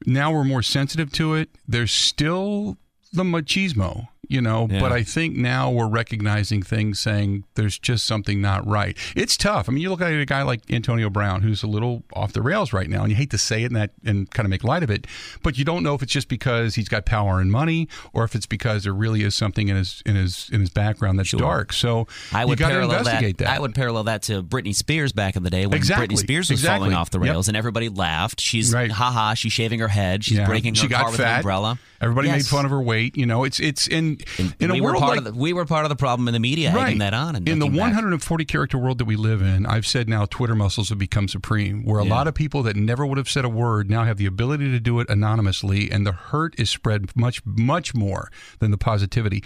now 0.06 0.32
we're 0.32 0.44
more 0.44 0.62
sensitive 0.62 1.12
to 1.12 1.34
it. 1.34 1.50
There's 1.66 1.92
still 1.92 2.76
the 3.12 3.24
machismo, 3.24 4.08
you 4.28 4.40
know, 4.40 4.68
Yeah. 4.70 4.80
but 4.80 4.92
I 4.92 5.02
think 5.02 5.36
now 5.36 5.70
we're 5.70 5.88
recognizing 5.88 6.62
things 6.62 6.98
saying 6.98 7.44
there's 7.54 7.78
just 7.78 8.04
something 8.06 8.40
not 8.40 8.66
right. 8.66 8.96
It's 9.16 9.36
tough. 9.36 9.68
I 9.68 9.72
mean, 9.72 9.82
you 9.82 9.90
look 9.90 10.00
at 10.00 10.12
a 10.12 10.24
guy 10.24 10.42
like 10.42 10.62
Antonio 10.70 11.10
Brown, 11.10 11.42
who's 11.42 11.62
a 11.62 11.66
little 11.66 12.02
off 12.14 12.32
the 12.32 12.42
rails 12.42 12.72
right 12.72 12.88
now, 12.88 13.02
and 13.02 13.10
you 13.10 13.16
hate 13.16 13.30
to 13.30 13.38
say 13.38 13.62
it 13.62 13.66
and 13.66 13.76
that 13.76 13.90
and 14.04 14.30
kind 14.30 14.46
of 14.46 14.50
make 14.50 14.64
light 14.64 14.82
of 14.82 14.90
it, 14.90 15.06
but 15.42 15.58
you 15.58 15.64
don't 15.64 15.82
know 15.82 15.94
if 15.94 16.02
it's 16.02 16.12
just 16.12 16.28
because 16.28 16.74
he's 16.74 16.88
got 16.88 17.06
power 17.06 17.40
and 17.40 17.50
money 17.50 17.88
or 18.12 18.24
if 18.24 18.34
it's 18.34 18.46
because 18.46 18.84
there 18.84 18.92
really 18.94 19.22
is 19.22 19.34
something 19.34 19.68
in 19.68 19.76
his 19.76 20.02
in 20.06 20.16
his 20.16 20.48
in 20.52 20.60
his 20.60 20.70
background 20.70 21.18
that's 21.18 21.30
dark. 21.32 21.72
So 21.72 22.06
I 22.32 22.44
would 22.44 22.58
you 22.58 22.64
got 22.64 22.68
to 22.68 22.74
parallel 22.74 22.98
investigate 22.98 23.38
that. 23.38 23.48
I 23.48 23.58
would 23.58 23.74
parallel 23.74 24.04
that 24.04 24.22
to 24.22 24.42
Britney 24.42 24.74
Spears 24.74 25.12
back 25.12 25.36
in 25.36 25.42
the 25.42 25.50
day 25.50 25.66
when 25.66 25.76
Exactly. 25.76 26.08
Britney 26.08 26.18
Spears 26.18 26.50
was 26.50 26.60
Exactly. 26.60 26.86
falling 26.86 26.96
off 26.96 27.10
the 27.10 27.18
Yep. 27.18 27.28
rails 27.30 27.48
and 27.48 27.56
everybody 27.56 27.88
laughed. 27.88 28.40
She's 28.40 28.72
Right. 28.72 28.90
haha, 28.90 29.34
she's 29.34 29.52
shaving 29.52 29.80
her 29.80 29.88
head. 29.88 30.24
She's 30.24 30.38
Yeah. 30.38 30.46
breaking 30.46 30.74
her 30.74 30.80
she 30.80 30.88
car 30.88 31.02
got 31.02 31.10
with 31.12 31.20
an 31.20 31.24
fat. 31.26 31.36
umbrella. 31.38 31.78
Everybody 32.00 32.28
Yes. 32.28 32.36
made 32.38 32.46
fun 32.46 32.64
of 32.64 32.70
her 32.70 32.82
weight. 32.82 33.16
You 33.16 33.24
know, 33.26 33.44
it's 33.44 33.58
it's 33.60 33.86
in 33.86 34.13
in 34.60 34.70
a 34.70 34.74
we 34.74 34.80
were 34.80 34.88
world 34.92 35.00
part 35.00 35.10
like 35.10 35.18
of 35.18 35.24
the, 35.24 35.32
we 35.34 35.52
were 35.52 35.64
part 35.64 35.84
of 35.84 35.88
the 35.88 35.96
problem 35.96 36.28
in 36.28 36.34
the 36.34 36.40
media 36.40 36.70
egging 36.76 36.98
that 36.98 37.14
on. 37.14 37.36
And 37.36 37.48
in 37.48 37.58
the 37.58 37.64
looking 37.66 37.78
back. 37.78 37.86
140 37.94 38.44
character 38.44 38.78
world 38.78 38.98
that 38.98 39.04
we 39.04 39.16
live 39.16 39.42
in, 39.42 39.66
I've 39.66 39.86
said 39.86 40.08
now 40.08 40.24
Twitter 40.26 40.54
muscles 40.54 40.88
have 40.90 40.98
become 40.98 41.28
supreme, 41.28 41.84
where 41.84 42.00
a 42.00 42.04
Yeah. 42.04 42.10
lot 42.14 42.28
of 42.28 42.34
people 42.34 42.62
that 42.64 42.76
never 42.76 43.04
would 43.06 43.18
have 43.18 43.28
said 43.28 43.44
a 43.44 43.48
word 43.48 43.90
now 43.90 44.04
have 44.04 44.16
the 44.16 44.26
ability 44.26 44.70
to 44.70 44.80
do 44.80 45.00
it 45.00 45.08
anonymously, 45.08 45.90
and 45.90 46.06
the 46.06 46.12
hurt 46.12 46.54
is 46.58 46.70
spread 46.70 47.14
much, 47.16 47.40
much 47.44 47.94
more 47.94 48.30
than 48.58 48.70
the 48.70 48.78
positivity. 48.78 49.42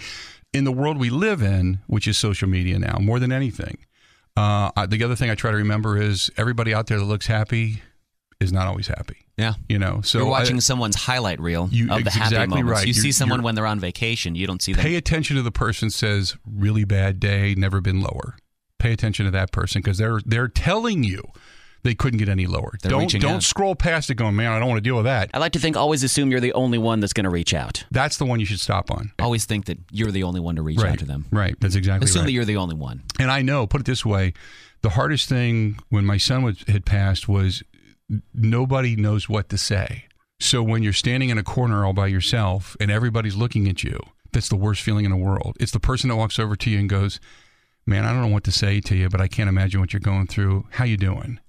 In 0.53 0.63
the 0.63 0.71
world 0.71 0.97
we 0.97 1.09
live 1.09 1.41
in, 1.41 1.79
which 1.87 2.07
is 2.07 2.17
social 2.17 2.47
media 2.49 2.79
now, 2.79 2.97
more 2.99 3.19
than 3.19 3.31
anything. 3.31 3.77
Uh, 4.35 4.71
the 4.87 5.03
other 5.03 5.15
thing 5.15 5.29
I 5.29 5.35
try 5.35 5.51
to 5.51 5.57
remember 5.57 6.01
is 6.01 6.29
everybody 6.37 6.73
out 6.73 6.87
there 6.87 6.97
that 6.97 7.05
looks 7.05 7.27
happy 7.27 7.81
is 8.39 8.53
not 8.53 8.67
always 8.67 8.87
happy. 8.87 9.17
Yeah. 9.39 9.53
You 9.67 9.79
know, 9.79 10.01
so 10.03 10.19
You're 10.19 10.27
watching 10.27 10.57
I- 10.57 10.59
someone's 10.59 10.95
highlight 10.95 11.39
reel 11.39 11.69
You- 11.71 11.91
of 11.91 12.03
the 12.03 12.11
happy 12.11 12.25
exactly 12.35 12.61
moments. 12.61 12.79
right. 12.79 12.87
You 12.87 12.93
see 12.93 12.99
You're- 13.07 13.11
someone 13.13 13.41
when 13.41 13.55
they're 13.55 13.65
on 13.65 13.79
vacation. 13.79 14.35
You 14.35 14.45
don't 14.47 14.61
see 14.61 14.73
them. 14.73 14.83
Pay 14.83 14.95
attention 14.95 15.35
to 15.37 15.41
the 15.41 15.51
person 15.51 15.89
says 15.89 16.35
really 16.45 16.83
bad 16.83 17.19
day, 17.19 17.55
never 17.55 17.81
been 17.81 18.01
lower. 18.01 18.35
Pay 18.77 18.91
attention 18.93 19.25
to 19.25 19.31
that 19.31 19.51
person 19.51 19.81
because 19.81 19.97
they're 19.97 20.21
they're 20.25 20.47
telling 20.47 21.03
you 21.03 21.23
they 21.83 21.95
couldn't 21.95 22.17
get 22.19 22.27
any 22.27 22.45
lower. 22.45 22.73
They're 22.81 22.91
don't 22.91 23.09
don't 23.11 23.25
out. 23.35 23.43
scroll 23.43 23.73
past 23.75 24.09
it 24.09 24.15
going, 24.15 24.35
man, 24.35 24.51
I 24.51 24.59
don't 24.59 24.67
want 24.67 24.77
to 24.77 24.81
deal 24.81 24.97
with 24.97 25.05
that. 25.05 25.29
I 25.33 25.37
like 25.37 25.53
to 25.53 25.59
think 25.59 25.77
always 25.77 26.03
assume 26.03 26.29
you're 26.31 26.41
the 26.41 26.53
only 26.53 26.77
one 26.77 26.99
that's 26.99 27.13
going 27.13 27.23
to 27.23 27.29
reach 27.29 27.53
out. 27.53 27.85
That's 27.91 28.17
the 28.17 28.25
one 28.25 28.39
you 28.41 28.45
should 28.45 28.59
stop 28.59 28.91
on. 28.91 29.11
Always 29.19 29.45
think 29.45 29.65
that 29.65 29.79
you're 29.91 30.11
the 30.11 30.23
only 30.23 30.39
one 30.41 30.57
to 30.57 30.61
reach 30.61 30.77
right. 30.79 30.91
out 30.91 30.99
to 30.99 31.05
them. 31.05 31.25
Right. 31.31 31.55
That's 31.61 31.75
exactly 31.75 32.05
Assume 32.05 32.21
right. 32.21 32.25
that 32.27 32.31
you're 32.33 32.45
the 32.45 32.57
only 32.57 32.75
one. 32.75 33.03
And 33.17 33.31
I 33.31 33.41
know, 33.41 33.65
put 33.65 33.79
it 33.81 33.85
this 33.85 34.05
way, 34.05 34.33
the 34.81 34.89
hardest 34.91 35.29
thing 35.29 35.77
when 35.89 36.05
my 36.05 36.17
son 36.17 36.43
was, 36.43 36.63
had 36.67 36.85
passed 36.85 37.27
was 37.29 37.63
nobody 38.33 38.95
knows 38.95 39.29
what 39.29 39.49
to 39.49 39.57
say. 39.57 40.05
So 40.39 40.63
when 40.63 40.83
you're 40.83 40.93
standing 40.93 41.29
in 41.29 41.37
a 41.37 41.43
corner 41.43 41.85
all 41.85 41.93
by 41.93 42.07
yourself 42.07 42.77
and 42.79 42.89
everybody's 42.89 43.35
looking 43.35 43.67
at 43.67 43.83
you, 43.83 43.99
that's 44.31 44.49
the 44.49 44.55
worst 44.55 44.81
feeling 44.81 45.05
in 45.05 45.11
the 45.11 45.17
world. 45.17 45.57
It's 45.59 45.71
the 45.71 45.79
person 45.79 46.09
that 46.09 46.15
walks 46.15 46.39
over 46.39 46.55
to 46.55 46.69
you 46.69 46.79
and 46.79 46.89
goes, 46.89 47.19
"Man, 47.85 48.05
I 48.05 48.13
don't 48.13 48.21
know 48.21 48.33
what 48.33 48.43
to 48.45 48.51
say 48.51 48.79
to 48.81 48.95
you, 48.95 49.09
but 49.09 49.19
I 49.19 49.27
can't 49.27 49.49
imagine 49.49 49.79
what 49.79 49.91
you're 49.91 49.99
going 49.99 50.27
through. 50.27 50.67
How 50.71 50.85
you 50.85 50.97
doing?" 50.97 51.39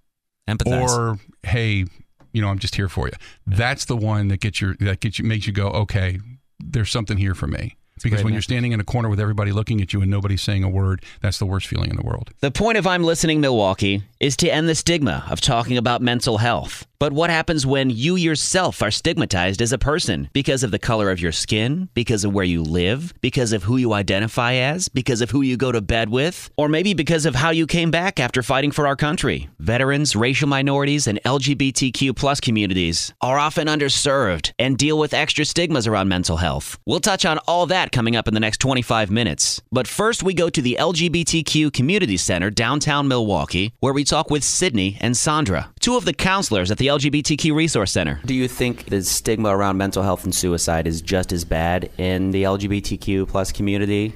Empathize. 0.49 0.89
Or, 0.89 1.19
"Hey, 1.43 1.85
you 2.33 2.43
know, 2.43 2.49
I'm 2.49 2.59
just 2.59 2.75
here 2.75 2.89
for 2.89 3.07
you." 3.07 3.13
That's 3.47 3.85
the 3.85 3.97
one 3.97 4.29
that 4.29 4.41
gets 4.41 4.61
your 4.61 4.77
that 4.81 5.01
gets 5.01 5.19
you 5.19 5.25
makes 5.25 5.47
you 5.47 5.53
go, 5.53 5.69
"Okay, 5.69 6.19
there's 6.59 6.91
something 6.91 7.19
here 7.19 7.35
for 7.35 7.47
me." 7.47 7.77
Because 8.03 8.25
when 8.25 8.33
you're 8.33 8.43
standing 8.43 8.73
in 8.73 8.81
a 8.81 8.85
corner 8.85 9.09
with 9.09 9.21
everybody 9.21 9.53
looking 9.53 9.81
at 9.81 9.93
you 9.93 10.01
and 10.03 10.11
nobody's 10.11 10.43
saying 10.43 10.65
a 10.65 10.69
word, 10.69 11.03
that's 11.21 11.39
the 11.39 11.47
worst 11.47 11.67
feeling 11.67 11.91
in 11.91 11.97
the 11.97 12.03
world. 12.03 12.31
The 12.41 12.51
point 12.51 12.79
of 12.79 12.87
I'm 12.87 13.03
Listening 13.03 13.41
Milwaukee 13.41 14.03
is 14.21 14.37
to 14.39 14.49
end 14.49 14.69
the 14.69 14.75
stigma 14.75 15.25
of 15.31 15.41
talking 15.41 15.77
about 15.79 16.03
mental 16.03 16.39
health. 16.39 16.87
But 17.01 17.15
what 17.15 17.31
happens 17.31 17.65
when 17.65 17.89
you 17.89 18.17
yourself 18.17 18.83
are 18.83 18.91
stigmatized 18.91 19.63
as 19.63 19.73
a 19.73 19.79
person 19.79 20.29
because 20.35 20.63
of 20.63 20.71
the 20.71 20.79
color 20.79 21.11
of 21.11 21.19
your 21.19 21.33
skin, 21.33 21.89
because 21.95 22.25
of 22.25 22.35
where 22.35 22.45
you 22.45 22.63
live, 22.63 23.15
because 23.23 23.55
of 23.55 23.63
who 23.63 23.79
you 23.79 23.95
identify 23.95 24.53
as, 24.53 24.91
because 24.91 25.23
of 25.23 25.31
who 25.31 25.41
you 25.41 25.57
go 25.57 25.73
to 25.73 25.81
bed 25.81 26.11
with, 26.11 26.51
or 26.59 26.69
maybe 26.69 26.93
because 26.93 27.25
of 27.25 27.35
how 27.35 27.49
you 27.49 27.67
came 27.67 27.91
back 27.91 28.21
after 28.21 28.43
fighting 28.43 28.71
for 28.71 28.87
our 28.87 28.97
country? 28.97 29.49
Veterans, 29.59 30.15
racial 30.15 30.47
minorities, 30.47 31.07
and 31.07 31.19
LGBTQ 31.25 32.15
plus 32.15 32.39
communities 32.39 33.15
are 33.23 33.39
often 33.39 33.67
underserved 33.67 34.53
and 34.59 34.77
deal 34.77 34.99
with 34.99 35.15
extra 35.15 35.47
stigmas 35.47 35.87
around 35.87 36.09
mental 36.09 36.37
health. 36.37 36.79
We'll 36.85 37.01
touch 37.01 37.25
on 37.25 37.39
all 37.49 37.65
that 37.67 37.90
coming 37.91 38.17
up 38.17 38.29
in 38.29 38.35
the 38.35 38.41
next 38.41 38.59
25 38.59 39.11
minutes. 39.11 39.61
But 39.73 39.87
first, 39.87 40.23
we 40.23 40.35
go 40.35 40.51
to 40.51 40.63
the 40.63 40.77
LGBTQ 40.81 41.73
Community 41.73 42.17
Center 42.17 42.51
downtown 42.51 43.09
Milwaukee, 43.09 43.73
where 43.81 43.93
we 43.93 44.05
talk 44.05 44.31
with 44.31 44.45
Sydney 44.45 44.99
and 45.01 45.17
Sandra, 45.17 45.71
two 45.81 45.97
of 45.97 46.05
the 46.05 46.13
counselors 46.13 46.71
at 46.71 46.79
the 46.79 46.87
LGBTQ 46.87 47.55
Resource 47.55 47.93
Center. 47.93 48.21
Do 48.25 48.35
you 48.35 48.49
think 48.49 48.87
the 48.87 49.03
stigma 49.03 49.57
around 49.57 49.77
mental 49.77 50.03
health 50.03 50.25
and 50.25 50.35
suicide 50.35 50.87
is 50.87 51.03
just 51.03 51.33
as 51.33 51.45
bad 51.45 51.91
in 51.99 52.31
the 52.31 52.45
LGBTQ 52.45 53.29
plus 53.29 53.53
community? 53.53 54.15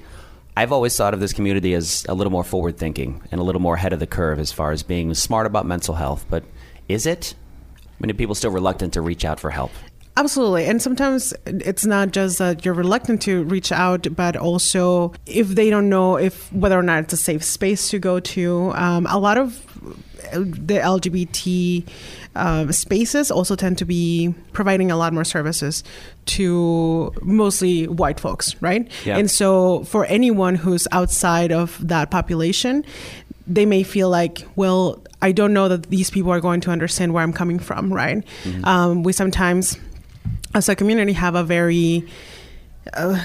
I've 0.56 0.70
always 0.70 0.96
thought 0.96 1.14
of 1.14 1.20
this 1.20 1.32
community 1.32 1.74
as 1.74 2.06
a 2.08 2.14
little 2.14 2.30
more 2.30 2.44
forward 2.44 2.76
thinking 2.76 3.20
and 3.32 3.40
a 3.40 3.44
little 3.44 3.60
more 3.60 3.74
ahead 3.74 3.92
of 3.92 3.98
the 3.98 4.06
curve 4.06 4.38
as 4.38 4.52
far 4.52 4.70
as 4.70 4.82
being 4.82 5.12
smart 5.14 5.46
about 5.46 5.66
mental 5.66 5.94
health. 5.94 6.26
But 6.30 6.44
is 6.88 7.06
it? 7.06 7.34
Many 7.98 8.12
people 8.12 8.34
still 8.34 8.50
reluctant 8.50 8.92
to 8.94 9.00
reach 9.00 9.24
out 9.24 9.40
for 9.40 9.50
help. 9.50 9.72
Absolutely. 10.16 10.66
And 10.66 10.80
sometimes 10.80 11.34
it's 11.44 11.84
not 11.84 12.12
just 12.12 12.38
that 12.38 12.64
you're 12.64 12.74
reluctant 12.74 13.20
to 13.22 13.42
reach 13.44 13.72
out, 13.72 14.06
but 14.14 14.36
also 14.36 15.12
if 15.26 15.48
they 15.48 15.70
don't 15.70 15.88
know 15.88 16.16
if 16.16 16.52
whether 16.52 16.78
or 16.78 16.82
not 16.82 17.02
it's 17.04 17.12
a 17.12 17.16
safe 17.16 17.42
space 17.42 17.90
to 17.90 17.98
go 17.98 18.20
to. 18.20 18.72
Um, 18.74 19.06
a 19.08 19.18
lot 19.18 19.38
of 19.38 19.60
the 20.32 20.78
LGBT 20.78 21.86
uh, 22.36 22.70
spaces 22.72 23.30
also 23.30 23.56
tend 23.56 23.78
to 23.78 23.84
be 23.84 24.34
providing 24.52 24.90
a 24.90 24.96
lot 24.96 25.12
more 25.12 25.24
services 25.24 25.82
to 26.26 27.12
mostly 27.22 27.86
white 27.88 28.18
folks, 28.20 28.60
right? 28.62 28.90
Yeah. 29.04 29.18
And 29.18 29.30
so 29.30 29.84
for 29.84 30.04
anyone 30.06 30.54
who's 30.54 30.86
outside 30.92 31.52
of 31.52 31.76
that 31.86 32.10
population, 32.10 32.84
they 33.46 33.66
may 33.66 33.82
feel 33.82 34.08
like, 34.10 34.46
well, 34.56 35.02
I 35.22 35.32
don't 35.32 35.52
know 35.52 35.68
that 35.68 35.90
these 35.90 36.10
people 36.10 36.30
are 36.32 36.40
going 36.40 36.60
to 36.62 36.70
understand 36.70 37.12
where 37.12 37.22
I'm 37.22 37.32
coming 37.32 37.58
from, 37.58 37.92
right? 37.92 38.24
Mhm. 38.44 38.66
Um, 38.66 39.02
we 39.02 39.12
sometimes, 39.12 39.76
as 40.54 40.68
a 40.68 40.76
community, 40.76 41.12
have 41.12 41.34
a 41.34 41.42
very 41.42 42.06
uh, 42.92 43.22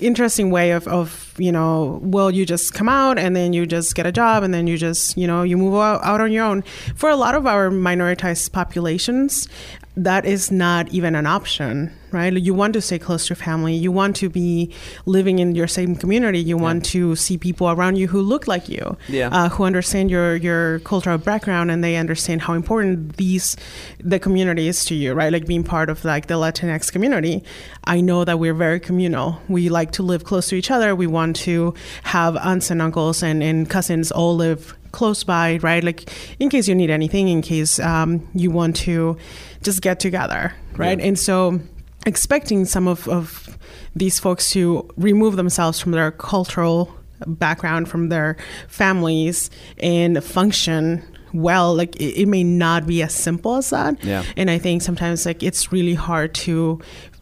interesting 0.00 0.50
way 0.50 0.72
of, 0.72 0.86
of 0.88 1.32
you 1.38 1.50
know 1.52 1.98
well 2.02 2.30
you 2.30 2.44
just 2.46 2.74
come 2.74 2.88
out 2.88 3.18
and 3.18 3.34
then 3.36 3.52
you 3.52 3.66
just 3.66 3.94
get 3.94 4.06
a 4.06 4.12
job 4.12 4.42
and 4.42 4.52
then 4.54 4.66
you 4.66 4.76
just 4.76 5.16
you 5.16 5.26
know 5.26 5.42
you 5.42 5.56
move 5.56 5.74
out, 5.74 6.02
out 6.04 6.20
on 6.20 6.32
your 6.32 6.44
own. 6.44 6.62
For 6.94 7.10
a 7.10 7.16
lot 7.16 7.34
of 7.34 7.46
our 7.46 7.70
minoritized 7.70 8.52
populations 8.52 9.48
that 9.96 10.24
is 10.26 10.50
not 10.50 10.88
even 10.88 11.14
an 11.14 11.26
option 11.26 11.92
right? 12.14 12.32
You 12.32 12.54
want 12.54 12.74
to 12.74 12.80
stay 12.80 12.96
close 13.00 13.26
to 13.26 13.34
family. 13.34 13.74
You 13.74 13.90
want 13.90 14.14
to 14.16 14.28
be 14.30 14.72
living 15.04 15.40
in 15.40 15.56
your 15.56 15.66
same 15.66 15.96
community. 15.96 16.38
You 16.38 16.56
want 16.56 16.84
to 16.86 17.16
see 17.16 17.36
people 17.36 17.68
around 17.68 17.96
you 17.96 18.06
who 18.06 18.22
look 18.22 18.46
like 18.46 18.68
you 18.68 18.96
Yeah. 19.08 19.30
uh, 19.32 19.48
who 19.48 19.64
understand 19.64 20.12
your 20.12 20.36
your 20.36 20.78
cultural 20.80 21.18
background 21.18 21.72
and 21.72 21.82
they 21.82 21.96
understand 21.96 22.42
how 22.42 22.52
important 22.54 23.16
these 23.16 23.56
the 23.98 24.20
community 24.20 24.68
is 24.68 24.84
to 24.84 24.94
you 24.94 25.12
right? 25.12 25.32
Like 25.32 25.46
being 25.48 25.64
part 25.64 25.90
of 25.90 26.04
like 26.04 26.28
the 26.28 26.34
latinx 26.34 26.92
community. 26.92 27.42
I 27.82 28.00
know 28.00 28.24
that 28.24 28.38
we're 28.38 28.54
very 28.54 28.78
communal. 28.78 29.40
We 29.48 29.68
like 29.68 29.83
to 29.92 30.02
live 30.02 30.24
close 30.24 30.48
to 30.48 30.54
each 30.56 30.70
other 30.70 30.94
we 30.94 31.06
want 31.06 31.36
to 31.36 31.74
have 32.02 32.36
aunts 32.36 32.70
and 32.70 32.80
uncles 32.82 33.22
and, 33.22 33.42
and 33.42 33.68
cousins 33.70 34.10
all 34.12 34.34
live 34.36 34.74
close 34.92 35.24
by 35.24 35.58
right 35.62 35.82
like 35.84 36.08
in 36.38 36.48
case 36.48 36.68
you 36.68 36.74
need 36.74 36.90
anything 36.90 37.28
in 37.28 37.42
case 37.42 37.80
um, 37.80 38.26
you 38.34 38.50
want 38.50 38.76
to 38.76 39.16
just 39.62 39.82
get 39.82 39.98
together 40.00 40.54
right 40.76 40.98
Yeah. 40.98 41.06
and 41.06 41.18
so 41.18 41.60
expecting 42.06 42.64
some 42.64 42.86
of, 42.86 43.08
of 43.08 43.58
these 43.96 44.18
folks 44.20 44.50
to 44.50 44.88
remove 44.96 45.36
themselves 45.36 45.80
from 45.80 45.92
their 45.92 46.10
cultural 46.12 46.94
background 47.26 47.88
from 47.88 48.08
their 48.08 48.36
families 48.68 49.50
and 49.78 50.22
function 50.22 51.02
well 51.32 51.74
like 51.74 51.96
it, 51.96 52.22
it 52.22 52.26
may 52.26 52.44
not 52.44 52.86
be 52.86 53.02
as 53.02 53.14
simple 53.14 53.56
as 53.56 53.70
that 53.70 54.02
Yeah. 54.04 54.22
and 54.36 54.50
i 54.50 54.58
think 54.58 54.82
sometimes 54.82 55.24
like 55.26 55.42
it's 55.42 55.72
really 55.72 55.94
hard 55.94 56.34
to 56.46 56.80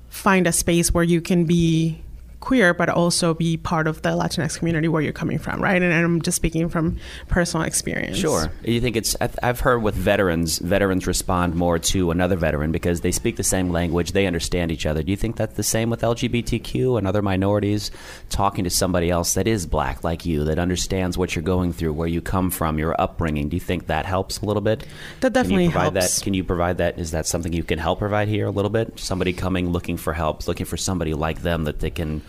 find 0.08 0.46
a 0.46 0.52
space 0.52 0.92
where 0.92 1.04
you 1.04 1.20
can 1.20 1.44
be 1.44 2.02
queer 2.42 2.74
but 2.74 2.88
also 2.88 3.32
be 3.32 3.56
part 3.56 3.86
of 3.86 4.02
the 4.02 4.10
latinx 4.10 4.58
community 4.58 4.88
where 4.88 5.00
you're 5.00 5.12
coming 5.12 5.38
from 5.38 5.62
right 5.62 5.80
and 5.80 5.92
i'm 5.94 6.20
just 6.20 6.36
speaking 6.36 6.68
from 6.68 6.98
personal 7.28 7.64
experience 7.64 8.18
Sure. 8.18 8.52
You 8.64 8.80
think 8.80 8.96
it's? 8.96 9.16
I've- 9.20 9.38
I've 9.42 9.60
heard 9.60 9.82
with 9.82 9.94
veterans, 9.94 10.58
veterans 10.58 11.06
respond 11.06 11.54
more 11.54 11.78
to 11.78 12.10
another 12.10 12.36
veteran 12.36 12.70
because 12.72 13.00
they 13.00 13.10
speak 13.10 13.36
the 13.36 13.42
same 13.42 13.70
language, 13.70 14.12
they 14.12 14.26
understand 14.26 14.70
each 14.70 14.86
other. 14.86 15.02
Do 15.02 15.10
you 15.10 15.16
think 15.16 15.36
that's 15.36 15.54
the 15.54 15.62
same 15.62 15.88
with 15.90 16.02
LGBTQ 16.02 16.98
and 16.98 17.06
other 17.06 17.22
minorities? 17.22 17.90
Talking 18.30 18.64
to 18.64 18.70
somebody 18.70 19.10
else 19.10 19.34
that 19.34 19.46
is 19.46 19.66
black 19.66 20.04
like 20.04 20.24
you, 20.26 20.44
that 20.44 20.58
understands 20.58 21.16
what 21.18 21.34
you're 21.34 21.42
going 21.42 21.72
through, 21.72 21.92
where 21.94 22.08
you 22.08 22.20
come 22.20 22.50
from, 22.50 22.78
your 22.78 22.94
upbringing. 23.00 23.48
Do 23.48 23.56
you 23.56 23.60
think 23.60 23.86
that 23.86 24.06
helps 24.06 24.40
a 24.40 24.46
little 24.46 24.62
bit? 24.62 24.84
That 25.20 25.32
definitely 25.32 25.68
can 25.68 25.80
helps. 25.80 26.18
That, 26.18 26.24
can 26.24 26.34
you 26.34 26.44
provide 26.44 26.78
that? 26.78 26.98
Is 26.98 27.10
that 27.12 27.26
something 27.26 27.52
you 27.52 27.64
can 27.64 27.78
help 27.78 27.98
provide 27.98 28.28
here 28.28 28.46
a 28.46 28.50
little 28.50 28.70
bit? 28.70 28.98
Somebody 28.98 29.32
coming 29.32 29.70
looking 29.70 29.96
for 29.96 30.12
help, 30.12 30.46
looking 30.48 30.66
for 30.66 30.76
somebody 30.76 31.14
like 31.14 31.42
them 31.42 31.64
that 31.64 31.80
they 31.80 31.90
can 31.90 32.22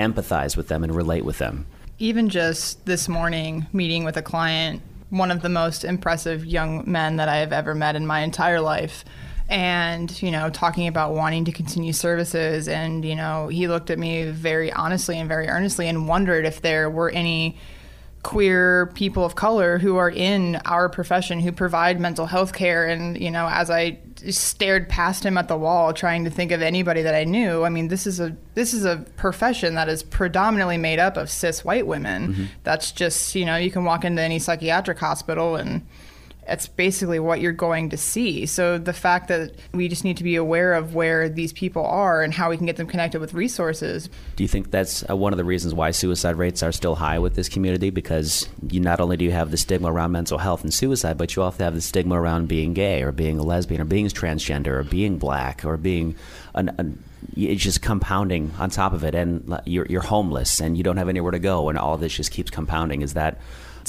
empathize 0.00 0.56
with 0.56 0.68
them 0.68 0.82
and 0.84 0.94
relate 0.94 1.24
with 1.24 1.38
them. 1.38 1.66
even 1.98 2.28
just 2.28 2.84
this 2.86 3.08
morning 3.08 3.66
meeting 3.72 4.04
with 4.04 4.16
a 4.16 4.22
client 4.22 4.82
one 5.10 5.30
of 5.30 5.42
the 5.42 5.48
most 5.48 5.84
impressive 5.84 6.44
young 6.44 6.82
men 6.90 7.16
that 7.16 7.28
i 7.28 7.36
have 7.36 7.52
ever 7.52 7.74
met 7.74 7.94
in 7.96 8.06
my 8.06 8.20
entire 8.20 8.60
life 8.60 9.04
and 9.50 10.22
you 10.22 10.30
know 10.30 10.48
talking 10.48 10.86
about 10.86 11.12
wanting 11.12 11.44
to 11.44 11.52
continue 11.52 11.92
services 11.92 12.68
and 12.68 13.04
you 13.04 13.16
know 13.16 13.48
he 13.48 13.66
looked 13.66 13.90
at 13.90 13.98
me 13.98 14.30
very 14.30 14.72
honestly 14.72 15.18
and 15.18 15.28
very 15.28 15.48
earnestly 15.48 15.88
and 15.88 16.06
wondered 16.06 16.46
if 16.46 16.62
there 16.62 16.88
were 16.88 17.10
any 17.10 17.58
queer 18.22 18.86
people 18.94 19.24
of 19.24 19.34
color 19.34 19.78
who 19.78 19.96
are 19.96 20.10
in 20.10 20.56
our 20.66 20.88
profession 20.90 21.40
who 21.40 21.50
provide 21.50 21.98
mental 21.98 22.26
health 22.26 22.52
care 22.52 22.86
and 22.86 23.18
you 23.18 23.30
know 23.30 23.48
as 23.50 23.70
i 23.70 23.98
stared 24.28 24.90
past 24.90 25.24
him 25.24 25.38
at 25.38 25.48
the 25.48 25.56
wall 25.56 25.94
trying 25.94 26.22
to 26.24 26.30
think 26.30 26.52
of 26.52 26.60
anybody 26.60 27.00
that 27.00 27.14
i 27.14 27.24
knew 27.24 27.64
i 27.64 27.70
mean 27.70 27.88
this 27.88 28.06
is 28.06 28.20
a 28.20 28.36
this 28.54 28.74
is 28.74 28.84
a 28.84 28.98
profession 29.16 29.74
that 29.74 29.88
is 29.88 30.02
predominantly 30.02 30.76
made 30.76 30.98
up 30.98 31.16
of 31.16 31.30
cis 31.30 31.64
white 31.64 31.86
women 31.86 32.34
Mhm. 32.34 32.46
that's 32.62 32.92
just 32.92 33.34
you 33.34 33.46
know 33.46 33.56
you 33.56 33.70
can 33.70 33.84
walk 33.84 34.04
into 34.04 34.20
any 34.20 34.38
psychiatric 34.38 34.98
hospital 34.98 35.56
and 35.56 35.80
it's 36.50 36.66
basically 36.66 37.20
what 37.20 37.40
you're 37.40 37.52
going 37.52 37.90
to 37.90 37.96
see. 37.96 38.44
So 38.44 38.76
the 38.76 38.92
fact 38.92 39.28
that 39.28 39.54
we 39.72 39.88
just 39.88 40.02
need 40.02 40.16
to 40.16 40.24
be 40.24 40.34
aware 40.34 40.74
of 40.74 40.94
where 40.94 41.28
these 41.28 41.52
people 41.52 41.84
are 41.86 42.22
and 42.22 42.34
how 42.34 42.50
we 42.50 42.56
can 42.56 42.66
get 42.66 42.76
them 42.76 42.88
connected 42.88 43.20
with 43.20 43.34
resources. 43.34 44.10
Do 44.34 44.42
you 44.42 44.48
think 44.48 44.70
that's 44.70 45.08
uh, 45.08 45.16
one 45.16 45.32
of 45.32 45.36
the 45.36 45.44
reasons 45.44 45.74
why 45.74 45.92
suicide 45.92 46.36
rates 46.36 46.62
are 46.62 46.72
still 46.72 46.96
high 46.96 47.18
with 47.20 47.36
this 47.36 47.48
community? 47.48 47.90
Because 47.90 48.48
you 48.68 48.80
not 48.80 49.00
only 49.00 49.16
do 49.16 49.24
you 49.24 49.30
have 49.30 49.52
the 49.52 49.56
stigma 49.56 49.92
around 49.92 50.10
mental 50.12 50.38
health 50.38 50.64
and 50.64 50.74
suicide, 50.74 51.16
but 51.16 51.36
you 51.36 51.42
also 51.42 51.62
have 51.62 51.74
the 51.74 51.80
stigma 51.80 52.20
around 52.20 52.48
being 52.48 52.74
gay 52.74 53.02
or 53.02 53.12
being 53.12 53.38
a 53.38 53.42
lesbian 53.42 53.80
or 53.80 53.84
being 53.84 54.08
transgender 54.08 54.68
or 54.68 54.84
being 54.84 55.18
black 55.18 55.64
or 55.64 55.76
being 55.76 56.16
an, 56.54 56.74
an 56.78 57.04
it's 57.36 57.62
just 57.62 57.82
compounding 57.82 58.50
on 58.58 58.70
top 58.70 58.92
of 58.92 59.04
it, 59.04 59.14
and 59.14 59.60
you're 59.66 59.86
you're 59.86 60.00
homeless 60.00 60.60
and 60.60 60.76
you 60.76 60.82
don't 60.82 60.96
have 60.96 61.08
anywhere 61.08 61.32
to 61.32 61.38
go, 61.38 61.68
and 61.68 61.78
all 61.78 61.96
this 61.96 62.14
just 62.14 62.30
keeps 62.30 62.50
compounding. 62.50 63.02
Is 63.02 63.14
that 63.14 63.38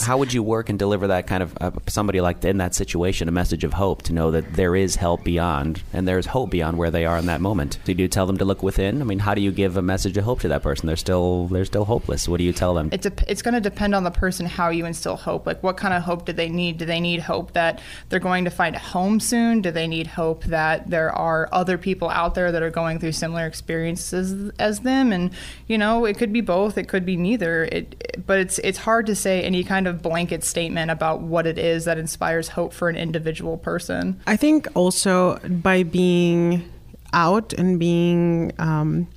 how 0.04 0.18
would 0.18 0.34
you 0.34 0.44
work 0.44 0.70
and 0.70 0.78
deliver 0.78 1.08
that 1.08 1.28
kind 1.28 1.44
of 1.44 1.58
uh, 1.62 1.72
somebody 1.88 2.22
like 2.22 2.44
in 2.44 2.58
that 2.58 2.76
situation 2.76 3.28
a 3.28 3.32
message 3.32 3.64
of 3.64 3.74
hope 3.74 4.02
to 4.04 4.14
know 4.14 4.32
that 4.32 4.54
there 4.54 4.76
is 4.76 4.96
help 4.96 5.24
beyond 5.24 5.82
and 5.94 6.08
there's 6.08 6.26
hope 6.26 6.50
beyond 6.50 6.78
where 6.78 6.92
they 6.92 7.06
are 7.06 7.18
in 7.18 7.26
that 7.28 7.42
moment? 7.42 7.80
Do 7.86 7.94
you 7.94 8.08
tell 8.08 8.26
them 8.26 8.38
to 8.38 8.46
look 8.46 8.64
within? 8.64 9.02
I 9.02 9.06
mean, 9.06 9.20
how 9.20 9.34
do 9.34 9.42
you 9.42 9.52
give 9.52 9.78
a 9.78 9.82
message 9.82 10.18
of 10.18 10.24
hope 10.24 10.42
to 10.42 10.48
that 10.50 10.64
person? 10.64 10.88
They're 10.88 10.96
still 10.96 11.48
they're 11.48 11.66
still 11.66 11.86
hopeless. 11.86 12.28
What 12.28 12.38
do 12.38 12.44
you 12.44 12.54
tell 12.54 12.74
them? 12.74 12.90
It 12.92 13.02
dep 13.02 13.22
it's 13.28 13.42
going 13.42 13.54
to 13.54 13.62
depend 13.62 13.96
on 13.96 14.04
the 14.04 14.12
person 14.12 14.46
how 14.46 14.70
you 14.70 14.86
instill 14.86 15.16
hope. 15.16 15.46
Like, 15.46 15.62
what 15.64 15.78
kind 15.78 15.94
of 15.94 16.04
hope 16.04 16.26
do 16.26 16.34
they 16.34 16.50
need? 16.50 16.78
Do 16.78 16.86
they 16.86 17.00
need 17.00 17.22
hope 17.22 17.54
that 17.54 17.82
they're 18.10 18.20
going 18.20 18.46
to 18.46 18.52
find 18.52 18.76
a 18.76 18.80
home 18.80 19.20
soon? 19.20 19.62
Do 19.62 19.72
they 19.72 19.88
need 19.88 20.08
hope 20.08 20.44
that 20.46 20.90
there 20.90 21.12
are 21.12 21.50
other 21.52 21.78
people 21.78 22.10
out 22.10 22.36
there 22.36 22.52
that 22.52 22.64
are 22.64 22.70
going 22.70 23.00
through 23.00 23.14
similar 23.14 23.46
experiences 23.46 24.52
as 24.60 24.80
them? 24.82 25.12
And 25.12 25.32
you 25.68 25.78
know, 25.78 26.06
it 26.06 26.18
could 26.18 26.34
be 26.34 26.42
both. 26.42 26.78
It 26.78 26.88
could 26.88 27.06
be 27.06 27.18
neither. 27.18 27.66
It, 27.66 28.24
but 28.26 28.40
it's 28.40 28.60
it's 28.60 28.78
hard 28.80 29.06
to 29.08 29.16
say 29.16 29.44
any 29.44 29.64
kind 29.64 29.88
of 29.88 29.91
blanket 29.94 30.44
statement 30.44 30.92
about 30.92 31.22
what 31.22 31.48
it 31.48 31.58
is 31.58 31.86
that 31.86 31.98
inspires 31.98 32.50
hope 32.50 32.74
for 32.74 32.90
an 32.90 32.96
individual 32.96 33.58
person. 33.58 34.20
I 34.28 34.38
think 34.38 34.68
also 34.76 35.38
by 35.48 35.84
being 35.84 36.70
out 37.14 37.54
and 37.54 37.80
being 37.80 38.54
um, 38.60 39.08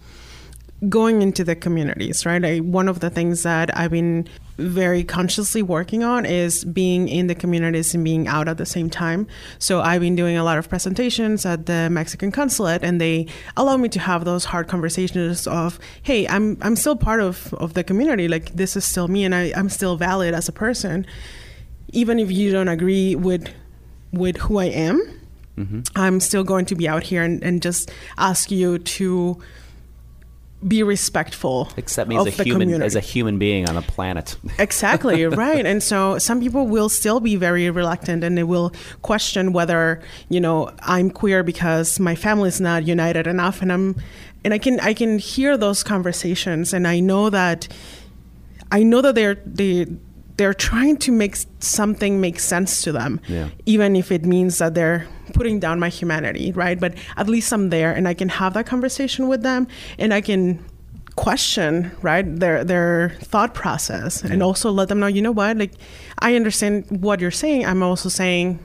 going 0.88 1.22
into 1.22 1.44
the 1.44 1.54
communities, 1.54 2.26
right? 2.26 2.44
I, 2.44 2.58
one 2.58 2.88
of 2.88 3.00
the 3.00 3.10
things 3.10 3.42
that 3.42 3.76
I've 3.76 3.90
been 3.90 4.28
very 4.58 5.02
consciously 5.02 5.62
working 5.62 6.04
on 6.04 6.24
is 6.24 6.64
being 6.64 7.08
in 7.08 7.26
the 7.26 7.34
communities 7.34 7.94
and 7.94 8.04
being 8.04 8.28
out 8.28 8.48
at 8.48 8.56
the 8.56 8.66
same 8.66 8.88
time. 8.88 9.26
So 9.58 9.80
I've 9.80 10.00
been 10.00 10.16
doing 10.16 10.36
a 10.36 10.44
lot 10.44 10.58
of 10.58 10.68
presentations 10.68 11.44
at 11.44 11.66
the 11.66 11.88
Mexican 11.90 12.30
consulate, 12.30 12.84
and 12.84 13.00
they 13.00 13.26
allow 13.56 13.76
me 13.76 13.88
to 13.90 13.98
have 13.98 14.24
those 14.24 14.44
hard 14.44 14.68
conversations 14.68 15.46
of, 15.46 15.78
"Hey, 16.02 16.26
I'm 16.28 16.56
I'm 16.62 16.76
still 16.76 16.96
part 16.96 17.20
of 17.20 17.52
of 17.54 17.74
the 17.74 17.82
community. 17.82 18.28
Like 18.28 18.54
this 18.54 18.76
is 18.76 18.84
still 18.84 19.08
me, 19.08 19.24
and 19.24 19.34
I, 19.34 19.52
I'm 19.56 19.68
still 19.68 19.96
valid 19.96 20.34
as 20.34 20.48
a 20.48 20.52
person, 20.52 21.06
even 21.92 22.18
if 22.18 22.30
you 22.30 22.52
don't 22.52 22.68
agree 22.68 23.16
with 23.16 23.48
with 24.12 24.36
who 24.38 24.58
I 24.58 24.66
am." 24.66 25.20
Mm-hmm. 25.58 25.82
I'm 25.94 26.18
still 26.18 26.42
going 26.42 26.66
to 26.66 26.74
be 26.74 26.88
out 26.88 27.04
here 27.04 27.22
and, 27.22 27.40
and 27.44 27.62
just 27.62 27.92
ask 28.18 28.50
you 28.50 28.78
to 28.78 29.40
be 30.66 30.82
respectful 30.82 31.68
Accept 31.76 32.08
me 32.08 32.16
as 32.16 32.26
a 32.26 32.30
human 32.30 32.62
community. 32.62 32.84
as 32.86 32.96
a 32.96 33.00
human 33.00 33.38
being 33.38 33.68
on 33.68 33.76
a 33.76 33.82
planet. 33.82 34.36
Exactly, 34.58 35.26
right. 35.26 35.66
And 35.66 35.82
so 35.82 36.18
some 36.18 36.40
people 36.40 36.66
will 36.66 36.88
still 36.88 37.20
be 37.20 37.36
very 37.36 37.68
reluctant 37.70 38.24
and 38.24 38.38
they 38.38 38.44
will 38.44 38.72
question 39.02 39.52
whether, 39.52 40.00
you 40.28 40.40
know, 40.40 40.70
I'm 40.80 41.10
queer 41.10 41.42
because 41.42 42.00
my 42.00 42.14
family 42.14 42.48
is 42.48 42.60
not 42.60 42.86
united 42.86 43.26
enough 43.26 43.60
and 43.62 43.72
I'm 43.72 43.96
and 44.44 44.54
I 44.54 44.58
can 44.58 44.80
I 44.80 44.94
can 44.94 45.18
hear 45.18 45.56
those 45.56 45.82
conversations 45.82 46.72
and 46.72 46.86
I 46.86 47.00
know 47.00 47.30
that 47.30 47.68
I 48.70 48.82
know 48.82 49.02
that 49.02 49.14
they're 49.14 49.36
they 49.44 49.86
they're 50.36 50.54
trying 50.54 50.96
to 50.96 51.12
make 51.12 51.36
something 51.60 52.20
make 52.20 52.40
sense 52.40 52.82
to 52.82 52.90
them 52.92 53.20
Yeah. 53.28 53.48
even 53.66 53.94
if 53.96 54.10
it 54.10 54.24
means 54.24 54.58
that 54.58 54.74
they're 54.74 55.06
putting 55.32 55.60
down 55.60 55.78
my 55.78 55.88
humanity, 55.88 56.52
right? 56.52 56.78
But 56.78 56.94
at 57.16 57.28
least 57.28 57.52
I'm 57.52 57.70
there 57.70 57.92
and 57.92 58.06
I 58.08 58.14
can 58.14 58.28
have 58.28 58.54
that 58.54 58.66
conversation 58.66 59.28
with 59.28 59.42
them 59.42 59.66
and 59.98 60.12
I 60.12 60.20
can 60.20 60.58
question, 61.16 61.92
right, 62.02 62.24
their 62.40 62.64
their 62.64 63.10
thought 63.22 63.54
process 63.54 64.22
and 64.24 64.42
also 64.42 64.70
let 64.72 64.88
them 64.88 64.98
know, 64.98 65.06
you 65.06 65.22
know 65.22 65.30
what, 65.32 65.56
like 65.56 65.72
I 66.18 66.34
understand 66.34 66.86
what 66.90 67.20
you're 67.20 67.30
saying. 67.30 67.64
I'm 67.66 67.82
also 67.82 68.08
saying 68.08 68.58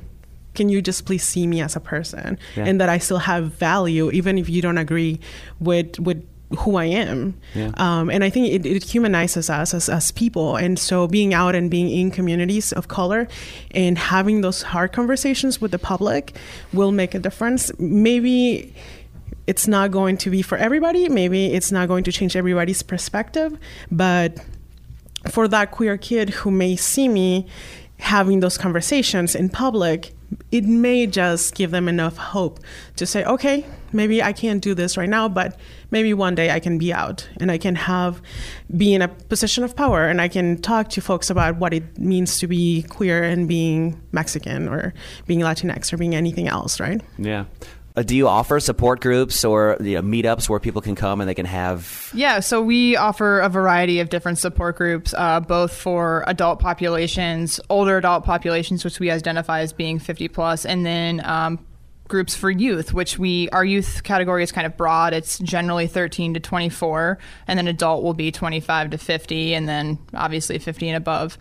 can 0.55 0.67
you 0.67 0.82
just 0.82 1.05
please 1.05 1.24
see 1.24 1.45
me 1.45 1.61
as 1.61 1.76
a 1.76 1.80
person 1.80 2.38
Yeah. 2.57 2.65
and 2.65 2.82
that 2.82 2.89
I 2.89 2.97
still 2.97 3.20
have 3.20 3.53
value 3.53 4.09
even 4.11 4.38
if 4.39 4.49
you 4.49 4.61
don't 4.63 4.80
agree 4.80 5.20
with 5.59 5.99
with 5.99 6.26
who 6.57 6.77
I 6.77 6.85
am. 6.85 7.39
Yeah. 7.53 7.71
Um, 7.75 8.09
and 8.09 8.23
I 8.23 8.29
think 8.29 8.47
it, 8.47 8.65
it 8.65 8.83
humanizes 8.83 9.49
us 9.49 9.73
as, 9.73 9.87
as 9.87 10.11
people. 10.11 10.55
And 10.55 10.79
so 10.79 11.07
being 11.07 11.33
out 11.33 11.55
and 11.55 11.69
being 11.69 11.89
in 11.89 12.11
communities 12.11 12.73
of 12.73 12.87
color 12.87 13.27
and 13.71 13.97
having 13.97 14.41
those 14.41 14.63
hard 14.63 14.91
conversations 14.91 15.61
with 15.61 15.71
the 15.71 15.79
public 15.79 16.35
will 16.73 16.91
make 16.91 17.13
a 17.13 17.19
difference. 17.19 17.71
Maybe 17.79 18.73
it's 19.45 19.67
not 19.67 19.91
going 19.91 20.17
to 20.17 20.29
be 20.29 20.41
for 20.41 20.57
everybody, 20.57 21.09
maybe 21.09 21.53
it's 21.53 21.71
not 21.71 21.87
going 21.87 22.03
to 22.03 22.11
change 22.11 22.35
everybody's 22.35 22.83
perspective, 22.83 23.57
but 23.91 24.37
for 25.29 25.47
that 25.47 25.71
queer 25.71 25.97
kid 25.97 26.29
who 26.29 26.51
may 26.51 26.75
see 26.75 27.07
me 27.07 27.47
having 27.97 28.39
those 28.39 28.57
conversations 28.57 29.35
in 29.35 29.49
public, 29.49 30.13
it 30.51 30.65
may 30.65 31.07
just 31.07 31.55
give 31.55 31.71
them 31.71 31.88
enough 31.88 32.17
hope 32.17 32.59
to 32.95 33.05
say, 33.05 33.23
okay, 33.23 33.65
maybe 33.93 34.21
I 34.21 34.34
can't 34.34 34.61
do 34.61 34.73
this 34.73 34.97
right 34.97 35.09
now, 35.09 35.27
but 35.30 35.59
maybe 35.91 36.13
one 36.13 36.36
day 36.36 36.51
I 36.51 36.59
can 36.59 36.77
be 36.77 36.93
out 36.93 37.27
and 37.39 37.51
I 37.51 37.57
can 37.57 37.75
have 37.75 38.21
be 38.75 38.93
in 38.93 39.01
a 39.01 39.07
position 39.07 39.63
of 39.63 39.75
power 39.75 40.07
and 40.07 40.21
I 40.21 40.27
can 40.27 40.61
talk 40.61 40.89
to 40.89 41.01
folks 41.01 41.30
about 41.30 41.57
what 41.57 41.73
it 41.73 41.97
means 41.97 42.39
to 42.39 42.47
be 42.47 42.84
queer 42.84 43.23
and 43.23 43.47
being 43.47 43.99
Mexican 44.11 44.67
or 44.67 44.93
being 45.25 45.39
Latinx 45.39 45.91
or 45.91 45.97
being 45.97 46.15
anything 46.15 46.47
else, 46.47 46.80
right? 46.80 47.01
Yeah. 47.17 47.45
Uh, 47.99 48.03
do 48.03 48.15
you 48.15 48.29
offer 48.29 48.61
support 48.61 49.01
groups 49.01 49.43
or 49.43 49.75
you 49.81 49.95
know, 49.95 50.01
meetups 50.01 50.47
where 50.47 50.57
people 50.57 50.81
can 50.81 50.95
come 50.95 51.19
and 51.19 51.29
they 51.29 51.33
can 51.33 51.45
have? 51.45 52.09
Yeah, 52.13 52.39
so 52.39 52.61
we 52.61 52.95
offer 52.95 53.41
a 53.41 53.49
variety 53.49 53.99
of 53.99 54.07
different 54.07 54.37
support 54.37 54.77
groups, 54.77 55.13
uh, 55.17 55.41
both 55.41 55.73
for 55.73 56.23
adult 56.25 56.61
populations, 56.61 57.59
older 57.69 57.97
adult 57.97 58.23
populations, 58.23 58.85
which 58.85 59.01
we 59.01 59.11
identify 59.11 59.59
as 59.59 59.73
being 59.73 59.99
50 59.99 60.29
plus, 60.29 60.65
and 60.65 60.85
then 60.85 61.21
um, 61.25 61.59
groups 62.07 62.35
for 62.35 62.49
youth, 62.49 62.93
which 62.93 63.19
we 63.19 63.49
our 63.49 63.65
youth 63.65 64.01
category 64.03 64.43
is 64.43 64.53
kind 64.53 64.65
of 64.65 64.77
broad. 64.77 65.13
It's 65.13 65.37
generally 65.37 65.87
13 65.87 66.35
to 66.35 66.39
24, 66.39 67.17
and 67.47 67.59
then 67.59 67.67
adult 67.67 68.01
will 68.01 68.13
be 68.13 68.31
25 68.31 68.91
to 68.91 68.97
50, 68.97 69.53
and 69.55 69.67
then 69.67 69.99
obviously 70.13 70.57
50 70.57 70.87
and 70.87 70.95
above. 70.95 71.37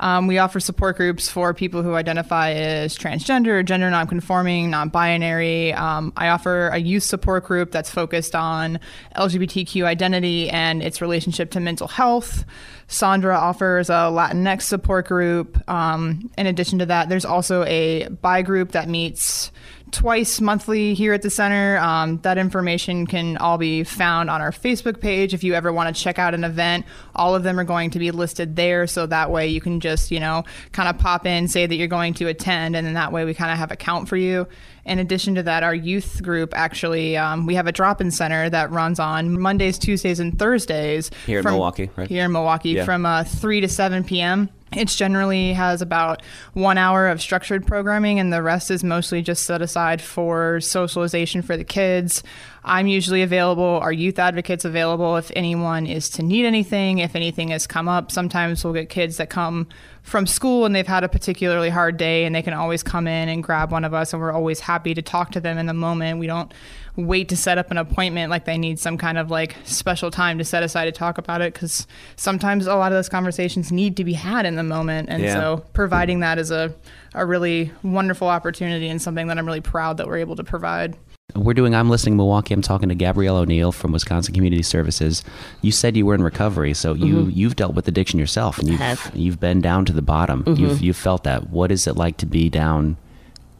Um, 0.00 0.26
we 0.26 0.38
offer 0.38 0.60
support 0.60 0.96
groups 0.96 1.28
for 1.28 1.54
people 1.54 1.82
who 1.82 1.94
identify 1.94 2.52
as 2.52 2.96
transgender, 2.96 3.64
gender 3.64 3.90
nonconforming, 3.90 4.70
non-binary. 4.70 5.72
Um, 5.72 6.12
I 6.16 6.28
offer 6.28 6.68
a 6.68 6.78
youth 6.78 7.02
support 7.02 7.44
group 7.44 7.70
that's 7.70 7.90
focused 7.90 8.34
on 8.34 8.78
LGBTQ 9.16 9.84
identity 9.84 10.50
and 10.50 10.82
its 10.82 11.00
relationship 11.00 11.50
to 11.52 11.60
mental 11.60 11.88
health. 11.88 12.44
Sandra 12.88 13.36
offers 13.36 13.90
a 13.90 14.10
Latinx 14.10 14.62
support 14.62 15.08
group. 15.08 15.58
Um, 15.68 16.30
in 16.38 16.46
addition 16.46 16.78
to 16.80 16.86
that, 16.86 17.08
there's 17.08 17.24
also 17.24 17.64
a 17.64 18.08
bi 18.08 18.42
group 18.42 18.72
that 18.72 18.88
meets 18.88 19.50
twice 19.92 20.40
monthly 20.40 20.94
here 20.94 21.12
at 21.12 21.22
the 21.22 21.30
center. 21.30 21.78
Um, 21.78 22.18
that 22.18 22.38
information 22.38 23.06
can 23.06 23.36
all 23.36 23.56
be 23.58 23.84
found 23.84 24.30
on 24.30 24.40
our 24.40 24.50
Facebook 24.50 25.00
page. 25.00 25.32
If 25.32 25.44
you 25.44 25.54
ever 25.54 25.72
want 25.72 25.94
to 25.94 26.02
check 26.02 26.18
out 26.18 26.34
an 26.34 26.44
event, 26.44 26.86
all 27.14 27.34
of 27.34 27.42
them 27.42 27.58
are 27.58 27.64
going 27.64 27.90
to 27.90 27.98
be 27.98 28.10
listed 28.10 28.56
there. 28.56 28.86
So 28.86 29.06
that 29.06 29.30
way 29.30 29.48
you 29.48 29.60
can 29.60 29.80
just, 29.80 30.10
you 30.10 30.20
know, 30.20 30.44
kind 30.72 30.88
of 30.88 30.98
pop 30.98 31.24
in, 31.26 31.48
say 31.48 31.66
that 31.66 31.74
you're 31.74 31.86
going 31.88 32.14
to 32.14 32.26
attend, 32.28 32.76
and 32.76 32.86
then 32.86 32.94
that 32.94 33.12
way 33.12 33.24
we 33.24 33.34
kind 33.34 33.50
of 33.50 33.58
have 33.58 33.70
a 33.70 33.76
count 33.76 34.08
for 34.08 34.16
you. 34.16 34.46
In 34.84 34.98
addition 34.98 35.34
to 35.36 35.42
that, 35.44 35.62
our 35.62 35.74
youth 35.74 36.22
group 36.22 36.52
actually, 36.56 37.16
um, 37.16 37.46
we 37.46 37.54
have 37.56 37.66
a 37.66 37.72
drop 37.72 38.00
in 38.00 38.10
center 38.10 38.48
that 38.50 38.70
runs 38.70 39.00
on 39.00 39.40
Mondays, 39.40 39.78
Tuesdays, 39.78 40.20
and 40.20 40.38
Thursdays. 40.38 41.10
Here 41.26 41.40
in 41.40 41.44
Milwaukee, 41.44 41.90
right? 41.96 42.08
Here 42.08 42.24
in 42.24 42.32
Milwaukee 42.32 42.70
Yeah. 42.70 42.84
from 42.84 43.04
uh, 43.04 43.24
3 43.24 43.62
to 43.62 43.68
7 43.68 44.04
p.m. 44.04 44.48
It 44.72 44.88
generally 44.88 45.52
has 45.52 45.80
about 45.80 46.22
one 46.52 46.76
hour 46.76 47.08
of 47.08 47.22
structured 47.22 47.66
programming, 47.66 48.18
and 48.18 48.32
the 48.32 48.42
rest 48.42 48.70
is 48.70 48.82
mostly 48.82 49.22
just 49.22 49.44
set 49.44 49.62
aside 49.62 50.02
for 50.02 50.60
socialization 50.60 51.40
for 51.42 51.56
the 51.56 51.64
kids. 51.64 52.22
I'm 52.68 52.88
usually 52.88 53.22
available. 53.22 53.78
Our 53.80 53.92
youth 53.92 54.18
advocates 54.18 54.64
available 54.64 55.16
if 55.16 55.30
anyone 55.36 55.86
is 55.86 56.10
to 56.10 56.22
need 56.22 56.44
anything, 56.44 56.98
if 56.98 57.14
anything 57.14 57.48
has 57.48 57.66
come 57.66 57.86
up. 57.88 58.10
Sometimes 58.10 58.64
we'll 58.64 58.72
get 58.74 58.88
kids 58.88 59.18
that 59.18 59.30
come 59.30 59.68
from 60.02 60.26
school 60.26 60.64
and 60.66 60.74
they've 60.74 60.86
had 60.86 61.02
a 61.04 61.08
particularly 61.08 61.68
hard 61.70 61.96
day, 61.96 62.24
and 62.24 62.34
they 62.34 62.42
can 62.42 62.54
always 62.54 62.82
come 62.82 63.06
in 63.06 63.28
and 63.28 63.42
grab 63.42 63.70
one 63.70 63.84
of 63.84 63.94
us, 63.94 64.12
and 64.12 64.20
we're 64.20 64.32
always 64.32 64.60
happy 64.60 64.94
to 64.94 65.02
talk 65.02 65.30
to 65.32 65.40
them 65.40 65.58
in 65.58 65.66
the 65.66 65.74
moment. 65.74 66.18
We 66.18 66.26
don't 66.26 66.52
wait 66.96 67.28
to 67.28 67.36
set 67.36 67.58
up 67.58 67.70
an 67.70 67.76
appointment 67.76 68.30
like 68.30 68.46
they 68.46 68.56
need 68.58 68.78
some 68.78 68.96
kind 68.98 69.18
of 69.18 69.30
like 69.30 69.54
special 69.64 70.10
time 70.10 70.38
to 70.38 70.44
set 70.44 70.62
aside 70.62 70.86
to 70.86 70.92
talk 70.92 71.18
about 71.18 71.42
it 71.42 71.52
because 71.52 71.86
sometimes 72.16 72.66
a 72.66 72.74
lot 72.74 72.90
of 72.90 72.96
those 72.96 73.08
conversations 73.08 73.70
need 73.70 73.96
to 73.98 74.02
be 74.04 74.14
had 74.14 74.46
in 74.46 74.56
the 74.56 74.62
moment 74.62 75.08
and 75.10 75.22
Yeah. 75.22 75.34
so 75.34 75.64
providing 75.74 76.20
that 76.20 76.38
is 76.38 76.50
a, 76.50 76.74
a 77.14 77.26
really 77.26 77.70
wonderful 77.82 78.28
opportunity 78.28 78.88
and 78.88 79.02
something 79.02 79.26
that 79.26 79.36
i'm 79.36 79.44
really 79.44 79.60
proud 79.60 79.98
that 79.98 80.06
we're 80.06 80.16
able 80.16 80.36
to 80.36 80.44
provide 80.44 80.96
We're 81.34 81.54
doing 81.54 81.74
I'm 81.74 81.90
Listening 81.90 82.16
Milwaukee. 82.16 82.54
I'm 82.54 82.62
talking 82.62 82.88
to 82.88 82.94
Gabrielle 82.94 83.36
O'Neill 83.36 83.72
from 83.72 83.90
Wisconsin 83.90 84.32
Community 84.32 84.62
Services. 84.62 85.24
You 85.60 85.72
said 85.72 85.96
you 85.96 86.06
were 86.06 86.14
in 86.14 86.22
recovery, 86.22 86.72
so 86.72 86.94
you 86.94 87.16
Mhm. 87.26 87.32
you've 87.36 87.56
dealt 87.56 87.74
with 87.74 87.88
addiction 87.88 88.18
yourself, 88.20 88.58
and 88.60 88.68
you've 88.68 88.78
Have. 88.78 89.10
you've 89.12 89.40
been 89.40 89.60
down 89.60 89.84
to 89.86 89.92
the 89.92 90.02
bottom. 90.02 90.44
Mhm. 90.44 90.58
You've 90.58 90.80
you've 90.80 90.96
felt 90.96 91.24
that. 91.24 91.50
What 91.50 91.72
is 91.72 91.86
it 91.88 91.96
like 91.96 92.16
to 92.18 92.26
be 92.26 92.48
down 92.48 92.96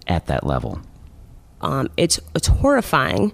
at 0.06 0.26
that 0.26 0.46
level? 0.46 0.80
um, 1.62 1.88
it's 1.96 2.20
it's 2.34 2.46
horrifying 2.48 3.32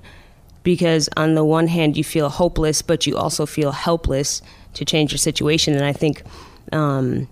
because 0.63 1.09
on 1.17 1.35
the 1.35 1.45
one 1.45 1.67
hand 1.67 1.97
you 1.99 2.05
feel 2.05 2.29
hopeless, 2.31 2.81
but 2.81 3.07
you 3.07 3.17
also 3.17 3.45
feel 3.45 3.73
helpless 3.73 4.41
to 4.75 4.85
change 4.85 5.13
your 5.13 5.19
situation. 5.19 5.75
And 5.75 5.85
I 5.85 5.93
think, 5.93 6.23
um, 6.73 7.27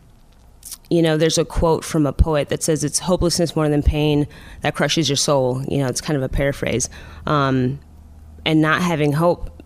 you 0.90 1.02
know, 1.02 1.16
there's 1.16 1.38
a 1.38 1.44
quote 1.44 1.84
from 1.84 2.04
a 2.04 2.12
poet 2.12 2.48
that 2.48 2.62
says, 2.62 2.82
"It's 2.84 2.98
hopelessness 2.98 3.54
more 3.54 3.68
than 3.68 3.82
pain 3.82 4.26
that 4.62 4.74
crushes 4.74 5.08
your 5.08 5.16
soul." 5.16 5.62
You 5.68 5.78
know, 5.78 5.86
it's 5.86 6.00
kind 6.00 6.16
of 6.16 6.22
a 6.22 6.28
paraphrase, 6.28 6.90
um, 7.26 7.78
and 8.44 8.60
not 8.60 8.82
having 8.82 9.12
hope 9.12 9.62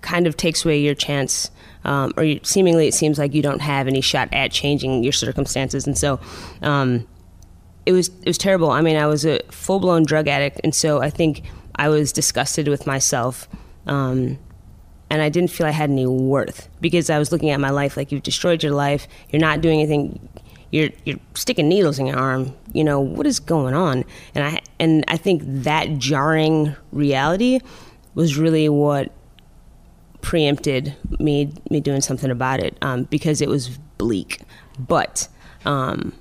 kind 0.00 0.26
of 0.26 0.36
takes 0.36 0.64
away 0.64 0.78
your 0.78 0.94
chance. 0.94 1.50
Um, 1.84 2.12
or 2.16 2.24
you, 2.24 2.40
seemingly, 2.42 2.86
it 2.86 2.94
seems 2.94 3.18
like 3.18 3.34
you 3.34 3.42
don't 3.42 3.60
have 3.60 3.88
any 3.88 4.00
shot 4.00 4.28
at 4.32 4.52
changing 4.52 5.02
your 5.02 5.12
circumstances, 5.12 5.86
and 5.86 5.98
so 5.98 6.20
um, 6.62 7.06
it 7.86 7.92
was 7.92 8.08
it 8.08 8.26
was 8.26 8.38
terrible. 8.38 8.70
I 8.70 8.80
mean, 8.80 8.96
I 8.96 9.06
was 9.06 9.24
a 9.24 9.40
full 9.50 9.80
blown 9.80 10.04
drug 10.04 10.28
addict, 10.28 10.60
and 10.62 10.74
so 10.74 11.00
I 11.00 11.10
think 11.10 11.42
I 11.76 11.88
was 11.88 12.12
disgusted 12.12 12.68
with 12.68 12.86
myself, 12.86 13.48
um, 13.86 14.38
and 15.10 15.22
I 15.22 15.28
didn't 15.28 15.50
feel 15.50 15.66
I 15.66 15.70
had 15.70 15.90
any 15.90 16.06
worth 16.06 16.68
because 16.80 17.08
I 17.08 17.18
was 17.18 17.32
looking 17.32 17.50
at 17.50 17.60
my 17.60 17.70
life 17.70 17.96
like 17.96 18.12
you've 18.12 18.22
destroyed 18.22 18.62
your 18.62 18.72
life. 18.72 19.08
You're 19.30 19.40
not 19.40 19.60
doing 19.60 19.80
anything. 19.80 20.28
You're 20.70 20.90
you're 21.04 21.18
sticking 21.34 21.68
needles 21.68 21.98
in 21.98 22.06
your 22.06 22.18
arm. 22.18 22.54
You 22.72 22.84
know 22.84 23.00
what 23.00 23.26
is 23.26 23.40
going 23.40 23.74
on? 23.74 24.04
And 24.34 24.44
I 24.44 24.60
and 24.78 25.04
I 25.08 25.16
think 25.16 25.42
that 25.44 25.98
jarring 25.98 26.76
reality 26.92 27.60
was 28.14 28.36
really 28.36 28.68
what 28.68 29.12
preempted 30.20 30.94
me 31.18 31.52
me 31.70 31.80
doing 31.80 32.00
something 32.00 32.30
about 32.30 32.60
it 32.60 32.76
um, 32.82 33.04
because 33.04 33.40
it 33.40 33.48
was 33.48 33.78
bleak. 33.96 34.42
But 34.78 35.28
um, 35.64 36.12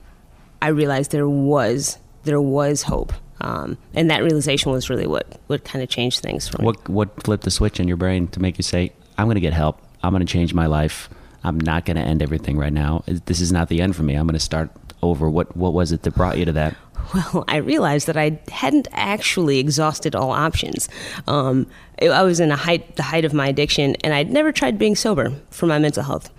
I 0.61 0.69
realized 0.69 1.11
there 1.11 1.29
was 1.29 1.97
there 2.23 2.41
was 2.41 2.83
hope, 2.83 3.13
um, 3.41 3.77
and 3.93 4.09
that 4.11 4.23
realization 4.23 4.71
was 4.71 4.89
really 4.89 5.07
what 5.07 5.39
what 5.47 5.63
kind 5.63 5.83
of 5.83 5.89
changed 5.89 6.21
things 6.21 6.47
for 6.47 6.61
me. 6.61 6.65
What 6.65 6.87
what 6.89 7.23
flipped 7.23 7.43
the 7.43 7.51
switch 7.51 7.79
in 7.79 7.87
your 7.87 7.97
brain 7.97 8.27
to 8.29 8.41
make 8.41 8.57
you 8.57 8.63
say, 8.63 8.91
"I'm 9.17 9.25
going 9.25 9.35
to 9.35 9.41
get 9.41 9.53
help. 9.53 9.81
I'm 10.03 10.11
going 10.11 10.25
to 10.25 10.31
change 10.31 10.53
my 10.53 10.67
life. 10.67 11.09
I'm 11.43 11.59
not 11.59 11.85
going 11.85 11.97
to 11.97 12.03
end 12.03 12.21
everything 12.21 12.57
right 12.57 12.73
now. 12.73 13.03
This 13.25 13.39
is 13.41 13.51
not 13.51 13.69
the 13.69 13.81
end 13.81 13.95
for 13.95 14.03
me. 14.03 14.15
I'm 14.15 14.25
going 14.27 14.33
to 14.33 14.39
start 14.39 14.69
over." 15.01 15.29
What 15.29 15.55
what 15.55 15.73
was 15.73 15.91
it 15.91 16.01
that 16.03 16.15
brought 16.15 16.38
you 16.38 16.45
to 16.45 16.51
that? 16.53 16.75
Well, 17.13 17.45
I 17.47 17.57
realized 17.57 18.05
that 18.07 18.17
I 18.17 18.38
hadn't 18.51 18.89
actually 18.91 19.59
exhausted 19.59 20.13
all 20.13 20.31
options. 20.31 20.89
Um, 21.25 21.65
I- 22.01 22.07
I 22.09 22.23
was 22.23 22.41
in 22.41 22.51
a 22.51 22.57
height, 22.57 22.97
the 22.97 23.03
height 23.03 23.23
of 23.23 23.33
my 23.33 23.47
addiction, 23.47 23.95
and 24.03 24.13
I'd 24.13 24.29
never 24.29 24.51
tried 24.51 24.77
being 24.77 24.93
sober 24.97 25.31
for 25.49 25.67
my 25.67 25.79
mental 25.79 26.03
health. 26.03 26.29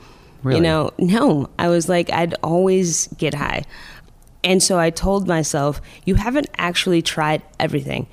Really? 0.42 0.58
You 0.58 0.62
know, 0.64 0.90
no. 0.98 1.48
I 1.58 1.68
was 1.68 1.88
like, 1.88 2.12
I'd 2.12 2.34
always 2.42 3.06
get 3.16 3.32
high. 3.32 3.62
And 4.44 4.62
so 4.62 4.78
I 4.78 4.90
told 4.90 5.26
myself, 5.26 5.80
you 6.04 6.16
haven't 6.16 6.48
actually 6.58 7.00
tried 7.00 7.42
everything. 7.58 8.06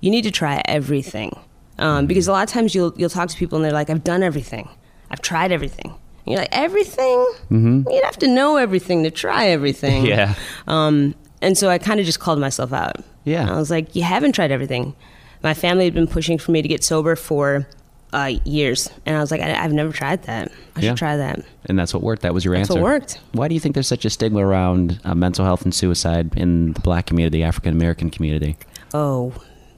You 0.00 0.10
need 0.12 0.22
to 0.22 0.30
try 0.30 0.62
everything. 0.66 1.36
Um, 1.78 2.06
because 2.06 2.28
a 2.28 2.32
lot 2.32 2.44
of 2.44 2.52
times 2.52 2.72
you'll, 2.74 2.94
you'll 2.96 3.10
talk 3.10 3.28
to 3.30 3.36
people 3.36 3.56
and 3.56 3.64
they're 3.64 3.72
like, 3.72 3.90
I've 3.90 4.04
done 4.04 4.22
everything. 4.22 4.68
I've 5.10 5.20
tried 5.22 5.50
everything. 5.50 5.92
You're 6.26 6.38
like, 6.38 6.48
everything? 6.52 7.18
Mm-hmm. 7.50 7.82
You'd 7.90 8.04
have 8.04 8.18
to 8.18 8.26
know 8.28 8.56
everything 8.56 9.04
to 9.04 9.10
try 9.10 9.46
everything. 9.48 10.04
Yeah. 10.06 10.34
Um, 10.66 11.14
and 11.42 11.56
so 11.56 11.68
I 11.68 11.78
kind 11.78 12.00
of 12.00 12.06
just 12.06 12.18
called 12.20 12.38
myself 12.40 12.72
out. 12.72 12.96
Yeah. 13.24 13.50
I 13.50 13.56
was 13.56 13.70
like, 13.70 13.94
you 13.94 14.02
haven't 14.02 14.32
tried 14.32 14.50
everything. 14.50 14.94
My 15.42 15.54
family 15.54 15.84
had 15.84 15.94
been 15.94 16.06
pushing 16.06 16.38
for 16.38 16.50
me 16.50 16.62
to 16.62 16.68
get 16.68 16.82
sober 16.82 17.14
for 17.14 17.68
uh, 18.12 18.32
years. 18.44 18.88
And 19.04 19.16
I 19.16 19.20
was 19.20 19.30
like, 19.30 19.40
I, 19.40 19.62
I've 19.62 19.72
never 19.72 19.92
tried 19.92 20.22
that. 20.24 20.50
I 20.74 20.80
Yeah. 20.80 20.90
should 20.90 20.98
try 20.98 21.16
that. 21.18 21.40
And 21.66 21.78
that's 21.78 21.92
what 21.92 22.02
worked. 22.02 22.22
That 22.22 22.32
was 22.34 22.44
your 22.44 22.54
That's 22.56 22.70
answer. 22.70 22.80
what 22.80 22.84
worked. 22.90 23.20
Why 23.32 23.46
do 23.48 23.54
you 23.54 23.60
think 23.60 23.74
there's 23.74 23.86
such 23.88 24.04
a 24.04 24.10
stigma 24.10 24.44
around 24.44 24.98
uh, 25.04 25.14
mental 25.14 25.44
health 25.44 25.62
and 25.62 25.74
suicide 25.74 26.36
in 26.36 26.72
the 26.72 26.80
Black 26.80 27.06
community, 27.06 27.42
African 27.42 27.72
American 27.74 28.10
community? 28.10 28.56
Oh, 28.94 29.34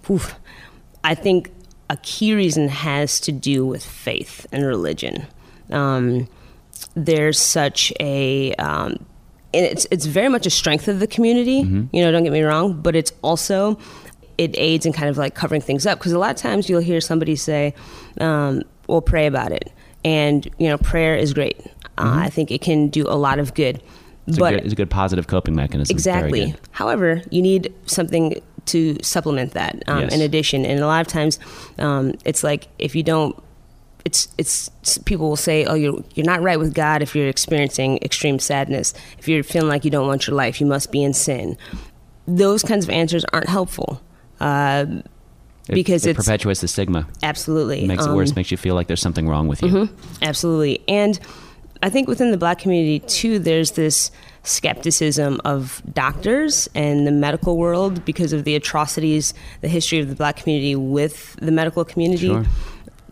oof. 0.08 0.36
I 1.04 1.14
think 1.14 1.50
a 1.90 1.96
key 1.98 2.34
reason 2.34 2.68
has 2.68 3.18
to 3.20 3.32
do 3.32 3.66
with 3.66 3.84
faith 3.84 4.46
and 4.52 4.64
religion. 4.64 5.26
Um, 5.70 6.28
there's 7.06 7.38
such 7.38 7.92
a, 8.00 8.52
um, 8.54 8.96
and 9.54 9.64
it's 9.64 9.86
it's 9.90 10.06
very 10.06 10.28
much 10.28 10.46
a 10.46 10.50
strength 10.50 10.88
of 10.88 11.00
the 11.00 11.06
community. 11.06 11.62
Mhm. 11.64 11.88
You 11.92 12.02
know, 12.04 12.10
don't 12.12 12.24
get 12.24 12.32
me 12.32 12.42
wrong, 12.42 12.80
but 12.82 12.94
it's 12.96 13.12
also 13.22 13.78
it 14.36 14.54
aids 14.58 14.86
in 14.86 14.92
kind 14.92 15.08
of 15.08 15.16
like 15.18 15.34
covering 15.34 15.60
things 15.60 15.86
up 15.86 15.98
because 15.98 16.12
a 16.12 16.18
lot 16.18 16.30
of 16.30 16.36
times 16.36 16.68
you'll 16.68 16.80
hear 16.80 17.00
somebody 17.00 17.34
say, 17.34 17.74
um, 18.20 18.62
we'll 18.86 19.00
pray 19.00 19.26
about 19.26 19.50
it. 19.52 19.72
And 20.04 20.46
you 20.58 20.68
know, 20.68 20.78
prayer 20.78 21.16
is 21.16 21.32
great. 21.34 21.58
Uh, 21.96 22.04
Mhm. 22.04 22.22
I 22.26 22.28
think 22.28 22.50
it 22.50 22.60
can 22.60 22.88
do 22.88 23.04
a 23.08 23.16
lot 23.16 23.38
of 23.38 23.54
good. 23.54 23.82
It's, 24.28 24.38
but 24.38 24.52
a 24.52 24.56
good, 24.58 24.64
it's 24.64 24.72
a 24.74 24.76
good 24.76 24.90
positive 24.90 25.26
coping 25.26 25.54
mechanism. 25.56 25.92
Exactly. 25.94 26.54
However, 26.72 27.22
you 27.30 27.40
need 27.42 27.72
something 27.86 28.40
to 28.66 28.96
supplement 29.02 29.52
that 29.54 29.82
um, 29.86 30.02
Yes. 30.02 30.14
in 30.14 30.20
addition. 30.20 30.66
And 30.66 30.78
a 30.80 30.86
lot 30.86 31.00
of 31.00 31.06
times, 31.06 31.38
um, 31.78 32.12
it's 32.26 32.44
like 32.44 32.68
if 32.78 32.94
you 32.94 33.02
don't, 33.02 33.34
it's 34.04 34.28
it's 34.38 34.70
people 35.04 35.28
will 35.28 35.36
say, 35.36 35.64
"Oh, 35.64 35.74
you're 35.74 36.02
you're 36.14 36.26
not 36.26 36.42
right 36.42 36.58
with 36.58 36.72
God 36.74 37.02
if 37.02 37.14
you're 37.14 37.28
experiencing 37.28 37.98
extreme 38.02 38.38
sadness. 38.38 38.94
If 39.18 39.28
you're 39.28 39.42
feeling 39.42 39.68
like 39.68 39.84
you 39.84 39.90
don't 39.90 40.06
want 40.06 40.26
your 40.26 40.36
life, 40.36 40.60
you 40.60 40.66
must 40.66 40.90
be 40.92 41.02
in 41.02 41.12
sin." 41.14 41.56
Those 42.26 42.62
kinds 42.62 42.84
of 42.84 42.90
answers 42.90 43.24
aren't 43.32 43.48
helpful. 43.48 44.00
Uh, 44.40 44.86
It- 45.68 45.74
because 45.74 46.06
it 46.06 46.10
it's 46.10 46.24
perpetuates 46.24 46.60
the 46.60 46.68
stigma. 46.68 47.06
Absolutely. 47.22 47.84
It 47.84 47.88
makes 47.88 48.04
it 48.04 48.08
Um, 48.08 48.16
worse. 48.16 48.34
Makes 48.34 48.50
you 48.50 48.56
feel 48.56 48.74
like 48.74 48.86
there's 48.86 49.02
something 49.02 49.28
wrong 49.28 49.48
with 49.48 49.60
you. 49.62 49.68
Mhm, 49.68 49.88
absolutely. 50.22 50.80
And 50.88 51.18
I 51.82 51.90
think 51.90 52.08
within 52.08 52.30
the 52.30 52.38
black 52.38 52.58
community 52.58 53.00
too, 53.00 53.38
there's 53.38 53.72
this 53.72 54.10
skepticism 54.44 55.40
of 55.44 55.82
doctors 55.94 56.68
and 56.74 57.06
the 57.06 57.12
medical 57.12 57.56
world 57.58 58.04
because 58.04 58.32
of 58.32 58.44
the 58.44 58.54
atrocities, 58.56 59.34
the 59.60 59.68
history 59.68 59.98
of 59.98 60.08
the 60.08 60.14
black 60.14 60.36
community 60.36 60.74
with 60.74 61.36
the 61.40 61.52
medical 61.52 61.84
community, 61.84 62.28
Sure. 62.28 62.46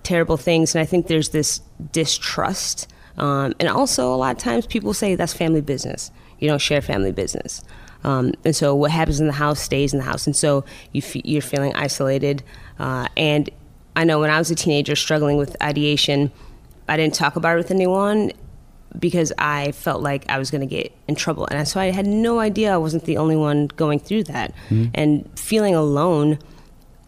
Terrible 0.06 0.36
things. 0.36 0.74
And 0.74 0.80
I 0.82 0.86
think 0.86 1.08
there's 1.08 1.30
this 1.30 1.60
distrust. 1.92 2.86
Um, 3.18 3.54
and 3.58 3.68
also, 3.68 4.14
a 4.14 4.16
lot 4.16 4.36
of 4.36 4.38
times 4.42 4.66
people 4.66 4.94
say 4.94 5.14
that's 5.16 5.32
family 5.32 5.60
business. 5.60 6.10
You 6.38 6.48
don't 6.48 6.60
share 6.60 6.80
family 6.80 7.12
business. 7.12 7.62
Um, 8.04 8.32
and 8.44 8.54
so 8.54 8.74
what 8.74 8.90
happens 8.90 9.20
in 9.20 9.26
the 9.26 9.32
house 9.32 9.58
stays 9.60 9.92
in 9.92 9.98
the 9.98 10.04
house. 10.04 10.26
And 10.26 10.36
so 10.36 10.64
you 10.92 11.02
fe- 11.02 11.22
you're 11.24 11.42
feeling 11.42 11.74
isolated. 11.74 12.42
Uh, 12.78 13.08
and 13.16 13.50
I 13.96 14.04
know 14.04 14.20
when 14.20 14.30
I 14.30 14.38
was 14.38 14.50
a 14.50 14.54
teenager 14.54 14.94
struggling 14.94 15.38
with 15.38 15.56
ideation, 15.62 16.30
I 16.88 16.96
didn't 16.96 17.14
talk 17.14 17.34
about 17.36 17.54
it 17.54 17.58
with 17.58 17.70
anyone 17.70 18.32
because 18.98 19.32
I 19.38 19.72
felt 19.72 20.02
like 20.02 20.24
I 20.28 20.38
was 20.38 20.50
going 20.50 20.60
to 20.60 20.66
get 20.66 20.92
in 21.08 21.16
trouble. 21.16 21.48
And 21.50 21.66
so 21.66 21.80
I 21.80 21.90
had 21.90 22.06
no 22.06 22.38
idea 22.38 22.72
I 22.72 22.76
wasn't 22.76 23.04
the 23.04 23.16
only 23.16 23.36
one 23.36 23.66
going 23.76 23.98
through 23.98 24.24
that. 24.24 24.54
Mhm. 24.70 24.90
And 24.94 25.28
feeling 25.38 25.74
alone 25.74 26.38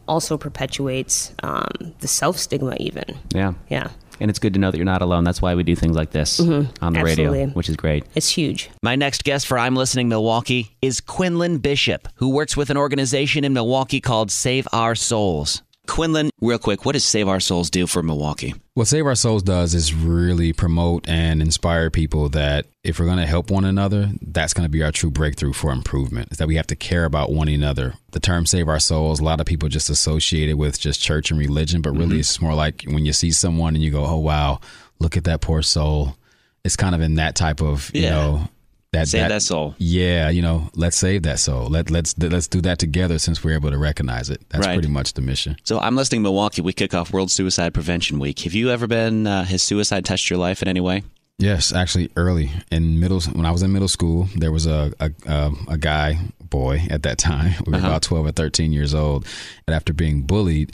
also 0.09 0.37
perpetuates 0.37 1.33
um, 1.43 1.95
the 2.01 2.09
self 2.09 2.39
stigma, 2.39 2.77
even. 2.81 3.05
Yeah. 3.35 3.55
Yeah. 3.69 3.89
And 4.21 4.29
it's 4.31 4.41
good 4.41 4.53
to 4.55 4.59
know 4.59 4.73
that 4.73 4.77
you're 4.77 4.85
not 4.85 5.01
alone. 5.01 5.23
That's 5.23 5.41
why 5.41 5.55
we 5.55 5.63
do 5.63 5.77
things 5.77 5.95
like 5.95 6.11
this 6.11 6.41
Mhm. 6.41 6.69
on 6.83 6.93
the 6.93 7.05
radio, 7.05 7.47
which 7.49 7.69
is 7.69 7.77
great. 7.77 8.03
It's 8.17 8.31
huge. 8.31 8.69
My 8.83 8.97
next 8.97 9.23
guest 9.23 9.47
for 9.47 9.57
I'm 9.57 9.77
Listening 9.77 10.09
Milwaukee 10.09 10.75
is 10.83 11.01
Quinlan 11.01 11.59
Bishop, 11.59 12.09
who 12.17 12.29
works 12.31 12.57
with 12.57 12.69
an 12.71 12.77
organization 12.77 13.45
in 13.45 13.53
Milwaukee 13.53 14.01
called 14.01 14.33
Save 14.33 14.67
Our 14.73 14.97
Souls. 14.97 15.63
Quinlan, 15.89 16.31
real 16.41 16.59
quick, 16.59 16.85
what 16.85 16.93
does 16.93 17.05
Save 17.05 17.27
Our 17.27 17.41
Souls 17.41 17.71
do 17.71 17.87
for 17.89 18.03
Milwaukee? 18.03 18.55
What 18.75 18.87
Save 18.87 19.07
Our 19.07 19.17
Souls 19.17 19.43
does 19.43 19.75
is 19.75 19.93
really 19.93 20.53
promote 20.53 21.09
and 21.09 21.43
inspire 21.43 21.91
people 21.91 22.29
that 22.29 22.67
if 22.85 23.01
we're 23.01 23.07
going 23.07 23.19
to 23.19 23.27
help 23.27 23.51
one 23.51 23.65
another, 23.65 24.11
that's 24.23 24.53
going 24.55 24.65
to 24.65 24.71
be 24.71 24.83
our 24.85 24.93
true 24.93 25.11
breakthrough 25.11 25.53
for 25.53 25.73
improvement. 25.73 26.31
Is 26.31 26.39
that 26.39 26.47
we 26.47 26.55
have 26.55 26.69
to 26.69 26.77
care 26.77 27.05
about 27.05 27.33
one 27.33 27.49
another. 27.49 27.95
The 28.13 28.21
term 28.21 28.47
Save 28.47 28.69
Our 28.69 28.79
Souls, 28.79 29.19
a 29.19 29.25
lot 29.25 29.41
of 29.41 29.47
people 29.47 29.69
just 29.69 29.91
associate 29.91 30.49
it 30.49 30.55
with 30.55 30.79
just 30.79 31.01
church 31.01 31.31
and 31.33 31.41
religion, 31.41 31.83
but 31.83 31.93
really 31.93 32.17
Mhm. 32.17 32.21
it's 32.21 32.41
more 32.41 32.55
like 32.55 32.85
when 32.87 33.05
you 33.05 33.13
see 33.13 33.33
someone 33.33 33.75
and 33.75 33.83
you 33.83 33.91
go, 33.91 34.05
"Oh 34.07 34.19
wow, 34.19 34.61
look 35.01 35.17
at 35.17 35.25
that 35.25 35.41
poor 35.41 35.63
soul." 35.63 36.17
It's 36.65 36.77
kind 36.77 36.95
of 36.95 37.01
in 37.01 37.15
that 37.17 37.35
type 37.35 37.61
of 37.63 37.91
you 37.95 38.03
know 38.03 38.49
that 38.93 39.07
Save 39.09 39.29
that 39.29 39.43
soul. 39.43 39.75
Yeah, 39.79 40.31
you 40.31 40.41
know, 40.41 40.71
let's 40.75 40.97
save 40.97 41.23
that 41.25 41.39
soul. 41.39 41.69
Let 41.69 41.91
let's 41.91 42.17
let's 42.19 42.49
do 42.49 42.61
that 42.63 42.79
together 42.79 43.19
since 43.19 43.45
we're 43.45 43.55
able 43.55 43.71
to 43.71 43.77
recognize 43.79 44.31
it. 44.31 44.41
That's 44.49 44.67
Right. 44.67 44.75
pretty 44.75 44.89
much 44.89 45.13
the 45.13 45.21
mission. 45.21 45.57
So 45.65 45.79
I'm 45.79 45.95
listening 45.95 46.23
Milwaukee. 46.23 46.63
We 46.63 46.73
kick 46.73 46.95
off 46.95 47.13
World 47.13 47.31
Suicide 47.31 47.75
Prevention 47.75 48.19
Week. 48.19 48.39
Have 48.41 48.55
you 48.55 48.71
ever 48.71 48.87
been, 48.87 49.27
uh, 49.27 49.45
has 49.45 49.63
suicide 49.63 50.05
touched 50.07 50.31
your 50.31 50.39
life 50.39 50.63
in 50.63 50.69
any 50.69 50.81
way? 50.81 51.03
Yes, 51.39 51.71
actually, 51.73 52.11
early 52.17 52.51
in 52.73 52.99
middle 52.99 53.21
when 53.21 53.45
I 53.47 53.51
was 53.51 53.63
in 53.63 53.73
middle 53.73 53.89
school, 53.89 54.29
there 54.35 54.51
was 54.53 54.65
a 54.67 54.93
a, 55.01 55.11
a, 55.27 55.53
a 55.69 55.79
guy 55.79 56.19
boy 56.43 56.83
at 56.91 57.03
that 57.03 57.19
time. 57.19 57.53
We 57.67 57.73
were 57.73 57.79
Uh-huh. 57.79 57.87
about 57.89 58.03
twelve 58.03 58.27
or 58.27 58.33
thirteen 58.33 58.73
years 58.73 58.95
old, 58.95 59.27
and 59.67 59.75
after 59.75 59.93
being 59.93 60.23
bullied 60.23 60.73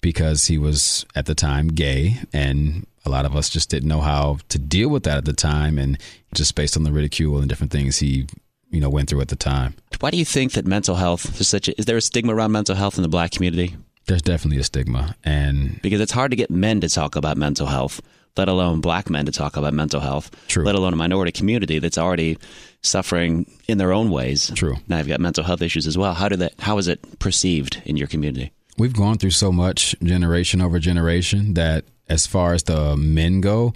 because 0.00 0.46
he 0.48 0.58
was 0.58 1.06
at 1.14 1.26
the 1.26 1.34
time 1.36 1.68
gay, 1.68 2.18
and 2.32 2.86
a 3.04 3.10
lot 3.10 3.24
of 3.26 3.34
us 3.36 3.48
just 3.48 3.68
didn't 3.70 3.88
know 3.88 4.00
how 4.00 4.38
to 4.48 4.58
deal 4.58 4.88
with 4.88 5.02
that 5.04 5.18
at 5.18 5.24
the 5.24 5.32
time, 5.32 5.78
and 5.78 5.98
just 6.34 6.54
based 6.54 6.76
on 6.76 6.82
the 6.84 6.92
ridicule 6.92 7.38
and 7.38 7.48
different 7.48 7.72
things 7.72 7.98
he 7.98 8.26
you 8.70 8.80
know 8.80 8.88
went 8.90 9.08
through 9.08 9.20
at 9.20 9.28
the 9.28 9.36
time. 9.36 9.74
Why 10.00 10.10
do 10.10 10.16
you 10.16 10.24
think 10.24 10.52
that 10.52 10.66
mental 10.66 10.96
health 10.96 11.40
is 11.40 11.48
such 11.48 11.68
a, 11.68 11.78
is 11.78 11.84
there 11.86 11.96
a 11.96 12.00
stigma 12.02 12.34
around 12.34 12.52
mental 12.52 12.74
health 12.74 12.96
in 12.96 13.02
the 13.02 13.08
black 13.08 13.30
community? 13.32 13.76
There's 14.06 14.22
definitely 14.22 14.58
a 14.60 14.64
stigma, 14.64 15.14
and 15.24 15.80
Because 15.82 16.00
it's 16.00 16.12
hard 16.12 16.32
to 16.32 16.36
get 16.36 16.50
men 16.50 16.80
to 16.80 16.88
talk 16.88 17.14
about 17.14 17.36
mental 17.36 17.66
health, 17.66 18.00
let 18.36 18.48
alone 18.48 18.80
black 18.80 19.08
men 19.10 19.26
to 19.26 19.32
talk 19.32 19.56
about 19.56 19.74
mental 19.74 20.00
health, 20.00 20.30
True. 20.48 20.64
let 20.64 20.74
alone 20.74 20.92
a 20.92 20.96
minority 20.96 21.30
community 21.30 21.78
that's 21.78 21.98
already 21.98 22.36
suffering 22.82 23.46
in 23.68 23.78
their 23.78 23.92
own 23.92 24.10
ways. 24.10 24.50
True. 24.56 24.76
Now 24.88 24.98
you've 24.98 25.06
got 25.08 25.20
mental 25.20 25.44
health 25.44 25.62
issues 25.62 25.86
as 25.86 25.96
well. 25.96 26.14
How 26.14 26.28
do 26.28 26.36
that 26.36 26.54
how 26.58 26.78
is 26.78 26.88
it 26.88 27.18
perceived 27.18 27.80
in 27.84 27.96
your 27.96 28.06
community? 28.08 28.52
we've 28.78 28.94
gone 28.94 29.18
through 29.18 29.30
so 29.30 29.52
much 29.52 29.94
generation 30.02 30.62
over 30.62 30.78
generation 30.78 31.52
that 31.54 31.84
as 32.08 32.26
far 32.26 32.52
as 32.54 32.64
the 32.64 32.96
men 32.96 33.40
go 33.40 33.72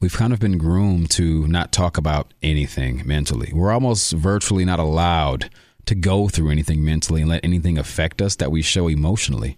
we've 0.00 0.14
kind 0.16 0.32
of 0.32 0.40
been 0.40 0.56
groomed 0.58 1.10
to 1.10 1.46
not 1.48 1.72
talk 1.72 1.96
about 1.98 2.32
anything 2.42 3.02
mentally 3.06 3.50
we're 3.54 3.72
almost 3.72 4.12
virtually 4.12 4.64
not 4.64 4.78
allowed 4.78 5.50
to 5.86 5.94
go 5.94 6.28
through 6.28 6.50
anything 6.50 6.84
mentally 6.84 7.20
and 7.20 7.30
let 7.30 7.44
anything 7.44 7.78
affect 7.78 8.20
us 8.22 8.36
that 8.36 8.50
we 8.50 8.62
show 8.62 8.88
emotionally 8.88 9.56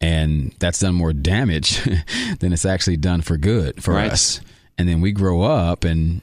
and 0.00 0.54
that's 0.58 0.80
done 0.80 0.94
more 0.94 1.12
damage 1.12 1.82
than 2.40 2.52
it's 2.52 2.66
actually 2.66 2.96
done 2.96 3.20
for 3.22 3.36
good 3.36 3.82
for 3.82 3.94
Right. 3.94 4.10
us 4.12 4.40
and 4.78 4.88
then 4.88 5.00
we 5.00 5.12
grow 5.12 5.42
up 5.42 5.84
and 5.84 6.20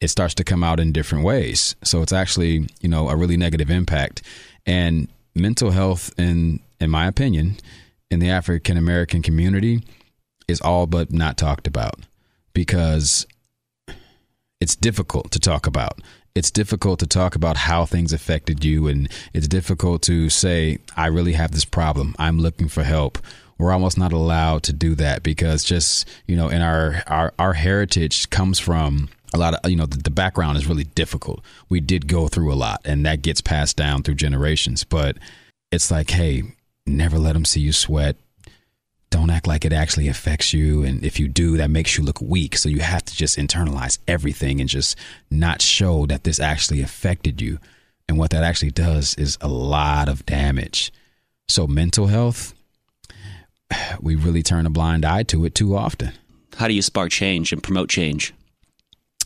it 0.00 0.08
starts 0.08 0.34
to 0.34 0.44
come 0.44 0.64
out 0.64 0.80
in 0.80 0.90
different 0.90 1.22
ways. 1.24 1.76
So 1.84 2.02
it's 2.02 2.12
actually, 2.12 2.66
you 2.80 2.88
know, 2.88 3.08
a 3.08 3.14
really 3.14 3.36
negative 3.36 3.70
impact. 3.70 4.20
And 4.66 5.06
mental 5.36 5.70
health 5.70 6.12
in 6.18 6.58
in 6.80 6.90
my 6.90 7.06
opinion, 7.06 7.56
in 8.10 8.18
the 8.18 8.28
African 8.28 8.76
American 8.76 9.22
community 9.22 9.80
is 10.52 10.60
all 10.60 10.86
but 10.86 11.12
not 11.12 11.36
talked 11.36 11.66
about 11.66 11.96
because 12.52 13.26
it's 14.60 14.76
difficult 14.76 15.32
to 15.32 15.40
talk 15.40 15.66
about. 15.66 15.98
It's 16.34 16.50
difficult 16.50 17.00
to 17.00 17.06
talk 17.06 17.34
about 17.34 17.56
how 17.56 17.84
things 17.84 18.12
affected 18.12 18.64
you 18.64 18.86
and 18.86 19.08
it's 19.34 19.48
difficult 19.48 20.02
to 20.02 20.30
say 20.30 20.78
I 20.96 21.06
really 21.08 21.32
have 21.32 21.50
this 21.50 21.64
problem. 21.64 22.14
I'm 22.18 22.38
looking 22.38 22.68
for 22.68 22.84
help. 22.84 23.18
We're 23.58 23.72
almost 23.72 23.98
not 23.98 24.12
allowed 24.12 24.62
to 24.64 24.72
do 24.72 24.94
that 24.94 25.22
because 25.22 25.64
just, 25.64 26.08
you 26.26 26.36
know, 26.36 26.48
in 26.48 26.62
our 26.62 27.02
our 27.06 27.34
our 27.38 27.52
heritage 27.54 28.30
comes 28.30 28.58
from 28.58 29.08
a 29.34 29.38
lot 29.38 29.54
of 29.54 29.70
you 29.70 29.76
know 29.76 29.86
the, 29.86 30.10
background 30.10 30.56
is 30.56 30.66
really 30.66 30.84
difficult. 30.84 31.42
We 31.68 31.80
did 31.80 32.06
go 32.06 32.28
through 32.28 32.52
a 32.52 32.54
lot 32.54 32.80
and 32.84 33.04
that 33.04 33.22
gets 33.22 33.40
passed 33.40 33.76
down 33.76 34.02
through 34.02 34.14
generations, 34.14 34.84
but 34.84 35.16
it's 35.70 35.90
like, 35.90 36.10
hey, 36.10 36.44
never 36.86 37.18
let 37.18 37.32
them 37.32 37.44
see 37.44 37.60
you 37.60 37.72
sweat 37.72 38.16
don't 39.12 39.30
act 39.30 39.46
like 39.46 39.64
it 39.64 39.72
actually 39.72 40.08
affects 40.08 40.52
you. 40.52 40.82
And 40.82 41.04
if 41.04 41.20
you 41.20 41.28
do 41.28 41.56
that 41.58 41.70
makes 41.70 41.96
you 41.96 42.02
look 42.02 42.20
weak. 42.20 42.56
So 42.56 42.68
you 42.68 42.80
have 42.80 43.04
to 43.04 43.14
just 43.14 43.38
internalize 43.38 43.98
everything 44.08 44.60
and 44.60 44.68
just 44.68 44.98
not 45.30 45.62
show 45.62 46.06
that 46.06 46.24
this 46.24 46.40
actually 46.40 46.80
affected 46.80 47.40
you. 47.40 47.58
And 48.08 48.18
what 48.18 48.30
that 48.30 48.42
actually 48.42 48.72
does 48.72 49.14
is 49.14 49.38
a 49.40 49.48
lot 49.48 50.08
of 50.08 50.26
damage. 50.26 50.92
So 51.48 51.66
mental 51.66 52.08
health 52.08 52.54
we 54.00 54.14
really 54.14 54.42
turn 54.42 54.66
a 54.66 54.70
blind 54.70 55.04
eye 55.04 55.22
to 55.24 55.44
it 55.44 55.54
too 55.54 55.76
often. 55.76 56.12
How 56.56 56.68
do 56.68 56.74
you 56.74 56.82
spark 56.82 57.10
change 57.10 57.52
and 57.52 57.62
promote 57.62 57.88
change? 57.88 58.34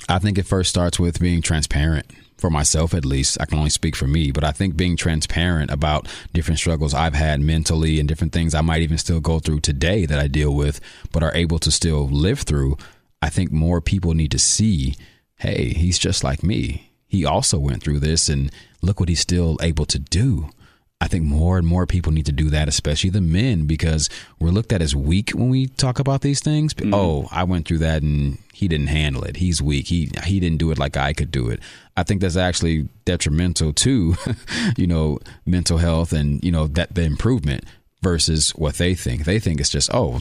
I 0.09 0.19
think 0.19 0.39
it 0.39 0.47
first 0.47 0.71
starts 0.71 0.99
with 0.99 1.21
being 1.21 1.43
transparent. 1.43 2.07
For 2.37 2.51
myself, 2.51 2.93
at 2.93 3.05
least, 3.07 3.39
I 3.41 3.47
can 3.47 3.59
only 3.59 3.71
speak 3.71 3.97
for 3.97 4.07
me, 4.07 4.31
but 4.31 4.45
I 4.45 4.53
think 4.53 4.77
being 4.77 4.97
transparent 4.97 5.71
about 5.71 6.07
different 6.35 6.59
struggles 6.59 6.93
I've 6.93 7.15
had 7.15 7.41
mentally 7.41 7.99
and 7.99 8.07
different 8.09 8.33
things 8.35 8.55
I 8.55 8.61
might 8.61 8.83
even 8.83 8.99
still 8.99 9.21
go 9.21 9.39
through 9.39 9.61
today 9.61 10.05
that 10.05 10.19
I 10.19 10.29
deal 10.29 10.55
with, 10.55 10.81
but 11.13 11.23
are 11.23 11.35
able 11.35 11.59
to 11.61 11.71
still 11.71 12.07
live 12.09 12.41
through. 12.41 12.77
I 13.23 13.31
think 13.31 13.51
more 13.51 13.81
people 13.81 14.13
need 14.13 14.33
to 14.33 14.39
see 14.39 14.97
hey, 15.39 15.69
he's 15.69 15.99
just 15.99 16.25
like 16.25 16.43
me. 16.43 16.91
He 17.07 17.25
also 17.25 17.59
went 17.59 17.83
through 17.83 18.01
this, 18.01 18.29
and 18.29 18.51
look 18.83 19.01
what 19.01 19.09
he's 19.09 19.21
still 19.21 19.59
able 19.61 19.87
to 19.87 19.99
do. 19.99 20.51
I 21.01 21.09
think 21.09 21.25
more 21.25 21.59
and 21.59 21.67
more 21.67 21.87
people 21.87 22.11
need 22.11 22.25
to 22.27 22.33
do 22.33 22.49
that, 22.51 22.69
especially 22.69 23.11
the 23.11 23.21
men, 23.21 23.67
because 23.67 24.09
we're 24.41 24.49
looked 24.49 24.73
at 24.73 24.81
as 24.81 24.97
weak 24.97 25.31
when 25.31 25.51
we 25.51 25.67
talk 25.67 25.99
about 25.99 26.23
these 26.23 26.41
things. 26.41 26.73
Mm-hmm. 26.73 26.95
Oh, 26.95 27.29
I 27.31 27.45
went 27.45 27.69
through 27.69 27.79
that 27.79 28.03
and 28.03 28.39
he 28.55 28.67
didn't 28.67 28.87
handle 28.87 29.23
it. 29.23 29.37
He's 29.37 29.61
weak. 29.61 29.89
He 29.89 30.11
he 30.25 30.41
didn't 30.41 30.59
do 30.59 30.71
it 30.71 30.79
like 30.79 30.97
I 30.97 31.13
could 31.13 31.31
do 31.31 31.51
it. 31.51 31.61
I 31.99 32.03
think 32.03 32.23
that's 32.23 32.37
actually 32.37 32.89
detrimental 33.05 33.75
to, 33.75 34.15
you 34.79 34.87
know, 34.87 35.19
mental 35.45 35.77
health 35.77 36.15
and 36.15 36.43
you 36.43 36.51
know 36.51 36.67
that 36.69 36.95
the 36.95 37.03
improvement 37.03 37.65
versus 38.03 38.51
what 38.51 38.77
they 38.77 38.95
think. 38.95 39.25
They 39.27 39.39
think 39.39 39.61
it's 39.61 39.71
just 39.71 39.91
oh, 39.93 40.21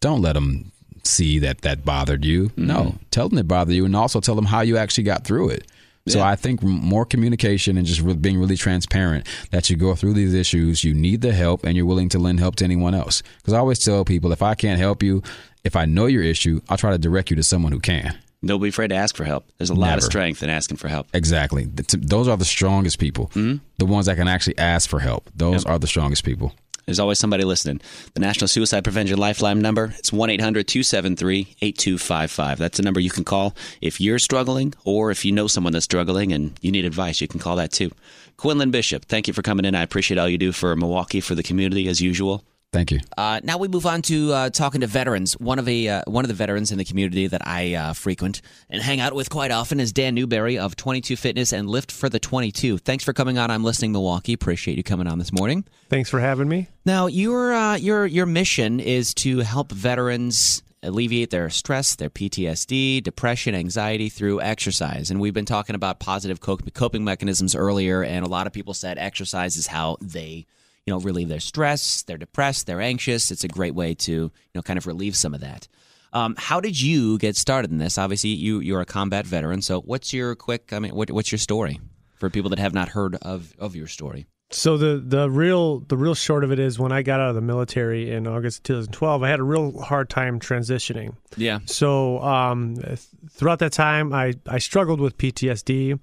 don't 0.00 0.22
let 0.22 0.32
them 0.32 0.72
see 1.04 1.38
that 1.38 1.60
that 1.62 1.84
bothered 1.84 2.24
you. 2.24 2.50
No, 2.56 2.76
mm-hmm. 2.78 2.96
tell 3.12 3.28
them 3.28 3.38
it 3.38 3.46
bothered 3.46 3.74
you, 3.76 3.84
and 3.84 3.94
also 3.94 4.20
tell 4.20 4.34
them 4.34 4.46
how 4.46 4.62
you 4.62 4.76
actually 4.76 5.04
got 5.04 5.24
through 5.24 5.50
it. 5.50 5.70
So 6.08 6.22
I 6.22 6.36
think 6.36 6.62
more 6.62 7.04
communication 7.04 7.76
and 7.76 7.86
just 7.86 8.00
re- 8.00 8.14
being 8.14 8.38
really 8.38 8.56
transparent 8.56 9.26
that 9.50 9.68
you 9.68 9.76
go 9.76 9.94
through 9.94 10.12
these 10.14 10.34
issues, 10.34 10.84
you 10.84 10.94
need 10.94 11.20
the 11.20 11.32
help, 11.32 11.64
and 11.64 11.76
you're 11.76 11.86
willing 11.86 12.08
to 12.10 12.18
lend 12.18 12.38
help 12.38 12.56
to 12.56 12.64
anyone 12.64 12.94
else. 12.94 13.22
Because 13.38 13.54
I 13.54 13.58
always 13.58 13.80
tell 13.80 14.04
people, 14.04 14.32
if 14.32 14.40
I 14.40 14.54
can't 14.54 14.78
help 14.78 15.02
you, 15.02 15.22
if 15.64 15.74
I 15.74 15.84
know 15.84 16.06
your 16.06 16.22
issue, 16.22 16.60
I'll 16.68 16.76
try 16.76 16.92
to 16.92 16.98
direct 16.98 17.30
you 17.30 17.36
to 17.36 17.42
someone 17.42 17.72
who 17.72 17.80
can. 17.80 18.16
Don't 18.44 18.60
be 18.60 18.68
afraid 18.68 18.88
to 18.88 18.94
ask 18.94 19.16
for 19.16 19.24
help. 19.24 19.50
There's 19.58 19.70
a 19.70 19.74
lot 19.74 19.98
of 19.98 20.04
strength 20.04 20.42
in 20.42 20.50
asking 20.50 20.76
for 20.76 20.86
help. 20.86 21.08
Exactly. 21.12 21.64
Those 21.64 22.28
are 22.28 22.36
the 22.36 22.44
strongest 22.44 22.98
people. 23.00 23.28
Mm-hmm. 23.28 23.56
The 23.78 23.86
ones 23.86 24.06
that 24.06 24.16
can 24.16 24.28
actually 24.28 24.58
ask 24.58 24.88
for 24.88 25.00
help. 25.00 25.28
Those 25.34 25.64
are 25.64 25.78
the 25.78 25.88
strongest 25.88 26.22
people. 26.22 26.54
There's 26.86 27.00
always 27.00 27.18
somebody 27.18 27.42
listening. 27.42 27.80
The 28.14 28.20
National 28.20 28.46
Suicide 28.46 28.84
Prevention 28.84 29.18
Lifeline 29.18 29.60
number, 29.60 29.92
it's 29.98 30.12
1-800-273-8255. 30.12 32.58
That's 32.58 32.76
the 32.76 32.84
number 32.84 33.00
you 33.00 33.10
can 33.10 33.24
call 33.24 33.56
if 33.80 34.00
you're 34.00 34.20
struggling 34.20 34.72
or 34.84 35.10
if 35.10 35.24
you 35.24 35.32
know 35.32 35.48
someone 35.48 35.72
that's 35.72 35.84
struggling 35.84 36.32
and 36.32 36.56
you 36.60 36.70
need 36.70 36.84
advice, 36.84 37.20
you 37.20 37.26
can 37.26 37.40
call 37.40 37.56
that 37.56 37.72
too. 37.72 37.90
Quinlan 38.36 38.70
Bishop, 38.70 39.06
thank 39.06 39.26
you 39.26 39.34
for 39.34 39.42
coming 39.42 39.64
in. 39.64 39.74
I 39.74 39.82
appreciate 39.82 40.16
all 40.16 40.28
you 40.28 40.38
do 40.38 40.52
for 40.52 40.76
Milwaukee, 40.76 41.20
for 41.20 41.34
the 41.34 41.42
community 41.42 41.88
as 41.88 42.00
usual. 42.00 42.44
Thank 42.72 42.90
you. 42.90 43.00
Uh, 43.16 43.40
now 43.42 43.56
we 43.58 43.68
move 43.68 43.86
on 43.86 44.02
to 44.02 44.32
uh, 44.32 44.50
talking 44.50 44.82
to 44.82 44.86
veterans. 44.86 45.32
One 45.34 45.58
of 45.58 45.64
the 45.64 45.88
uh, 45.88 46.02
one 46.06 46.24
of 46.24 46.28
the 46.28 46.34
veterans 46.34 46.72
in 46.72 46.78
the 46.78 46.84
community 46.84 47.26
that 47.26 47.46
I 47.46 47.74
uh, 47.74 47.92
frequent 47.94 48.42
and 48.68 48.82
hang 48.82 49.00
out 49.00 49.14
with 49.14 49.30
quite 49.30 49.50
often 49.50 49.80
is 49.80 49.92
Dan 49.92 50.14
Newberry 50.14 50.58
of 50.58 50.76
22 50.76 51.16
Fitness 51.16 51.52
and 51.52 51.70
Lift 51.70 51.90
for 51.90 52.08
the 52.08 52.18
22. 52.18 52.78
Thanks 52.78 53.02
for 53.02 53.12
coming 53.12 53.38
on. 53.38 53.50
I'm 53.50 53.64
listening, 53.64 53.92
Milwaukee. 53.92 54.34
Appreciate 54.34 54.76
you 54.76 54.82
coming 54.82 55.06
on 55.06 55.18
this 55.18 55.32
morning. 55.32 55.64
Thanks 55.88 56.10
for 56.10 56.20
having 56.20 56.48
me. 56.48 56.68
Now 56.84 57.06
your 57.06 57.54
uh, 57.54 57.76
your 57.76 58.04
your 58.04 58.26
mission 58.26 58.80
is 58.80 59.14
to 59.14 59.38
help 59.38 59.72
veterans 59.72 60.62
alleviate 60.82 61.30
their 61.30 61.48
stress, 61.50 61.96
their 61.96 62.10
PTSD, 62.10 63.02
depression, 63.02 63.54
anxiety 63.54 64.08
through 64.08 64.40
exercise. 64.40 65.10
And 65.10 65.20
we've 65.20 65.34
been 65.34 65.46
talking 65.46 65.74
about 65.74 65.98
positive 65.98 66.40
coping 66.40 67.04
mechanisms 67.04 67.54
earlier, 67.54 68.02
and 68.02 68.24
a 68.24 68.28
lot 68.28 68.46
of 68.46 68.52
people 68.52 68.74
said 68.74 68.98
exercise 68.98 69.56
is 69.56 69.66
how 69.66 69.96
they 70.00 70.46
you 70.86 70.94
know 70.94 71.00
relieve 71.00 71.28
their 71.28 71.40
stress. 71.40 72.02
They're 72.02 72.18
depressed, 72.18 72.66
they're 72.66 72.80
anxious. 72.80 73.30
It's 73.30 73.44
a 73.44 73.48
great 73.48 73.74
way 73.74 73.94
to 73.94 74.12
you 74.12 74.32
know 74.54 74.62
kind 74.62 74.78
of 74.78 74.86
relieve 74.86 75.16
some 75.16 75.34
of 75.34 75.40
that. 75.40 75.68
Um, 76.12 76.34
how 76.38 76.60
did 76.60 76.80
you 76.80 77.18
get 77.18 77.36
started 77.36 77.70
in 77.70 77.78
this? 77.78 77.98
Obviously, 77.98 78.30
you 78.30 78.60
you're 78.60 78.80
a 78.80 78.86
combat 78.86 79.26
veteran. 79.26 79.60
So, 79.62 79.80
what's 79.80 80.12
your 80.12 80.34
quick? 80.34 80.72
I 80.72 80.78
mean, 80.78 80.94
what, 80.94 81.10
what's 81.10 81.30
your 81.30 81.38
story 81.38 81.80
for 82.14 82.30
people 82.30 82.50
that 82.50 82.58
have 82.58 82.72
not 82.72 82.90
heard 82.90 83.16
of 83.16 83.54
of 83.58 83.76
your 83.76 83.86
story? 83.86 84.26
So 84.50 84.76
the 84.76 85.02
the 85.04 85.28
real 85.28 85.80
the 85.80 85.96
real 85.96 86.14
short 86.14 86.44
of 86.44 86.52
it 86.52 86.60
is 86.60 86.78
when 86.78 86.92
I 86.92 87.02
got 87.02 87.18
out 87.18 87.30
of 87.30 87.34
the 87.34 87.40
military 87.40 88.12
in 88.12 88.28
August 88.28 88.62
2012, 88.64 89.22
I 89.22 89.28
had 89.28 89.40
a 89.40 89.42
real 89.42 89.80
hard 89.80 90.08
time 90.08 90.38
transitioning. 90.38 91.16
Yeah. 91.36 91.58
So 91.66 92.20
um, 92.20 92.76
th- 92.76 93.00
throughout 93.30 93.58
that 93.58 93.72
time, 93.72 94.12
I 94.12 94.34
I 94.46 94.58
struggled 94.58 95.00
with 95.00 95.18
PTSD. 95.18 95.98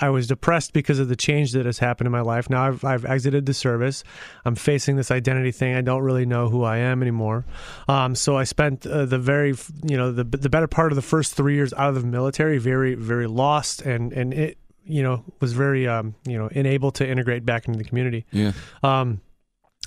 I 0.00 0.10
was 0.10 0.26
depressed 0.26 0.72
because 0.72 0.98
of 0.98 1.08
the 1.08 1.16
change 1.16 1.52
that 1.52 1.66
has 1.66 1.78
happened 1.78 2.06
in 2.06 2.12
my 2.12 2.20
life. 2.20 2.48
Now 2.48 2.66
I've, 2.66 2.84
I've 2.84 3.04
exited 3.04 3.46
the 3.46 3.54
service. 3.54 4.02
I'm 4.44 4.54
facing 4.54 4.96
this 4.96 5.10
identity 5.10 5.52
thing. 5.52 5.74
I 5.74 5.80
don't 5.82 6.02
really 6.02 6.26
know 6.26 6.48
who 6.48 6.64
I 6.64 6.78
am 6.78 7.02
anymore. 7.02 7.44
Um, 7.88 8.14
so 8.14 8.36
I 8.36 8.44
spent 8.44 8.86
uh, 8.86 9.04
the 9.04 9.18
very, 9.18 9.54
you 9.82 9.96
know, 9.96 10.12
the 10.12 10.24
the 10.24 10.48
better 10.48 10.66
part 10.66 10.92
of 10.92 10.96
the 10.96 11.02
first 11.02 11.34
three 11.34 11.54
years 11.54 11.72
out 11.74 11.90
of 11.90 12.00
the 12.00 12.06
military 12.06 12.58
very, 12.58 12.94
very 12.94 13.26
lost 13.26 13.82
and 13.82 14.12
and 14.12 14.32
it, 14.32 14.58
you 14.84 15.02
know, 15.02 15.24
was 15.40 15.52
very, 15.52 15.86
um, 15.86 16.14
you 16.24 16.38
know, 16.38 16.48
unable 16.48 16.90
to 16.92 17.08
integrate 17.08 17.44
back 17.44 17.68
into 17.68 17.78
the 17.78 17.84
community. 17.84 18.24
Yeah. 18.32 18.52
Um, 18.82 19.20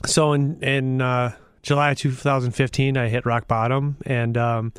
so 0.06 0.34
in 0.34 0.62
in 0.64 1.02
uh, 1.02 1.36
July 1.62 1.92
of 1.92 1.98
2015, 1.98 2.98
I 2.98 3.08
hit 3.10 3.26
rock 3.26 3.48
bottom, 3.48 3.98
and 4.06 4.38
um, 4.38 4.74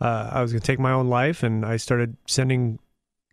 uh, 0.00 0.30
I 0.32 0.42
was 0.42 0.52
going 0.52 0.60
to 0.60 0.66
take 0.66 0.78
my 0.78 0.92
own 0.92 1.08
life, 1.08 1.42
and 1.42 1.64
I 1.64 1.76
started 1.76 2.16
sending 2.26 2.78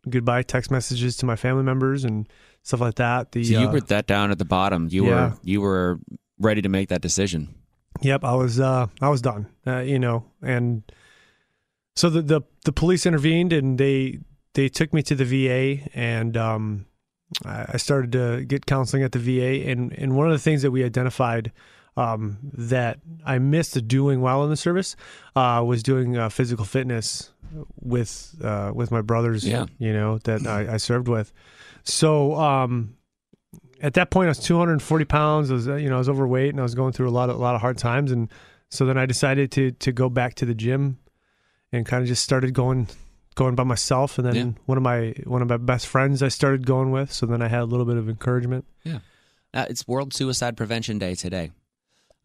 goodbye 0.09 0.41
text 0.43 0.69
messages 0.71 1.15
to 1.17 1.25
my 1.25 1.35
family 1.35 1.63
members 1.63 2.03
and 2.03 2.27
stuff 2.63 2.81
like 2.81 2.95
that. 2.95 3.31
The 3.31 3.43
So 3.43 3.59
you 3.59 3.67
uh, 3.67 3.71
were 3.71 3.81
that 3.81 4.07
down 4.07 4.31
at 4.31 4.37
the 4.37 4.45
bottom. 4.45 4.87
You 4.91 5.05
Yeah. 5.05 5.11
were 5.29 5.33
you 5.43 5.61
were 5.61 5.99
ready 6.39 6.61
to 6.61 6.69
make 6.69 6.89
that 6.89 7.01
decision. 7.01 7.55
Yep, 8.01 8.23
I 8.23 8.33
was 8.35 8.59
uh 8.59 8.87
I 9.01 9.09
was 9.09 9.21
done. 9.21 9.47
Uh, 9.65 9.79
you 9.79 9.99
know, 9.99 10.25
and 10.41 10.83
so 11.95 12.09
the, 12.09 12.21
the 12.21 12.41
the 12.65 12.71
police 12.73 13.05
intervened 13.05 13.53
and 13.53 13.77
they 13.77 14.19
they 14.53 14.67
took 14.69 14.93
me 14.93 15.01
to 15.03 15.15
the 15.15 15.25
VA 15.25 15.89
and 15.93 16.35
um 16.37 16.85
I 17.45 17.65
I 17.73 17.77
started 17.77 18.11
to 18.13 18.45
get 18.45 18.65
counseling 18.65 19.03
at 19.03 19.11
the 19.11 19.19
VA 19.19 19.69
and 19.69 19.93
and 19.93 20.15
one 20.15 20.27
of 20.27 20.33
the 20.33 20.39
things 20.39 20.61
that 20.63 20.71
we 20.71 20.83
identified 20.83 21.51
um 21.97 22.37
that 22.53 22.99
I 23.25 23.37
missed 23.39 23.87
doing 23.87 24.21
while 24.21 24.43
in 24.43 24.49
the 24.49 24.57
service 24.57 24.95
uh 25.35 25.63
was 25.65 25.83
doing 25.83 26.17
uh, 26.17 26.29
physical 26.29 26.65
fitness 26.65 27.31
with 27.79 28.35
uh 28.43 28.71
with 28.73 28.91
my 28.91 29.01
brothers 29.01 29.45
Yeah. 29.47 29.65
you 29.77 29.93
know 29.93 30.17
that 30.19 30.47
I, 30.47 30.73
I 30.73 30.77
served 30.77 31.07
with. 31.07 31.31
So 31.83 32.35
um 32.35 32.95
at 33.81 33.93
that 33.95 34.09
point 34.11 34.27
I 34.27 34.29
was 34.29 34.39
240 34.39 35.05
pounds. 35.05 35.51
I 35.51 35.53
was 35.53 35.67
uh, 35.67 35.75
you 35.75 35.89
know 35.89 35.95
I 35.95 35.99
was 35.99 36.09
overweight 36.09 36.49
and 36.49 36.59
I 36.59 36.63
was 36.63 36.73
going 36.75 36.93
through 36.93 37.09
a 37.09 37.11
lot 37.11 37.29
of 37.29 37.35
a 37.35 37.39
lot 37.39 37.55
of 37.55 37.61
hard 37.61 37.77
times 37.77 38.11
and 38.11 38.29
so 38.69 38.85
then 38.85 38.97
I 38.97 39.05
decided 39.05 39.51
to 39.51 39.71
to 39.71 39.91
go 39.91 40.09
back 40.09 40.33
to 40.35 40.45
the 40.45 40.55
gym 40.55 40.97
and 41.71 41.85
kind 41.85 42.01
of 42.01 42.07
just 42.07 42.23
started 42.23 42.53
going 42.53 42.87
going 43.35 43.55
by 43.55 43.63
myself 43.63 44.17
and 44.17 44.27
then 44.27 44.35
Yeah. 44.35 44.51
one 44.65 44.77
of 44.77 44.83
my 44.83 45.13
one 45.25 45.41
of 45.41 45.49
my 45.49 45.57
best 45.57 45.85
friends 45.87 46.23
I 46.23 46.29
started 46.29 46.65
going 46.65 46.91
with 46.91 47.11
so 47.11 47.25
then 47.25 47.41
I 47.41 47.47
had 47.49 47.61
a 47.61 47.65
little 47.65 47.85
bit 47.85 47.97
of 47.97 48.09
encouragement. 48.09 48.65
Yeah. 48.83 48.99
Uh, 49.53 49.65
it's 49.69 49.87
World 49.87 50.13
Suicide 50.15 50.57
Prevention 50.57 50.97
Day 50.97 51.13
today. 51.13 51.51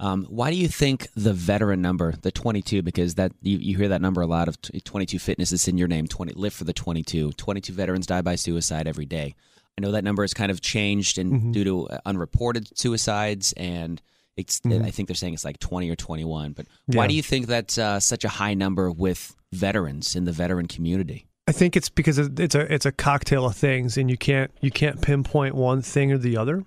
Um, 0.00 0.26
why 0.28 0.50
do 0.50 0.56
you 0.56 0.68
think 0.68 1.08
the 1.16 1.32
veteran 1.32 1.82
number, 1.82 2.14
the 2.22 2.30
22, 2.30 2.82
because 2.82 3.16
that 3.16 3.32
you, 3.42 3.58
you 3.58 3.76
hear 3.76 3.88
that 3.88 4.00
number 4.00 4.20
a 4.20 4.26
lot 4.26 4.46
of 4.46 4.56
22 4.62 5.18
fitness 5.18 5.50
is 5.50 5.66
in 5.66 5.76
your 5.76 5.88
name, 5.88 6.06
20 6.06 6.34
live 6.34 6.54
for 6.54 6.64
the 6.64 6.72
22. 6.72 7.32
22 7.32 7.72
veterans 7.72 8.06
die 8.06 8.22
by 8.22 8.36
suicide 8.36 8.86
every 8.86 9.06
day. 9.06 9.34
I 9.76 9.80
know 9.80 9.90
that 9.92 10.04
number 10.04 10.22
has 10.22 10.34
kind 10.34 10.50
of 10.52 10.60
changed 10.60 11.18
and 11.18 11.32
Mhm. 11.32 11.52
due 11.52 11.64
to 11.64 11.88
uh, 11.88 11.98
unreported 12.06 12.76
suicides 12.78 13.52
and 13.56 14.00
it's 14.36 14.60
Mhm. 14.60 14.84
I 14.84 14.90
think 14.92 15.08
they're 15.08 15.16
saying 15.16 15.34
it's 15.34 15.44
like 15.44 15.58
20 15.58 15.90
or 15.90 15.96
21, 15.96 16.52
but 16.52 16.66
why 16.86 17.04
Yeah. 17.04 17.08
do 17.08 17.14
you 17.14 17.22
think 17.22 17.46
that's 17.48 17.76
uh, 17.76 17.98
such 17.98 18.24
a 18.24 18.28
high 18.28 18.54
number 18.54 18.90
with 18.92 19.34
veterans 19.52 20.14
in 20.14 20.24
the 20.26 20.32
veteran 20.32 20.66
community? 20.66 21.26
I 21.48 21.52
think 21.52 21.76
it's 21.76 21.88
because 21.88 22.18
it's 22.18 22.54
a 22.54 22.72
it's 22.72 22.86
a 22.86 22.92
cocktail 22.92 23.46
of 23.46 23.56
things, 23.56 23.96
and 23.96 24.08
you 24.10 24.16
can't 24.18 24.50
you 24.60 24.70
can't 24.70 25.00
pinpoint 25.00 25.54
one 25.56 25.80
thing 25.82 26.12
or 26.12 26.18
the 26.18 26.36
other. 26.36 26.62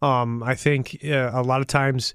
Um, 0.00 0.42
I 0.42 0.54
think 0.54 0.98
uh, 1.04 1.30
a 1.34 1.42
lot 1.42 1.60
of 1.60 1.66
times, 1.66 2.14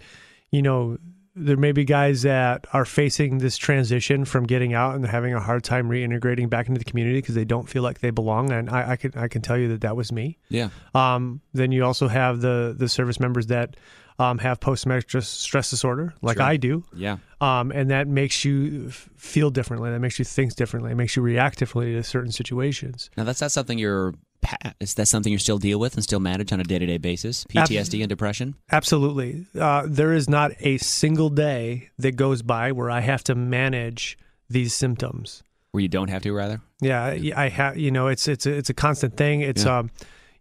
you 0.56 0.62
know, 0.62 0.98
there 1.36 1.58
may 1.58 1.74
be 1.74 1.84
guys 1.84 2.22
that 2.22 2.66
are 2.72 2.86
facing 2.86 3.40
this 3.40 3.58
transition 3.58 4.24
from 4.24 4.46
getting 4.46 4.74
out 4.74 4.96
and 4.96 5.06
having 5.06 5.34
a 5.34 5.40
hard 5.42 5.66
time 5.66 5.90
reintegrating 5.90 6.50
back 6.50 6.70
into 6.70 6.80
the 6.80 6.86
community 6.86 7.20
because 7.20 7.36
they 7.36 7.44
don't 7.44 7.68
feel 7.68 7.84
like 7.84 8.00
they 8.00 8.10
belong. 8.10 8.52
And 8.52 8.70
I, 8.70 8.92
I 8.92 8.96
can 8.96 9.12
I 9.18 9.28
can 9.28 9.42
tell 9.42 9.58
you 9.58 9.68
that 9.70 9.82
that 9.82 9.98
was 9.98 10.14
me. 10.14 10.38
Yeah. 10.48 10.70
Um, 10.94 11.42
then 11.54 11.74
you 11.74 11.84
also 11.84 12.08
have 12.08 12.40
the 12.40 12.74
the 12.78 12.88
service 12.88 13.20
members 13.20 13.48
that 13.48 13.76
um, 14.20 14.38
have 14.40 14.60
post 14.60 14.84
traumatic 14.84 15.10
stress, 15.24 15.70
disorder, 15.70 16.14
like 16.22 16.38
Sure. 16.38 16.46
I 16.46 16.58
do. 16.58 16.84
Yeah. 16.96 17.18
Um, 17.42 17.72
and 17.72 17.90
that 17.90 18.08
makes 18.08 18.46
you 18.46 18.90
feel 18.90 19.50
differently. 19.52 19.92
That 19.92 20.00
makes 20.00 20.18
you 20.20 20.26
think 20.26 20.56
differently. 20.56 20.92
It 20.92 20.96
makes 20.96 21.16
you 21.16 21.22
react 21.22 21.60
differently 21.60 21.94
to 21.94 22.04
certain 22.04 22.32
situations. 22.32 23.10
Now 23.18 23.24
that's 23.26 23.42
not 23.42 23.52
something 23.52 23.78
you're 23.78 24.14
is 24.80 24.94
that 24.94 25.08
something 25.08 25.32
you 25.32 25.40
still 25.40 25.58
deal 25.58 25.80
with 25.80 25.96
and 25.96 26.04
still 26.04 26.20
manage 26.20 26.54
on 26.54 26.60
a 26.60 26.64
day-to-day 26.64 27.00
basis? 27.00 27.46
PTSD 27.46 28.02
and 28.02 28.10
depression? 28.10 28.54
Absolutely. 28.72 29.46
Uh, 29.60 29.84
there 29.88 30.14
is 30.14 30.30
not 30.30 30.52
a 30.60 30.78
single 30.78 31.30
day 31.30 31.90
that 31.98 32.16
goes 32.16 32.44
by 32.44 32.72
where 32.72 32.92
I 32.92 33.00
have 33.02 33.24
to 33.24 33.34
manage 33.34 34.20
these 34.48 34.74
symptoms. 34.76 35.42
Where 35.72 35.82
you 35.82 35.88
don't 35.88 36.10
have 36.10 36.22
to 36.22 36.32
rather? 36.32 36.62
Yeah, 36.80 37.04
I, 37.36 37.50
have. 37.50 37.78
You 37.78 37.90
know, 37.90 38.08
it's 38.08 38.28
it's 38.28 38.46
a, 38.46 38.52
it's 38.56 38.70
a 38.70 38.74
constant 38.74 39.18
thing. 39.18 39.42
It's 39.42 39.66
Yeah. 39.66 39.80
um, 39.80 39.92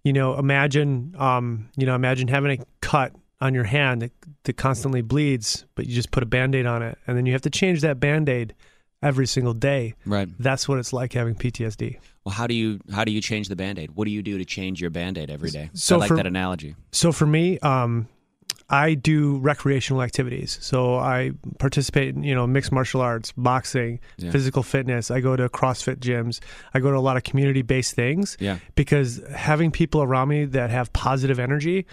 you 0.03 0.12
know, 0.12 0.39
imagine 0.39 1.14
um, 1.18 1.70
you 1.77 1.87
know, 1.87 1.95
imagine 1.95 2.29
having 2.29 2.61
a 2.61 2.64
cut 2.83 3.12
on 3.45 3.53
your 3.55 3.64
hand 3.64 4.01
that, 4.03 4.12
that 4.45 4.57
constantly 4.57 5.03
bleeds, 5.03 5.66
but 5.74 5.86
you 5.86 5.95
just 5.95 6.11
put 6.11 6.22
a 6.22 6.26
band-aid 6.26 6.64
on 6.66 6.82
it, 6.82 6.97
and 7.07 7.16
then 7.16 7.26
you 7.26 7.32
have 7.32 7.42
to 7.42 7.51
change 7.51 7.82
that 7.82 8.01
band-aid 8.01 8.55
every 9.03 9.26
single 9.26 9.53
day. 9.53 9.95
Right. 10.07 10.28
That's 10.38 10.66
what 10.66 10.78
it's 10.78 10.92
like 10.95 11.12
having 11.12 11.34
PTSD. 11.34 11.99
Well, 12.24 12.34
how 12.34 12.47
do 12.47 12.55
you 12.55 12.80
how 12.90 13.05
do 13.05 13.12
you 13.12 13.20
change 13.20 13.49
the 13.49 13.57
band-aid? 13.57 13.90
What 13.92 14.07
do 14.07 14.11
you 14.11 14.22
do 14.22 14.38
to 14.38 14.47
change 14.47 14.80
your 14.80 14.88
band-aid 14.90 15.28
every 15.30 15.51
day? 15.51 15.68
So 15.74 15.97
I 15.97 15.99
like 15.99 16.09
for- 16.09 16.16
that 16.16 16.26
analogy. 16.26 16.74
So 16.90 17.12
for 17.12 17.26
me, 17.26 17.59
um, 17.59 18.09
I 18.70 18.95
do 18.95 19.36
recreational 19.40 20.01
activities. 20.03 20.57
So 20.62 20.95
I 20.97 21.32
participate 21.59 22.14
in, 22.14 22.22
you 22.24 22.34
know, 22.34 22.47
mixed 22.47 22.72
martial 22.72 23.03
arts, 23.03 23.30
boxing, 23.36 24.01
Yeah. 24.16 24.30
physical 24.30 24.62
fitness. 24.62 25.11
I 25.11 25.20
go 25.20 25.36
to 25.36 25.51
CrossFit 25.51 25.97
gyms. 25.97 26.40
I 26.72 26.80
go 26.80 26.90
to 26.90 26.97
a 26.97 27.01
lot 27.01 27.18
of 27.18 27.24
community 27.24 27.61
based 27.61 27.95
things. 27.95 28.38
Yeah. 28.40 28.57
Because 28.74 29.20
having 29.36 29.70
people 29.70 30.03
around 30.03 30.28
me 30.28 30.47
that 30.47 30.70
have 30.70 30.90
positive 30.95 31.38
energy, 31.38 31.84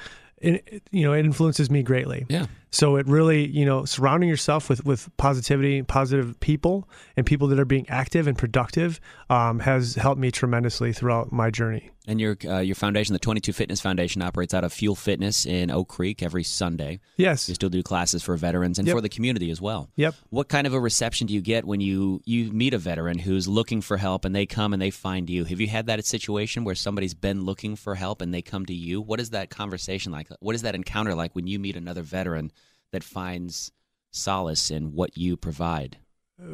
it, 0.41 0.83
you 0.91 1.03
know, 1.03 1.13
it 1.13 1.25
influences 1.25 1.69
me 1.69 1.83
greatly. 1.83 2.25
Yeah. 2.29 2.47
So 2.73 2.95
it 2.95 3.05
really, 3.05 3.47
you 3.47 3.65
know, 3.65 3.83
surrounding 3.83 4.29
yourself 4.29 4.69
with 4.69 4.85
with 4.85 5.09
positivity, 5.17 5.81
positive 5.83 6.39
people, 6.39 6.87
and 7.17 7.25
people 7.25 7.47
that 7.49 7.59
are 7.59 7.65
being 7.65 7.87
active 7.89 8.27
and 8.27 8.37
productive 8.37 8.99
um, 9.29 9.59
has 9.59 9.95
helped 9.95 10.19
me 10.21 10.31
tremendously 10.31 10.93
throughout 10.93 11.31
my 11.33 11.49
journey. 11.49 11.91
And 12.07 12.19
your 12.19 12.37
uh, 12.45 12.59
your 12.59 12.75
foundation, 12.75 13.13
the 13.13 13.19
22 13.19 13.53
Fitness 13.53 13.79
Foundation, 13.81 14.21
operates 14.21 14.53
out 14.53 14.63
of 14.63 14.73
Fuel 14.73 14.95
Fitness 14.95 15.45
in 15.45 15.69
Oak 15.69 15.89
Creek 15.89 16.23
every 16.23 16.43
Sunday. 16.43 16.99
Yes. 17.17 17.47
You 17.47 17.55
still 17.55 17.69
do 17.69 17.83
classes 17.83 18.23
for 18.23 18.35
veterans 18.37 18.79
and 18.79 18.87
Yep. 18.87 18.95
for 18.95 19.01
the 19.01 19.09
community 19.09 19.51
as 19.51 19.61
well. 19.61 19.89
Yep. 19.97 20.15
What 20.29 20.47
kind 20.47 20.65
of 20.65 20.73
a 20.73 20.79
reception 20.79 21.27
do 21.27 21.33
you 21.33 21.41
get 21.41 21.65
when 21.65 21.79
you 21.81 22.21
you 22.25 22.51
meet 22.51 22.73
a 22.73 22.79
veteran 22.79 23.19
who's 23.19 23.47
looking 23.47 23.81
for 23.81 23.97
help 23.97 24.25
and 24.25 24.33
they 24.33 24.45
come 24.47 24.73
and 24.73 24.81
they 24.81 24.89
find 24.89 25.29
you? 25.29 25.43
Have 25.43 25.59
you 25.61 25.67
had 25.67 25.85
that 25.87 26.03
situation 26.05 26.63
where 26.63 26.73
somebody's 26.75 27.13
been 27.13 27.43
looking 27.43 27.75
for 27.75 27.95
help 27.95 28.21
and 28.21 28.33
they 28.33 28.41
come 28.41 28.65
to 28.65 28.73
you? 28.73 28.99
What 29.01 29.19
is 29.19 29.29
that 29.31 29.49
conversation 29.51 30.11
like? 30.11 30.27
What 30.39 30.55
is 30.55 30.63
that 30.63 30.73
encounter 30.73 31.13
like 31.13 31.35
when 31.35 31.45
you 31.45 31.59
meet 31.59 31.75
another 31.75 32.01
veteran 32.01 32.51
that 32.91 33.03
finds 33.03 33.71
solace 34.11 34.69
in 34.71 34.93
what 34.93 35.17
you 35.17 35.37
provide? 35.37 35.97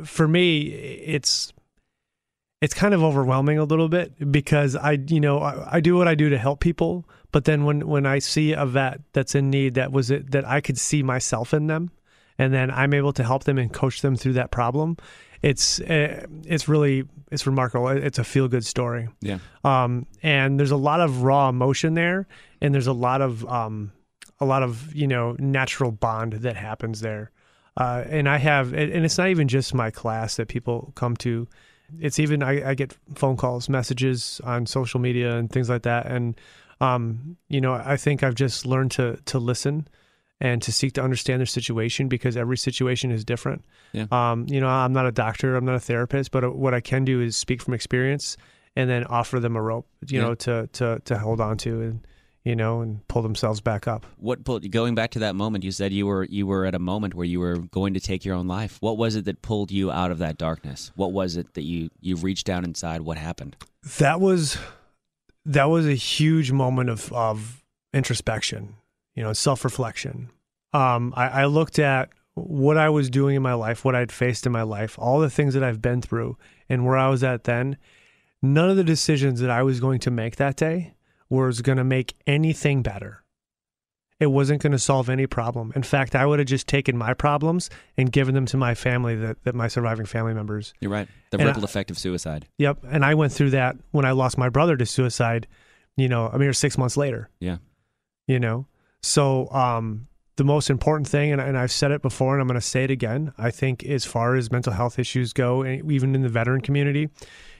for 0.03 0.27
me, 0.27 0.61
it's 0.61 1.53
it's 2.61 2.73
kind 2.73 2.93
of 2.93 3.03
overwhelming 3.03 3.57
a 3.59 3.63
little 3.63 3.87
bit 3.87 4.31
because 4.31 4.75
I, 4.75 4.93
you 4.93 5.19
know, 5.19 5.39
I, 5.39 5.75
I, 5.75 5.79
do 5.79 5.95
what 5.95 6.07
I 6.07 6.15
do 6.15 6.29
to 6.29 6.39
help 6.39 6.59
people, 6.59 7.07
but 7.31 7.45
then 7.45 7.65
when 7.65 7.87
when 7.87 8.05
I 8.05 8.19
see 8.19 8.53
a 8.53 8.65
vet 8.65 9.01
that's 9.13 9.35
in 9.35 9.49
need, 9.49 9.75
that 9.75 9.91
was 9.91 10.11
it 10.11 10.31
that 10.31 10.45
I 10.45 10.61
could 10.61 10.77
see 10.77 11.03
myself 11.03 11.53
in 11.53 11.67
them, 11.67 11.91
and 12.37 12.53
then 12.53 12.71
I'm 12.71 12.93
able 12.93 13.13
to 13.13 13.23
help 13.23 13.43
them 13.43 13.57
and 13.57 13.71
coach 13.71 14.01
them 14.01 14.15
through 14.15 14.33
that 14.33 14.51
problem. 14.51 14.97
It's 15.41 15.79
uh, 15.81 16.25
it's 16.45 16.67
really 16.67 17.03
it's 17.31 17.45
remarkable. 17.45 17.89
It's 17.89 18.19
a 18.19 18.23
feel 18.23 18.47
good 18.47 18.65
story. 18.65 19.07
Yeah. 19.21 19.39
Um, 19.63 20.07
and 20.23 20.59
there's 20.59 20.71
a 20.71 20.77
lot 20.77 20.99
of 20.99 21.21
raw 21.21 21.49
emotion 21.49 21.93
there, 21.93 22.27
and 22.59 22.73
there's 22.73 22.87
a 22.87 22.93
lot 22.93 23.21
of 23.21 23.45
um, 23.45 23.91
a 24.39 24.45
lot 24.45 24.63
of 24.63 24.93
you 24.95 25.07
know 25.07 25.35
natural 25.39 25.91
bond 25.91 26.33
that 26.33 26.55
happens 26.55 27.01
there. 27.01 27.31
Uh, 27.75 28.03
and 28.09 28.27
I 28.27 28.37
have, 28.37 28.73
and 28.73 29.05
it's 29.05 29.19
not 29.19 29.27
even 29.27 29.47
just 29.47 29.73
my 29.73 29.91
class 29.91 30.37
that 30.37 30.47
people 30.47 30.91
come 30.95 31.15
to 31.17 31.47
it's 31.99 32.19
even 32.19 32.43
I, 32.43 32.71
I, 32.71 32.73
get 32.73 32.97
phone 33.15 33.37
calls, 33.37 33.69
messages 33.69 34.41
on 34.43 34.65
social 34.65 34.99
media 34.99 35.37
and 35.37 35.49
things 35.49 35.69
like 35.69 35.83
that. 35.83 36.05
And 36.07 36.35
um, 36.81 37.37
you 37.49 37.61
know, 37.61 37.73
I 37.73 37.97
think 37.97 38.23
I've 38.23 38.35
just 38.35 38.65
learned 38.65 38.91
to 38.91 39.17
to 39.25 39.39
listen 39.39 39.87
and 40.39 40.61
to 40.61 40.71
seek 40.71 40.93
to 40.93 41.01
understand 41.01 41.39
their 41.39 41.45
situation 41.47 42.07
because 42.07 42.37
every 42.37 42.57
situation 42.57 43.09
is 43.11 43.25
different. 43.25 43.63
Yeah. 43.93 44.05
Um, 44.11 44.45
you 44.49 44.59
know, 44.59 44.67
I'm 44.67 44.93
not 44.93 45.07
a 45.07 45.11
doctor, 45.11 45.55
I'm 45.55 45.65
not 45.65 45.75
a 45.75 45.79
therapist, 45.79 46.31
but 46.31 46.55
what 46.55 46.73
I 46.73 46.79
can 46.81 47.05
do 47.05 47.21
is 47.21 47.35
speak 47.35 47.61
from 47.61 47.73
experience 47.73 48.37
and 48.75 48.87
then 48.89 49.03
offer 49.05 49.39
them 49.39 49.55
a 49.55 49.61
rope, 49.61 49.87
you 50.07 50.19
Yeah. 50.19 50.27
know, 50.27 50.35
to 50.35 50.67
to 50.73 51.01
to 51.05 51.17
hold 51.17 51.41
on 51.41 51.57
to 51.59 51.81
and 51.81 52.07
you 52.47 52.55
know, 52.55 52.81
and 52.81 53.05
pull 53.07 53.21
themselves 53.21 53.61
back 53.61 53.87
up. 53.87 54.05
What 54.17 54.43
pulled 54.43 54.69
going 54.71 54.95
back 54.95 55.11
to 55.11 55.19
that 55.19 55.35
moment? 55.35 55.63
You 55.63 55.71
said 55.71 55.91
you 55.91 56.05
were 56.07 56.23
you 56.23 56.47
were 56.47 56.65
at 56.65 56.75
a 56.75 56.79
moment 56.79 57.13
where 57.13 57.25
you 57.25 57.39
were 57.39 57.57
going 57.57 57.93
to 57.93 57.99
take 57.99 58.23
your 58.23 58.35
own 58.35 58.47
life. 58.47 58.77
What 58.79 58.97
was 58.97 59.15
it 59.15 59.25
that 59.25 59.41
pulled 59.41 59.71
you 59.71 59.91
out 59.91 60.11
of 60.11 60.19
that 60.19 60.37
darkness? 60.37 60.91
What 60.95 61.11
was 61.11 61.35
it 61.35 61.53
that 61.55 61.63
you 61.63 61.89
you 61.99 62.15
reached 62.15 62.45
down 62.45 62.63
inside? 62.63 63.01
What 63.01 63.17
happened? 63.17 63.57
that 63.99 64.19
was 64.19 64.57
that 65.45 65.65
was 65.65 65.87
a 65.87 65.93
huge 65.93 66.51
moment 66.51 66.89
of 66.89 67.11
of 67.13 67.63
introspection 67.93 68.75
you 69.15 69.23
know 69.23 69.31
self-reflection 69.31 70.29
um 70.73 71.13
I, 71.15 71.27
I 71.27 71.45
looked 71.45 71.79
at 71.79 72.09
what 72.33 72.77
i 72.77 72.89
was 72.89 73.09
doing 73.09 73.35
in 73.35 73.41
my 73.41 73.53
life 73.53 73.85
what 73.85 73.95
i'd 73.95 74.11
faced 74.11 74.45
in 74.45 74.51
my 74.51 74.63
life 74.63 74.99
all 74.99 75.19
the 75.19 75.29
things 75.29 75.53
that 75.53 75.63
i've 75.63 75.81
been 75.81 76.01
through 76.01 76.37
and 76.67 76.85
where 76.85 76.97
i 76.97 77.07
was 77.07 77.23
at 77.23 77.45
then 77.45 77.77
none 78.41 78.69
of 78.69 78.75
the 78.75 78.83
decisions 78.83 79.39
that 79.39 79.49
i 79.49 79.63
was 79.63 79.79
going 79.79 79.99
to 79.99 80.11
make 80.11 80.35
that 80.35 80.57
day 80.57 80.93
was 81.29 81.61
going 81.61 81.77
to 81.77 81.83
make 81.83 82.15
anything 82.25 82.81
better 82.81 83.23
it 84.19 84.27
wasn't 84.31 84.59
going 84.61 84.71
to 84.71 84.79
solve 84.79 85.09
any 85.09 85.27
problem 85.27 85.71
in 85.75 85.83
fact 85.83 86.15
i 86.15 86.25
would 86.25 86.39
have 86.39 86.47
just 86.47 86.67
taken 86.67 86.97
my 86.97 87.13
problems 87.13 87.69
and 87.97 88.11
given 88.11 88.33
them 88.33 88.45
to 88.45 88.57
my 88.57 88.73
family 88.73 89.15
that, 89.15 89.37
that 89.43 89.53
my 89.55 89.67
surviving 89.67 90.05
family 90.05 90.33
members 90.33 90.73
You're 90.79 90.91
right. 90.91 91.07
The 91.31 91.37
And 91.37 91.47
ripple 91.47 91.63
I- 91.63 91.65
effect 91.65 91.91
of 91.91 91.97
suicide. 91.97 92.47
Yep. 92.57 92.79
And 92.89 93.03
I 93.05 93.13
went 93.13 93.33
through 93.33 93.49
that 93.51 93.75
when 93.91 94.05
I 94.05 94.11
lost 94.11 94.37
my 94.37 94.47
brother 94.49 94.77
to 94.77 94.85
suicide, 94.85 95.45
you 95.97 96.07
know, 96.07 96.27
a 96.27 96.39
mere 96.39 96.53
six 96.53 96.77
months 96.77 96.95
later, 96.97 97.29
Yeah. 97.41 97.57
you 98.27 98.39
know? 98.39 98.65
So, 99.01 99.51
um, 99.51 100.07
the 100.37 100.43
most 100.45 100.69
important 100.69 101.07
thing, 101.07 101.31
and, 101.33 101.41
and 101.41 101.57
I've 101.57 101.71
said 101.71 101.91
it 101.91 102.01
before 102.01 102.33
and 102.33 102.41
I'm 102.41 102.47
going 102.47 102.59
to 102.59 102.65
say 102.65 102.83
it 102.85 102.91
again, 102.91 103.33
I 103.37 103.51
think 103.51 103.83
as 103.83 104.05
far 104.05 104.35
as 104.35 104.51
mental 104.51 104.71
health 104.73 104.97
issues 104.99 105.33
go, 105.33 105.63
and 105.63 105.91
even 105.91 106.15
in 106.15 106.21
the 106.21 106.29
veteran 106.29 106.61
community, 106.61 107.09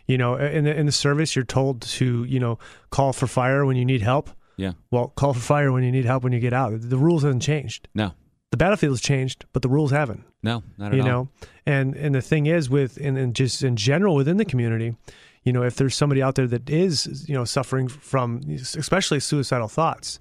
you 0.07 0.17
know, 0.17 0.35
in 0.35 0.63
the, 0.63 0.75
in 0.75 0.85
the 0.85 0.91
service, 0.91 1.35
you're 1.35 1.45
told 1.45 1.81
to, 1.81 2.23
you 2.23 2.39
know, 2.39 2.57
call 2.89 3.13
for 3.13 3.27
fire 3.27 3.65
when 3.65 3.75
you 3.75 3.85
need 3.85 4.01
help. 4.01 4.29
Yeah. 4.55 4.73
Well, 4.89 5.09
call 5.09 5.33
for 5.33 5.39
fire 5.39 5.71
when 5.71 5.83
you 5.83 5.91
need 5.91 6.05
help 6.05 6.23
when 6.23 6.33
you 6.33 6.39
get 6.39 6.53
out. 6.53 6.71
The 6.75 6.97
rules 6.97 7.23
haven't 7.23 7.41
changed. 7.41 7.87
No. 7.93 8.13
The 8.51 8.57
battlefield 8.57 8.93
has 8.93 9.01
changed, 9.01 9.45
but 9.53 9.61
the 9.61 9.67
rules 9.67 9.91
haven't 9.91 10.23
No, 10.41 10.63
not 10.77 10.87
at 10.87 10.93
you 10.93 11.01
all. 11.01 11.07
You 11.07 11.11
know 11.11 11.29
and 11.67 11.95
and 11.95 12.15
the 12.15 12.21
thing 12.21 12.47
is 12.47 12.69
with 12.69 12.97
and, 12.97 13.17
and 13.17 13.35
just 13.35 13.61
in 13.61 13.75
general 13.75 14.15
within 14.15 14.37
the 14.37 14.45
community 14.45 14.95
you 15.43 15.53
know 15.53 15.63
if 15.63 15.75
there's 15.75 15.93
somebody 15.93 16.23
out 16.23 16.35
there 16.35 16.47
that 16.47 16.67
is 16.69 17.27
you 17.27 17.35
know 17.35 17.43
suffering 17.43 17.87
from 17.87 18.41
especially 18.49 19.19
suicidal 19.19 19.67
thoughts 19.67 20.17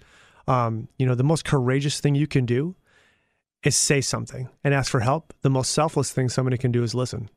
um, 0.49 0.89
you 0.99 1.07
know 1.07 1.14
the 1.14 1.24
most 1.24 1.45
courageous 1.45 2.01
thing 2.01 2.14
you 2.14 2.26
can 2.26 2.45
do 2.45 2.74
is 3.62 3.76
say 3.76 4.01
something 4.01 4.49
and 4.62 4.74
ask 4.74 4.91
for 4.91 5.01
help 5.01 5.32
the 5.43 5.51
most 5.51 5.72
selfless 5.72 6.12
thing 6.12 6.28
somebody 6.28 6.59
can 6.59 6.70
do 6.70 6.82
is 6.82 6.95
listen. 6.95 7.30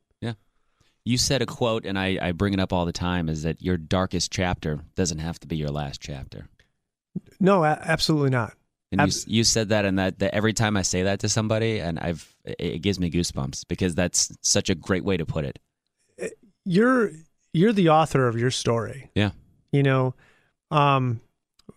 You 1.05 1.17
said 1.17 1.41
a 1.41 1.45
quote, 1.45 1.85
and 1.85 1.97
I, 1.97 2.17
I 2.21 2.31
bring 2.33 2.53
it 2.53 2.59
up 2.59 2.71
all 2.73 2.85
the 2.85 2.91
time: 2.91 3.29
is 3.29 3.43
that 3.43 3.61
your 3.61 3.77
darkest 3.77 4.31
chapter 4.31 4.81
doesn't 4.95 5.19
have 5.19 5.39
to 5.39 5.47
be 5.47 5.55
your 5.57 5.69
last 5.69 6.01
chapter. 6.01 6.47
no 7.39 7.63
a- 7.63 7.79
absolutely 7.83 8.29
not 8.29 8.53
And 8.91 9.01
you, 9.01 9.19
you 9.37 9.43
said 9.43 9.69
that, 9.69 9.85
and 9.85 9.97
that, 9.99 10.19
that 10.19 10.33
every 10.35 10.53
time 10.53 10.75
I 10.77 10.81
say 10.83 11.03
that 11.03 11.19
to 11.21 11.29
somebody, 11.29 11.79
and 11.79 11.97
I've 11.99 12.35
it, 12.45 12.55
it 12.59 12.79
gives 12.81 12.99
me 12.99 13.09
goosebumps 13.09 13.65
because 13.67 13.95
that's 13.95 14.35
such 14.41 14.69
a 14.69 14.75
great 14.75 15.03
way 15.03 15.17
to 15.17 15.25
put 15.25 15.45
it. 15.45 15.59
you're 16.65 17.11
you're 17.53 17.73
the 17.73 17.89
author 17.89 18.27
of 18.27 18.37
your 18.37 18.51
story 18.51 19.09
Yeah. 19.15 19.31
you 19.71 19.81
know 19.83 20.13
um 20.71 21.19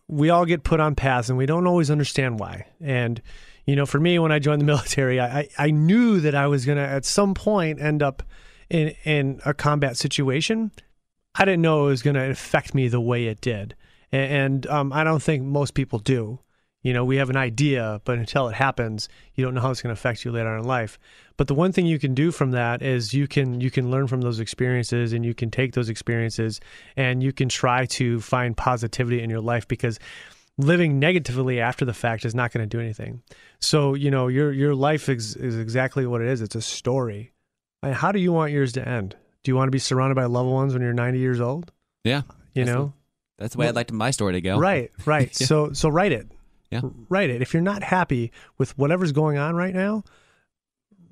we 0.09 0.29
all 0.29 0.45
get 0.45 0.65
put 0.65 0.81
on 0.81 0.95
paths 0.95 1.29
and 1.31 1.39
we 1.39 1.47
don't 1.47 1.67
always 1.67 1.91
understand 1.91 2.39
why 2.39 2.67
and 2.81 3.23
you 3.67 3.75
know 3.77 3.87
for 3.87 3.99
me 3.99 4.19
when 4.19 4.31
i 4.33 4.39
joined 4.39 4.61
the 4.61 4.65
military 4.75 5.19
i 5.19 5.41
i, 5.41 5.49
I 5.59 5.71
knew 5.71 6.21
that 6.21 6.35
i 6.35 6.47
was 6.47 6.67
going 6.67 6.77
to 6.77 6.85
at 6.87 7.05
some 7.07 7.33
point 7.33 7.81
end 7.81 8.03
up 8.03 8.23
in 8.73 8.95
in 9.05 9.41
a 9.45 9.55
combat 9.55 9.97
situation 9.97 10.73
i 11.35 11.45
didn't 11.45 11.63
know 11.63 11.87
it 11.87 11.91
was 11.91 12.03
going 12.03 12.15
to 12.15 12.31
affect 12.31 12.75
me 12.75 12.89
the 12.89 13.01
way 13.01 13.27
it 13.27 13.41
did. 13.41 13.77
And, 14.11 14.33
and 14.33 14.67
um, 14.67 14.93
i 14.93 15.05
don't 15.05 15.23
think 15.23 15.45
most 15.45 15.75
people 15.75 15.99
do. 15.99 16.41
You 16.83 16.93
know 16.93 17.05
we 17.05 17.17
have 17.17 17.31
an 17.31 17.37
idea 17.37 18.01
but 18.05 18.19
until 18.19 18.49
it 18.49 18.55
happens 18.55 19.09
you 19.35 19.45
don't 19.45 19.55
know 19.55 19.61
how 19.61 19.71
it's 19.71 19.83
going 19.83 19.95
to 19.95 20.01
affect 20.01 20.25
you 20.25 20.33
later 20.33 20.57
in 20.57 20.65
life. 20.65 20.99
But 21.37 21.47
the 21.47 21.55
one 21.55 21.73
thing 21.73 21.87
you 21.87 21.99
can 21.99 22.15
do 22.15 22.33
from 22.33 22.51
that 22.53 22.83
is 22.83 23.15
you 23.15 23.29
can 23.29 23.61
you 23.61 23.71
can 23.71 23.91
learn 23.91 24.09
from 24.09 24.23
those 24.23 24.41
experiences 24.41 25.13
and 25.13 25.25
you 25.25 25.35
can 25.35 25.51
take 25.51 25.75
those 25.75 25.89
experiences 25.89 26.61
and 26.97 27.23
you 27.23 27.33
can 27.33 27.49
try 27.49 27.87
to 27.87 28.21
find 28.21 28.57
positivity 28.57 29.23
in 29.23 29.31
your 29.31 29.41
life 29.41 29.69
because 29.69 30.01
living 30.59 30.99
negatively 30.99 31.61
after 31.61 31.85
the 31.85 31.95
fact 31.95 32.25
is 32.25 32.35
not 32.35 32.53
going 32.53 32.69
to 32.69 32.77
do 32.77 32.83
anything. 32.83 33.23
So 33.61 33.95
you 33.95 34.11
know 34.11 34.29
your 34.29 34.53
your 34.53 34.75
life 34.75 35.09
is, 35.09 35.37
is 35.37 35.59
exactly 35.59 36.07
what 36.07 36.21
it 36.21 36.29
is. 36.29 36.41
It's 36.41 36.57
a 36.57 36.63
story 36.63 37.32
how 37.91 38.13
do 38.13 38.19
you 38.21 38.33
want 38.33 38.53
yours 38.53 38.73
to 38.75 38.87
end 38.89 39.17
do 39.43 39.51
you 39.51 39.57
want 39.57 39.67
to 39.67 39.73
be 39.73 39.79
surrounded 39.79 40.15
by 40.15 40.25
loved 40.27 40.49
ones 40.51 40.73
when 40.73 40.83
you're 40.83 40.93
90 40.93 41.19
years 41.19 41.41
old 41.41 41.73
Yeah. 42.05 42.23
you 42.55 42.65
That's 42.65 42.75
know 42.77 42.85
the- 42.87 42.93
that's 43.39 43.55
the 43.55 43.59
way 43.59 43.69
I'd 43.69 43.75
like 43.75 43.91
my 43.91 44.13
story 44.13 44.35
to 44.35 44.41
go. 44.41 44.57
Right, 44.59 44.93
right. 45.05 45.29
Yeah. 45.41 45.47
So 45.49 45.73
so 45.73 45.89
write 45.89 46.13
it. 46.13 46.29
Yeah. 46.71 46.83
Write 47.09 47.29
it. 47.31 47.43
If 47.43 47.53
you're 47.53 47.63
not 47.63 47.83
happy 47.83 48.31
with 48.57 48.77
whatever's 48.79 49.11
going 49.11 49.37
on 49.37 49.57
right 49.57 49.75
now, 49.75 50.05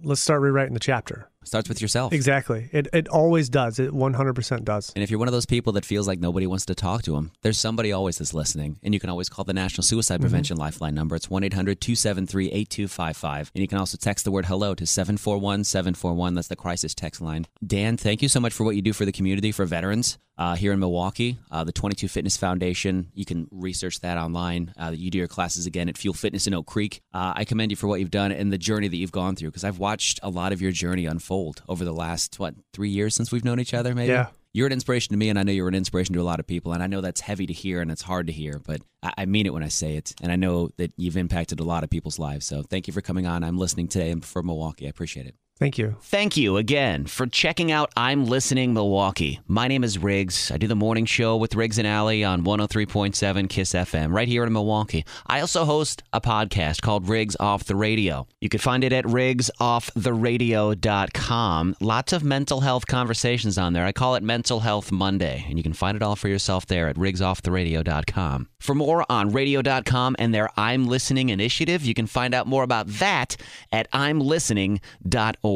let's 0.03 0.21
start 0.21 0.41
rewriting 0.41 0.75
the 0.75 0.81
chapter. 0.81 1.29
Starts 1.43 1.71
with 1.71 1.81
yourself. 1.81 2.13
Exactly. 2.13 2.69
It 2.71 2.89
it 2.93 3.09
always 3.09 3.49
does. 3.49 3.79
It 3.79 3.93
100% 3.93 4.65
does. 4.65 4.93
And 4.95 5.03
if 5.03 5.11
you're 5.11 5.19
one 5.19 5.27
of 5.29 5.33
those 5.33 5.47
people 5.47 5.73
that 5.73 5.87
feels 5.87 6.07
like 6.07 6.21
nobody 6.21 6.47
wants 6.47 6.67
to 6.67 6.75
talk 6.75 7.03
to 7.05 7.13
them, 7.13 7.33
there's 7.41 7.59
somebody 7.59 7.93
always 7.93 8.19
that's 8.19 8.35
listening. 8.35 8.79
And 8.83 8.93
you 8.93 9.01
can 9.01 9.09
always 9.09 9.31
call 9.31 9.47
the 9.47 9.55
National 9.55 9.83
Suicide 9.83 10.19
Mhm. 10.19 10.23
Prevention 10.23 10.57
Lifeline 10.59 10.95
number. 10.95 11.17
It's 11.17 11.31
1 11.31 11.43
800 11.43 11.81
273 11.81 12.51
8255. 12.53 13.53
And 13.55 13.63
you 13.63 13.69
can 13.69 13.79
also 13.79 13.97
text 13.97 14.27
the 14.27 14.31
word 14.31 14.47
hello 14.47 14.75
to 14.75 14.85
741 14.85 15.65
741. 15.65 16.35
That's 16.35 16.49
the 16.49 16.57
crisis 16.57 16.95
text 16.95 17.23
line. 17.23 17.47
Dan, 17.67 17.97
thank 17.97 18.21
you 18.21 18.29
so 18.29 18.39
much 18.41 18.53
for 18.53 18.65
what 18.65 18.77
you 18.77 18.83
do 18.83 18.93
for 18.93 19.07
the 19.07 19.13
community, 19.13 19.51
for 19.51 19.65
veterans 19.65 20.19
uh, 20.37 20.57
here 20.57 20.73
in 20.73 20.79
Milwaukee. 20.79 21.39
Uh, 21.51 21.65
the 21.65 21.73
22 21.73 22.07
Fitness 22.09 22.37
Foundation, 22.37 23.09
you 23.15 23.25
can 23.25 23.47
research 23.51 24.01
that 24.01 24.17
online. 24.19 24.73
Uh, 24.79 24.93
you 24.95 25.11
do 25.11 25.19
your 25.19 25.27
classes 25.27 25.65
again 25.67 25.89
at 25.89 25.97
Fuel 25.99 26.15
Fitness 26.15 26.47
in 26.47 26.53
Oak 26.55 26.67
Creek. 26.67 27.01
Uh, 27.15 27.33
I 27.35 27.45
commend 27.45 27.73
you 27.73 27.77
for 27.77 27.89
what 27.89 28.01
you've 28.01 28.11
done 28.11 28.31
and 28.33 28.53
the 28.53 28.59
journey 28.59 28.89
that 28.89 28.97
you've 28.97 29.13
gone 29.13 29.37
through 29.37 29.49
because 29.51 29.65
I've 29.65 29.79
watched 29.79 30.21
a 30.23 30.29
lot 30.31 30.53
of 30.53 30.61
your 30.61 30.73
journey 30.73 31.07
unfold 31.07 31.30
over 31.69 31.85
the 31.85 31.93
last, 31.93 32.39
what, 32.39 32.55
three 32.73 32.91
years 32.91 33.15
since 33.15 33.31
we've 33.31 33.45
known 33.45 33.61
each 33.61 33.75
other, 33.75 33.95
maybe? 33.95 34.13
Yeah. 34.13 34.29
You're 34.53 34.67
an 34.67 34.73
inspiration 34.73 35.13
to 35.13 35.17
me, 35.17 35.29
and 35.29 35.39
I 35.39 35.45
know 35.45 35.53
you're 35.53 35.69
an 35.69 35.77
inspiration 35.77 36.15
to 36.15 36.21
a 36.21 36.25
lot 36.25 36.41
of 36.41 36.47
people. 36.47 36.73
And 36.73 36.83
I 36.83 36.89
know 36.89 37.01
that's 37.01 37.21
heavy 37.21 37.47
to 37.47 37.53
hear 37.53 37.81
and 37.81 37.89
it's 37.89 38.03
hard 38.03 38.27
to 38.27 38.33
hear, 38.33 38.59
but 38.59 38.81
I, 39.01 39.13
I 39.19 39.25
mean 39.27 39.47
it 39.47 39.53
when 39.53 39.63
I 39.63 39.69
say 39.69 39.95
it. 39.95 40.13
And 40.21 40.33
I 40.33 40.37
know 40.37 40.71
that 40.77 40.93
you've 40.97 41.17
impacted 41.17 41.61
a 41.61 41.65
lot 41.65 41.85
of 41.85 41.91
people's 41.91 42.19
lives. 42.19 42.47
So 42.47 42.63
thank 42.63 42.89
you 42.89 42.93
for 42.93 43.01
coming 43.01 43.29
on. 43.29 43.45
I'm 43.45 43.59
listening 43.59 43.87
today 43.87 44.13
from 44.21 44.47
Milwaukee. 44.47 44.87
I 44.87 44.91
appreciate 44.91 45.27
it. 45.27 45.37
Thank 45.61 45.77
you. 45.77 45.97
Thank 46.01 46.39
you 46.39 46.57
again 46.57 47.05
for 47.05 47.27
checking 47.27 47.71
out 47.71 47.93
I'm 47.95 48.25
Listening 48.25 48.73
Milwaukee. 48.73 49.41
My 49.47 49.69
name 49.69 49.85
is 49.85 49.99
Riggs. 49.99 50.51
I 50.51 50.57
do 50.57 50.67
the 50.67 50.75
morning 50.75 51.05
show 51.05 51.37
with 51.37 51.55
Riggs 51.55 51.77
and 51.77 51.87
Alley 51.87 52.25
on 52.25 52.45
103.7 52.45 53.51
Kiss 53.51 53.75
FM 53.75 54.11
right 54.11 54.27
here 54.27 54.45
in 54.45 54.55
Milwaukee. 54.55 55.05
I 55.27 55.41
also 55.41 55.67
host 55.67 56.03
a 56.15 56.21
podcast 56.23 56.81
called 56.81 57.11
Riggs 57.11 57.37
Off 57.39 57.65
the 57.65 57.77
Radio. 57.77 58.27
You 58.41 58.49
can 58.49 58.59
find 58.59 58.83
it 58.83 58.95
at 58.95 59.05
riggsofftheradio.com. 59.05 61.77
Lots 61.79 62.13
of 62.15 62.25
mental 62.25 62.61
health 62.61 62.87
conversations 62.87 63.59
on 63.59 63.75
there. 63.75 63.85
I 63.85 63.93
call 63.93 64.15
it 64.15 64.23
Mental 64.23 64.61
Health 64.61 64.91
Monday, 64.91 65.45
and 65.47 65.59
you 65.59 65.63
can 65.63 65.75
find 65.75 65.95
it 65.95 66.03
all 66.03 66.17
for 66.17 66.29
yourself 66.29 66.65
there 66.65 66.89
at 66.89 66.97
riggsofftheradio.com. 66.97 68.49
For 68.61 68.75
more 68.75 69.05
on 69.11 69.29
radio.com 69.29 70.17
and 70.19 70.33
their 70.33 70.49
I'm 70.57 70.87
Listening 70.87 71.29
initiative, 71.29 71.85
you 71.85 71.93
can 71.93 72.07
find 72.07 72.33
out 72.33 72.47
more 72.47 72.63
about 72.63 72.87
that 72.87 73.37
at 73.71 73.93
imlistening.org. 73.93 75.50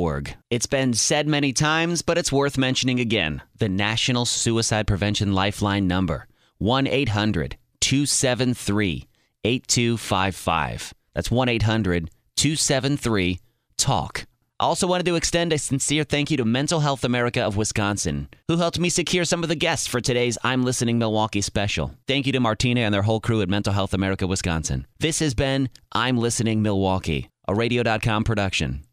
It's 0.50 0.66
been 0.66 0.94
said 0.94 1.28
many 1.28 1.52
times, 1.52 2.02
but 2.02 2.18
it's 2.18 2.32
worth 2.32 2.58
mentioning 2.58 3.00
again. 3.00 3.42
The 3.58 3.68
National 3.68 4.24
Suicide 4.24 4.86
Prevention 4.86 5.32
Lifeline 5.34 5.86
number 5.86 6.26
1 6.58 6.86
800 6.86 7.56
273 7.80 9.06
8255. 9.44 10.94
That's 11.14 11.30
1 11.30 11.48
800 11.48 12.10
273 12.36 13.40
TALK. 13.76 14.26
Also 14.60 14.86
wanted 14.86 15.06
to 15.06 15.16
extend 15.16 15.52
a 15.52 15.58
sincere 15.58 16.04
thank 16.04 16.30
you 16.30 16.36
to 16.36 16.44
Mental 16.44 16.80
Health 16.80 17.04
America 17.04 17.42
of 17.42 17.56
Wisconsin, 17.56 18.28
who 18.48 18.56
helped 18.56 18.78
me 18.78 18.88
secure 18.88 19.24
some 19.24 19.42
of 19.42 19.48
the 19.48 19.54
guests 19.56 19.86
for 19.86 20.00
today's 20.00 20.38
I'm 20.42 20.64
Listening 20.64 20.98
Milwaukee 20.98 21.40
special. 21.40 21.92
Thank 22.06 22.26
you 22.26 22.32
to 22.32 22.40
Martina 22.40 22.80
and 22.80 22.94
their 22.94 23.02
whole 23.02 23.20
crew 23.20 23.42
at 23.42 23.48
Mental 23.48 23.72
Health 23.72 23.94
America 23.94 24.26
Wisconsin. 24.26 24.86
This 25.00 25.18
has 25.18 25.34
been 25.34 25.68
I'm 25.92 26.16
Listening 26.16 26.62
Milwaukee, 26.62 27.28
a 27.46 27.54
radio.com 27.54 28.24
production. 28.24 28.84